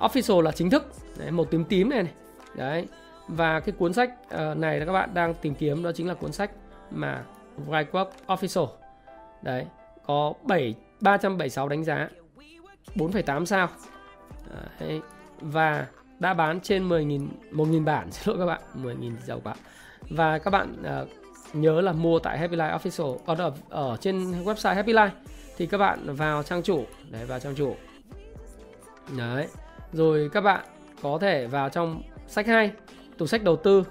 Official 0.00 0.40
là 0.40 0.52
chính 0.52 0.70
thức. 0.70 0.92
Đấy, 1.18 1.30
một 1.30 1.50
tím 1.50 1.64
tím 1.64 1.90
này, 1.90 2.02
này. 2.02 2.12
Đấy. 2.54 2.86
Và 3.28 3.60
cái 3.60 3.74
cuốn 3.78 3.92
sách 3.92 4.10
ờ, 4.28 4.54
này 4.54 4.78
là 4.78 4.86
các 4.86 4.92
bạn 4.92 5.10
đang 5.14 5.34
tìm 5.34 5.54
kiếm 5.54 5.82
đó 5.82 5.92
chính 5.92 6.08
là 6.08 6.14
cuốn 6.14 6.32
sách 6.32 6.50
mà 6.90 7.24
Wyckoff 7.68 8.06
Official. 8.26 8.66
Đấy 9.42 9.66
có 10.06 10.32
7 10.42 10.74
376 11.00 11.68
đánh 11.68 11.84
giá. 11.84 12.08
4,8 12.94 13.44
sao. 13.44 13.68
Đấy. 14.80 15.00
và 15.40 15.86
đã 16.18 16.34
bán 16.34 16.60
trên 16.60 16.88
10.000 16.88 17.28
1.000 17.52 17.84
bản 17.84 18.10
xin 18.12 18.28
lỗi 18.28 18.38
các 18.38 18.46
bạn 18.46 18.62
10.000 18.84 19.12
giàu 19.26 19.40
quá. 19.44 19.54
Và 20.10 20.38
các 20.38 20.50
bạn 20.50 20.76
uh, 21.02 21.08
nhớ 21.54 21.80
là 21.80 21.92
mua 21.92 22.18
tại 22.18 22.38
Happy 22.38 22.56
Life 22.56 22.78
Official 22.78 23.18
còn 23.26 23.38
ở, 23.38 23.52
ở 23.68 23.96
trên 24.00 24.44
website 24.44 24.74
Happy 24.74 24.92
Life 24.92 25.10
thì 25.56 25.66
các 25.66 25.78
bạn 25.78 26.16
vào 26.16 26.42
trang 26.42 26.62
chủ 26.62 26.84
để 27.10 27.24
vào 27.24 27.40
trang 27.40 27.54
chủ. 27.54 27.76
Đấy 29.16 29.46
rồi 29.92 30.30
các 30.32 30.40
bạn 30.40 30.64
có 31.02 31.18
thể 31.20 31.46
vào 31.46 31.68
trong 31.68 32.02
sách 32.26 32.46
2 32.46 32.72
tủ 33.18 33.26
sách 33.26 33.42
đầu 33.42 33.56
tư 33.56 33.84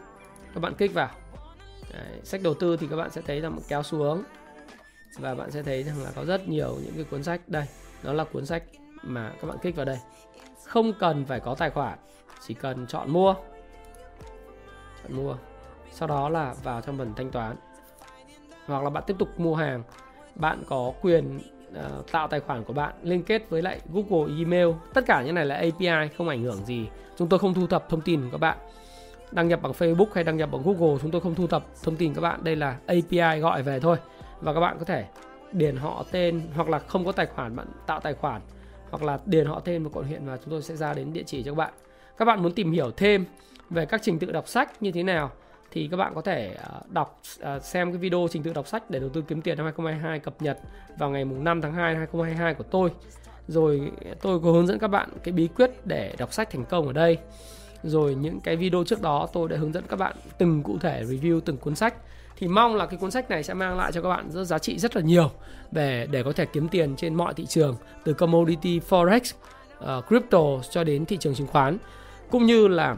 các 0.54 0.60
bạn 0.60 0.73
kích 0.75 0.93
vào. 0.93 1.10
Đấy, 1.93 2.19
sách 2.23 2.41
đầu 2.43 2.54
tư 2.54 2.78
thì 2.78 2.88
các 2.89 2.95
bạn 2.95 3.10
sẽ 3.10 3.21
thấy 3.21 3.41
là 3.41 3.49
một 3.49 3.62
kéo 3.67 3.84
xuống 3.84 4.23
và 5.19 5.36
bạn 5.36 5.52
sẽ 5.52 5.63
thấy 5.63 5.84
rằng 5.84 6.04
là 6.04 6.12
có 6.15 6.25
rất 6.25 6.49
nhiều 6.49 6.78
những 6.84 6.93
cái 6.95 7.04
cuốn 7.04 7.23
sách. 7.23 7.41
Đây 7.47 7.65
nó 8.04 8.13
là 8.13 8.23
cuốn 8.23 8.45
sách 8.45 8.63
mà 9.04 9.32
các 9.42 9.48
bạn 9.48 9.58
kích 9.62 9.76
vào 9.76 9.86
đây. 9.86 9.98
Không 10.64 10.94
cần 11.00 11.26
phải 11.26 11.40
có 11.40 11.56
tài 11.56 11.70
khoản 11.70 12.00
chỉ 12.48 12.54
cần 12.54 12.88
chọn 12.88 13.12
mua. 13.12 13.36
Chọn 15.04 15.18
mua. 15.18 15.36
Sau 15.92 16.08
đó 16.08 16.30
là 16.30 16.54
vào 16.64 16.82
trong 16.82 16.98
phần 16.98 17.14
thanh 17.16 17.32
toán. 17.32 17.56
Hoặc 18.66 18.84
là 18.84 18.90
bạn 18.90 19.04
tiếp 19.08 19.16
tục 19.20 19.40
mua 19.40 19.56
hàng 19.56 19.84
bạn 20.36 20.64
có 20.68 20.94
quyền 21.02 21.40
uh, 21.72 22.12
tạo 22.12 22.28
tài 22.28 22.40
khoản 22.40 22.64
của 22.64 22.74
bạn 22.74 22.94
liên 23.04 23.24
kết 23.24 23.50
với 23.50 23.62
lại 23.62 23.82
Google 23.94 24.34
email. 24.38 24.68
Tất 24.94 25.06
cả 25.08 25.24
những 25.24 25.36
này 25.36 25.46
là 25.46 25.56
API 25.56 26.14
không 26.18 26.30
ảnh 26.30 26.44
hưởng 26.44 26.66
gì. 26.66 26.88
Chúng 27.18 27.30
tôi 27.30 27.40
không 27.40 27.54
thu 27.54 27.68
thập 27.68 27.90
thông 27.90 28.02
tin 28.02 28.22
của 28.22 28.32
các 28.32 28.38
bạn. 28.38 28.58
Đăng 29.32 29.48
nhập 29.48 29.62
bằng 29.62 29.72
Facebook 29.72 30.08
hay 30.14 30.24
đăng 30.24 30.38
nhập 30.38 30.50
bằng 30.52 30.62
Google 30.64 30.98
chúng 31.02 31.12
tôi 31.12 31.22
không 31.22 31.36
thu 31.36 31.48
thập 31.48 31.64
thông 31.84 31.96
tin 31.96 32.14
các 32.14 32.22
bạn. 32.22 32.44
Đây 32.44 32.56
là 32.56 32.78
API 32.86 33.40
gọi 33.40 33.64
về 33.64 33.80
thôi. 33.80 33.98
Và 34.42 34.54
các 34.54 34.60
bạn 34.60 34.80
có 34.80 34.86
thể 34.86 35.06
điền 35.52 35.78
họ 35.78 36.06
tên 36.12 36.42
hoặc 36.56 36.70
là 36.70 36.80
không 36.80 37.06
có 37.06 37.12
tài 37.12 37.26
khoản 37.26 37.56
bạn 37.56 37.68
tạo 37.86 38.00
tài 38.00 38.14
khoản 38.14 38.42
hoặc 38.91 39.04
là 39.04 39.19
điền 39.25 39.45
họ 39.45 39.60
tên 39.60 39.84
và 39.84 39.89
quận 39.93 40.06
huyện 40.06 40.25
và 40.25 40.38
chúng 40.38 40.52
tôi 40.52 40.62
sẽ 40.62 40.75
ra 40.75 40.93
đến 40.93 41.13
địa 41.13 41.23
chỉ 41.23 41.43
cho 41.43 41.52
các 41.52 41.56
bạn 41.56 41.73
các 42.17 42.25
bạn 42.25 42.43
muốn 42.43 42.54
tìm 42.54 42.71
hiểu 42.71 42.91
thêm 42.97 43.25
về 43.69 43.86
các 43.86 44.02
trình 44.04 44.19
tự 44.19 44.32
đọc 44.32 44.47
sách 44.47 44.84
như 44.84 44.91
thế 44.91 45.04
nào 45.04 45.32
thì 45.71 45.88
các 45.91 45.97
bạn 45.97 46.12
có 46.15 46.21
thể 46.21 46.56
à, 46.63 46.69
đọc 46.89 47.21
à, 47.39 47.60
xem 47.60 47.91
cái 47.91 47.97
video 47.97 48.28
trình 48.32 48.43
tự 48.43 48.54
đọc 48.54 48.67
sách 48.67 48.89
để 48.89 48.99
đầu 48.99 49.10
tư 49.10 49.23
kiếm 49.28 49.41
tiền 49.41 49.58
năm 49.58 49.65
2022 49.65 50.19
cập 50.19 50.41
nhật 50.41 50.60
vào 50.97 51.10
ngày 51.10 51.25
5 51.25 51.62
tháng 51.62 51.73
2 51.73 51.93
năm 51.93 51.99
2022 51.99 52.54
của 52.54 52.63
tôi. 52.63 52.91
Rồi 53.47 53.91
tôi 54.21 54.39
có 54.39 54.52
hướng 54.52 54.67
dẫn 54.67 54.80
các 54.80 54.88
bạn 54.88 55.10
cái 55.23 55.32
bí 55.32 55.47
quyết 55.47 55.71
để 55.86 56.15
đọc 56.17 56.34
sách 56.34 56.49
thành 56.52 56.65
công 56.65 56.88
ở 56.88 56.93
đây. 56.93 57.17
Rồi 57.84 58.15
những 58.15 58.39
cái 58.39 58.56
video 58.56 58.84
trước 58.84 59.02
đó 59.02 59.28
tôi 59.34 59.49
đã 59.49 59.58
hướng 59.58 59.73
dẫn 59.73 59.84
các 59.89 59.99
bạn 59.99 60.15
từng 60.38 60.63
cụ 60.63 60.78
thể 60.78 61.04
review 61.04 61.39
từng 61.39 61.58
cuốn 61.58 61.75
sách. 61.75 61.93
Thì 62.39 62.47
mong 62.47 62.75
là 62.75 62.86
cái 62.86 62.99
cuốn 62.99 63.12
sách 63.12 63.30
này 63.30 63.43
sẽ 63.43 63.54
mang 63.54 63.78
lại 63.78 63.91
cho 63.91 64.02
các 64.02 64.10
bạn 64.10 64.32
rất 64.32 64.43
giá 64.43 64.60
trị 64.60 64.80
rất 64.80 64.95
là 64.95 65.02
nhiều 65.02 65.32
về 65.71 66.08
để 66.12 66.23
có 66.23 66.32
thể 66.32 66.45
kiếm 66.45 66.67
tiền 66.67 66.95
trên 66.95 67.15
mọi 67.15 67.34
thị 67.34 67.45
trường 67.45 67.75
từ 68.04 68.13
commodity 68.13 68.80
forex, 68.89 69.19
uh, 69.19 70.08
crypto 70.08 70.39
cho 70.71 70.84
đến 70.84 71.06
thị 71.06 71.17
trường 71.17 71.36
chứng 71.36 71.47
khoán 71.47 71.78
cũng 72.32 72.45
như 72.45 72.67
là 72.67 72.95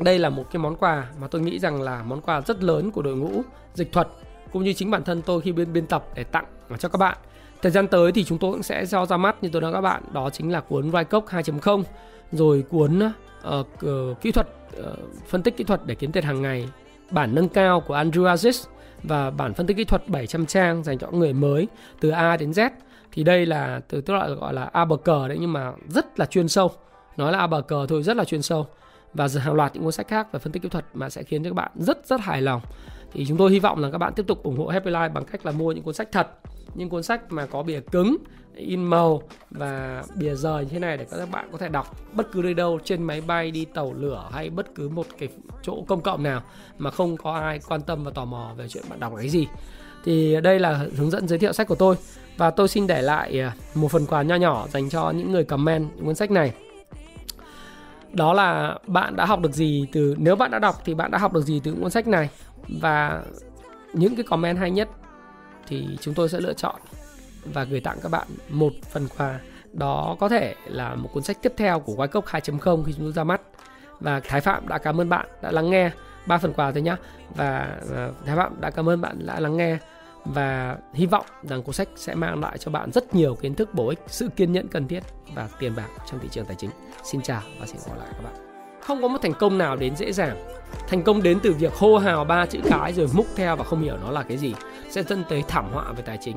đây 0.00 0.18
là 0.18 0.30
một 0.30 0.44
cái 0.52 0.60
món 0.60 0.76
quà 0.76 1.08
mà 1.20 1.28
tôi 1.28 1.40
nghĩ 1.40 1.58
rằng 1.58 1.82
là 1.82 2.02
món 2.02 2.20
quà 2.20 2.40
rất 2.40 2.62
lớn 2.62 2.90
của 2.90 3.02
đội 3.02 3.16
ngũ 3.16 3.42
dịch 3.74 3.92
thuật 3.92 4.08
cũng 4.52 4.64
như 4.64 4.72
chính 4.72 4.90
bản 4.90 5.04
thân 5.04 5.22
tôi 5.22 5.40
khi 5.40 5.52
biên 5.52 5.72
biên 5.72 5.86
tập 5.86 6.04
để 6.14 6.24
tặng 6.24 6.44
cho 6.78 6.88
các 6.88 6.98
bạn. 6.98 7.18
Thời 7.62 7.72
gian 7.72 7.86
tới 7.86 8.12
thì 8.12 8.24
chúng 8.24 8.38
tôi 8.38 8.52
cũng 8.52 8.62
sẽ 8.62 8.86
cho 8.86 9.06
ra 9.06 9.16
mắt 9.16 9.42
như 9.42 9.48
tôi 9.52 9.62
nói 9.62 9.72
các 9.72 9.80
bạn, 9.80 10.02
đó 10.12 10.30
chính 10.30 10.52
là 10.52 10.60
cuốn 10.60 10.90
Cốc 11.10 11.26
2.0 11.28 11.82
rồi 12.32 12.64
cuốn 12.68 13.00
uh, 13.48 13.66
kỹ 14.20 14.32
thuật 14.32 14.48
uh, 14.80 14.84
phân 15.28 15.42
tích 15.42 15.56
kỹ 15.56 15.64
thuật 15.64 15.80
để 15.86 15.94
kiếm 15.94 16.12
tiền 16.12 16.24
hàng 16.24 16.42
ngày, 16.42 16.68
bản 17.10 17.34
nâng 17.34 17.48
cao 17.48 17.80
của 17.80 17.94
Andrew 17.94 18.34
Aziz 18.34 18.66
và 19.02 19.30
bản 19.30 19.54
phân 19.54 19.66
tích 19.66 19.76
kỹ 19.76 19.84
thuật 19.84 20.08
700 20.08 20.46
trang 20.46 20.84
dành 20.84 20.98
cho 20.98 21.10
người 21.10 21.32
mới 21.32 21.68
từ 22.00 22.10
A 22.10 22.36
đến 22.36 22.50
Z. 22.50 22.70
Thì 23.12 23.24
đây 23.24 23.46
là 23.46 23.80
từ 23.88 24.00
tức 24.00 24.14
là 24.14 24.28
gọi 24.28 24.54
là 24.54 24.64
A 24.72 24.84
bờ 24.84 24.96
cờ 24.96 25.28
đấy, 25.28 25.36
nhưng 25.40 25.52
mà 25.52 25.72
rất 25.88 26.18
là 26.18 26.26
chuyên 26.26 26.48
sâu. 26.48 26.70
Nói 27.16 27.32
là 27.32 27.38
a 27.38 27.46
bờ 27.46 27.60
cờ 27.60 27.86
thôi, 27.88 28.02
rất 28.02 28.16
là 28.16 28.24
chuyên 28.24 28.42
sâu. 28.42 28.66
Và 29.14 29.28
hàng 29.40 29.54
loạt 29.54 29.74
những 29.74 29.82
cuốn 29.82 29.92
sách 29.92 30.08
khác 30.08 30.32
về 30.32 30.38
phân 30.38 30.52
tích 30.52 30.62
kỹ 30.62 30.68
thuật 30.68 30.84
mà 30.94 31.10
sẽ 31.10 31.22
khiến 31.22 31.44
cho 31.44 31.50
các 31.50 31.54
bạn 31.54 31.70
rất 31.74 32.06
rất 32.06 32.20
hài 32.20 32.42
lòng. 32.42 32.60
Thì 33.12 33.26
chúng 33.26 33.36
tôi 33.36 33.50
hy 33.50 33.58
vọng 33.58 33.78
là 33.78 33.90
các 33.90 33.98
bạn 33.98 34.12
tiếp 34.16 34.26
tục 34.26 34.42
ủng 34.42 34.56
hộ 34.56 34.66
Happy 34.66 34.90
Life 34.90 35.12
bằng 35.12 35.24
cách 35.24 35.46
là 35.46 35.52
mua 35.52 35.72
những 35.72 35.84
cuốn 35.84 35.94
sách 35.94 36.08
thật, 36.12 36.28
những 36.74 36.88
cuốn 36.88 37.02
sách 37.02 37.32
mà 37.32 37.46
có 37.46 37.62
bìa 37.62 37.80
cứng 37.80 38.16
in 38.54 38.84
màu 38.84 39.22
và 39.50 40.04
bìa 40.16 40.34
rời 40.34 40.64
như 40.64 40.70
thế 40.70 40.78
này 40.78 40.96
để 40.96 41.06
các 41.10 41.30
bạn 41.30 41.48
có 41.52 41.58
thể 41.58 41.68
đọc. 41.68 41.96
Bất 42.12 42.32
cứ 42.32 42.40
nơi 42.42 42.54
đâu 42.54 42.78
trên 42.84 43.02
máy 43.02 43.20
bay 43.20 43.50
đi 43.50 43.64
tàu 43.64 43.92
lửa 43.92 44.28
hay 44.32 44.50
bất 44.50 44.74
cứ 44.74 44.88
một 44.88 45.06
cái 45.18 45.28
chỗ 45.62 45.84
công 45.88 46.00
cộng 46.00 46.22
nào 46.22 46.42
mà 46.78 46.90
không 46.90 47.16
có 47.16 47.32
ai 47.32 47.60
quan 47.68 47.80
tâm 47.80 48.04
và 48.04 48.10
tò 48.10 48.24
mò 48.24 48.54
về 48.56 48.68
chuyện 48.68 48.84
bạn 48.88 49.00
đọc 49.00 49.12
cái 49.16 49.28
gì. 49.28 49.46
Thì 50.04 50.40
đây 50.40 50.58
là 50.58 50.86
hướng 50.96 51.10
dẫn 51.10 51.28
giới 51.28 51.38
thiệu 51.38 51.52
sách 51.52 51.68
của 51.68 51.74
tôi 51.74 51.96
và 52.36 52.50
tôi 52.50 52.68
xin 52.68 52.86
để 52.86 53.02
lại 53.02 53.40
à, 53.40 53.52
một 53.74 53.90
phần 53.90 54.06
quà 54.06 54.22
nho 54.22 54.34
nhỏ 54.34 54.66
dành 54.68 54.90
cho 54.90 55.10
những 55.10 55.32
người 55.32 55.44
comment 55.44 55.88
những 55.96 56.04
cuốn 56.04 56.14
sách 56.14 56.30
này. 56.30 56.52
Đó 58.12 58.32
là 58.32 58.78
bạn 58.86 59.16
đã 59.16 59.26
học 59.26 59.40
được 59.40 59.52
gì 59.52 59.86
từ, 59.92 60.14
nếu 60.18 60.36
bạn 60.36 60.50
đã 60.50 60.58
đọc 60.58 60.82
thì 60.84 60.94
bạn 60.94 61.10
đã 61.10 61.18
học 61.18 61.32
được 61.32 61.42
gì 61.42 61.60
từ 61.64 61.74
cuốn 61.80 61.90
sách 61.90 62.06
này? 62.06 62.28
Và 62.80 63.22
những 63.92 64.16
cái 64.16 64.24
comment 64.24 64.58
hay 64.58 64.70
nhất 64.70 64.88
thì 65.68 65.86
chúng 66.00 66.14
tôi 66.14 66.28
sẽ 66.28 66.40
lựa 66.40 66.52
chọn 66.52 66.74
và 67.44 67.64
gửi 67.64 67.80
tặng 67.80 67.98
các 68.02 68.08
bạn 68.08 68.26
một 68.48 68.72
phần 68.90 69.08
quà 69.18 69.40
đó 69.72 70.16
có 70.20 70.28
thể 70.28 70.54
là 70.66 70.94
một 70.94 71.10
cuốn 71.12 71.22
sách 71.22 71.36
tiếp 71.42 71.52
theo 71.56 71.80
của 71.80 71.94
Quái 71.96 72.08
Cốc 72.08 72.26
2.0 72.26 72.84
khi 72.84 72.92
chúng 72.92 73.04
tôi 73.04 73.12
ra 73.12 73.24
mắt 73.24 73.40
và 74.00 74.20
Thái 74.20 74.40
Phạm 74.40 74.68
đã 74.68 74.78
cảm 74.78 75.00
ơn 75.00 75.08
bạn 75.08 75.26
đã 75.42 75.50
lắng 75.50 75.70
nghe 75.70 75.90
ba 76.26 76.38
phần 76.38 76.52
quà 76.52 76.72
thôi 76.72 76.82
nhá 76.82 76.96
và 77.34 77.78
ờ, 77.90 78.12
Thái 78.26 78.36
Phạm 78.36 78.60
đã 78.60 78.70
cảm 78.70 78.88
ơn 78.88 79.00
bạn 79.00 79.26
đã 79.26 79.40
lắng 79.40 79.56
nghe 79.56 79.78
và 80.24 80.76
hy 80.94 81.06
vọng 81.06 81.26
rằng 81.42 81.62
cuốn 81.62 81.74
sách 81.74 81.88
sẽ 81.96 82.14
mang 82.14 82.40
lại 82.40 82.58
cho 82.58 82.70
bạn 82.70 82.92
rất 82.92 83.14
nhiều 83.14 83.34
kiến 83.34 83.54
thức 83.54 83.74
bổ 83.74 83.88
ích, 83.88 83.98
sự 84.06 84.28
kiên 84.36 84.52
nhẫn 84.52 84.68
cần 84.68 84.88
thiết 84.88 85.02
và 85.34 85.48
tiền 85.58 85.72
bạc 85.76 85.88
trong 86.10 86.20
thị 86.20 86.28
trường 86.30 86.46
tài 86.46 86.56
chính. 86.58 86.70
Xin 87.04 87.22
chào 87.22 87.42
và 87.60 87.66
xin 87.66 87.76
gặp 87.86 87.98
lại 87.98 88.08
các 88.12 88.22
bạn. 88.24 88.49
Không 88.80 89.02
có 89.02 89.08
một 89.08 89.18
thành 89.22 89.34
công 89.34 89.58
nào 89.58 89.76
đến 89.76 89.96
dễ 89.96 90.12
dàng. 90.12 90.36
Thành 90.88 91.02
công 91.02 91.22
đến 91.22 91.38
từ 91.42 91.52
việc 91.52 91.74
hô 91.74 91.98
hào 91.98 92.24
ba 92.24 92.46
chữ 92.46 92.58
cái 92.70 92.92
rồi 92.92 93.06
múc 93.14 93.26
theo 93.36 93.56
và 93.56 93.64
không 93.64 93.82
hiểu 93.82 93.96
nó 94.04 94.10
là 94.10 94.22
cái 94.22 94.36
gì 94.36 94.54
sẽ 94.90 95.02
dẫn 95.02 95.24
tới 95.28 95.42
thảm 95.48 95.64
họa 95.72 95.92
về 95.92 96.02
tài 96.02 96.18
chính. 96.20 96.36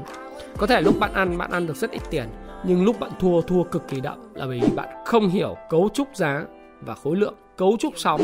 Có 0.57 0.67
thể 0.67 0.81
lúc 0.81 0.99
bạn 0.99 1.13
ăn 1.13 1.37
bạn 1.37 1.51
ăn 1.51 1.67
được 1.67 1.75
rất 1.75 1.91
ít 1.91 2.01
tiền, 2.09 2.27
nhưng 2.63 2.83
lúc 2.85 2.99
bạn 2.99 3.11
thua 3.19 3.41
thua 3.41 3.63
cực 3.63 3.87
kỳ 3.87 3.99
đậm 3.99 4.33
là 4.33 4.45
vì 4.45 4.61
bạn 4.75 4.89
không 5.05 5.29
hiểu 5.29 5.57
cấu 5.69 5.89
trúc 5.93 6.07
giá 6.15 6.45
và 6.81 6.95
khối 6.95 7.15
lượng, 7.15 7.35
cấu 7.57 7.77
trúc 7.79 7.93
sóng 7.95 8.21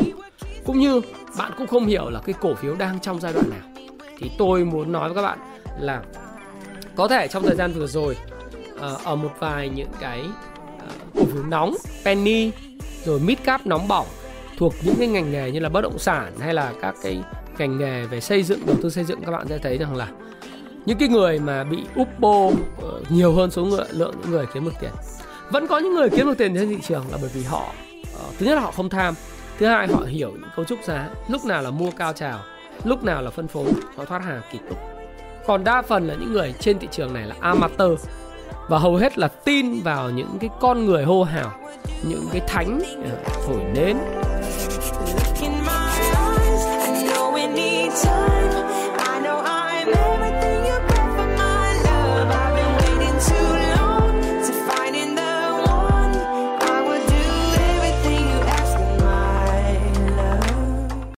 cũng 0.64 0.78
như 0.78 1.00
bạn 1.38 1.52
cũng 1.58 1.66
không 1.66 1.86
hiểu 1.86 2.10
là 2.10 2.20
cái 2.20 2.34
cổ 2.40 2.54
phiếu 2.54 2.74
đang 2.74 3.00
trong 3.00 3.20
giai 3.20 3.32
đoạn 3.32 3.50
nào 3.50 3.84
thì 4.18 4.30
tôi 4.38 4.64
muốn 4.64 4.92
nói 4.92 5.08
với 5.08 5.16
các 5.16 5.22
bạn 5.22 5.38
là 5.80 6.02
có 6.96 7.08
thể 7.08 7.28
trong 7.28 7.42
thời 7.42 7.56
gian 7.56 7.72
vừa 7.72 7.86
rồi 7.86 8.16
ờ, 8.78 8.98
ở 9.04 9.16
một 9.16 9.30
vài 9.38 9.68
những 9.68 9.88
cái 10.00 10.24
ờ, 10.78 10.86
cổ 11.14 11.24
phiếu 11.24 11.42
nóng 11.42 11.74
penny 12.04 12.50
rồi 13.04 13.20
mid 13.20 13.38
cap 13.44 13.66
nóng 13.66 13.88
bỏng 13.88 14.06
thuộc 14.58 14.74
những 14.82 14.94
cái 14.98 15.08
ngành 15.08 15.32
nghề 15.32 15.50
như 15.50 15.60
là 15.60 15.68
bất 15.68 15.80
động 15.80 15.98
sản 15.98 16.32
hay 16.40 16.54
là 16.54 16.72
các 16.82 16.94
cái 17.02 17.22
ngành 17.58 17.78
nghề 17.78 18.06
về 18.06 18.20
xây 18.20 18.42
dựng 18.42 18.66
đầu 18.66 18.76
tư 18.82 18.90
xây 18.90 19.04
dựng 19.04 19.20
các 19.24 19.30
bạn 19.32 19.48
sẽ 19.48 19.58
thấy 19.58 19.78
rằng 19.78 19.96
là 19.96 20.08
những 20.86 20.98
cái 20.98 21.08
người 21.08 21.38
mà 21.38 21.64
bị 21.64 21.78
uppo 22.00 22.50
ờ, 22.82 23.00
nhiều 23.08 23.32
hơn 23.32 23.50
số 23.50 23.64
người, 23.64 23.84
lượng 23.90 24.14
những 24.22 24.30
người 24.30 24.46
kiếm 24.54 24.64
được 24.64 24.74
tiền. 24.80 24.90
Vẫn 25.50 25.66
có 25.66 25.78
những 25.78 25.94
người 25.94 26.10
kiếm 26.10 26.26
được 26.26 26.38
tiền 26.38 26.54
trên 26.54 26.68
thị 26.68 26.78
trường 26.82 27.04
là 27.10 27.18
bởi 27.20 27.30
vì 27.34 27.42
họ 27.42 27.72
uh, 28.02 28.38
thứ 28.38 28.46
nhất 28.46 28.54
là 28.54 28.60
họ 28.60 28.70
không 28.70 28.88
tham 28.88 29.14
thứ 29.58 29.66
hai 29.66 29.88
họ 29.88 30.00
hiểu 30.00 30.30
những 30.32 30.50
cấu 30.56 30.64
trúc 30.64 30.78
giá 30.84 31.08
lúc 31.28 31.44
nào 31.44 31.62
là 31.62 31.70
mua 31.70 31.90
cao 31.90 32.12
trào 32.12 32.40
lúc 32.84 33.04
nào 33.04 33.22
là 33.22 33.30
phân 33.30 33.48
phối 33.48 33.72
họ 33.96 34.04
thoát 34.04 34.24
hàng 34.24 34.42
kịp 34.52 34.58
lúc 34.68 34.78
còn 35.46 35.64
đa 35.64 35.82
phần 35.82 36.08
là 36.08 36.14
những 36.14 36.32
người 36.32 36.54
trên 36.60 36.78
thị 36.78 36.88
trường 36.90 37.14
này 37.14 37.26
là 37.26 37.34
amateur 37.40 38.00
và 38.70 38.78
hầu 38.78 38.96
hết 38.96 39.18
là 39.18 39.28
tin 39.28 39.82
vào 39.82 40.10
những 40.10 40.38
cái 40.40 40.50
con 40.60 40.86
người 40.86 41.04
hô 41.04 41.22
hào, 41.22 41.52
những 42.02 42.26
cái 42.32 42.40
thánh 42.48 42.80
à, 43.04 43.10
thổi 43.26 43.42
phổi 43.46 43.64
nến. 43.74 43.96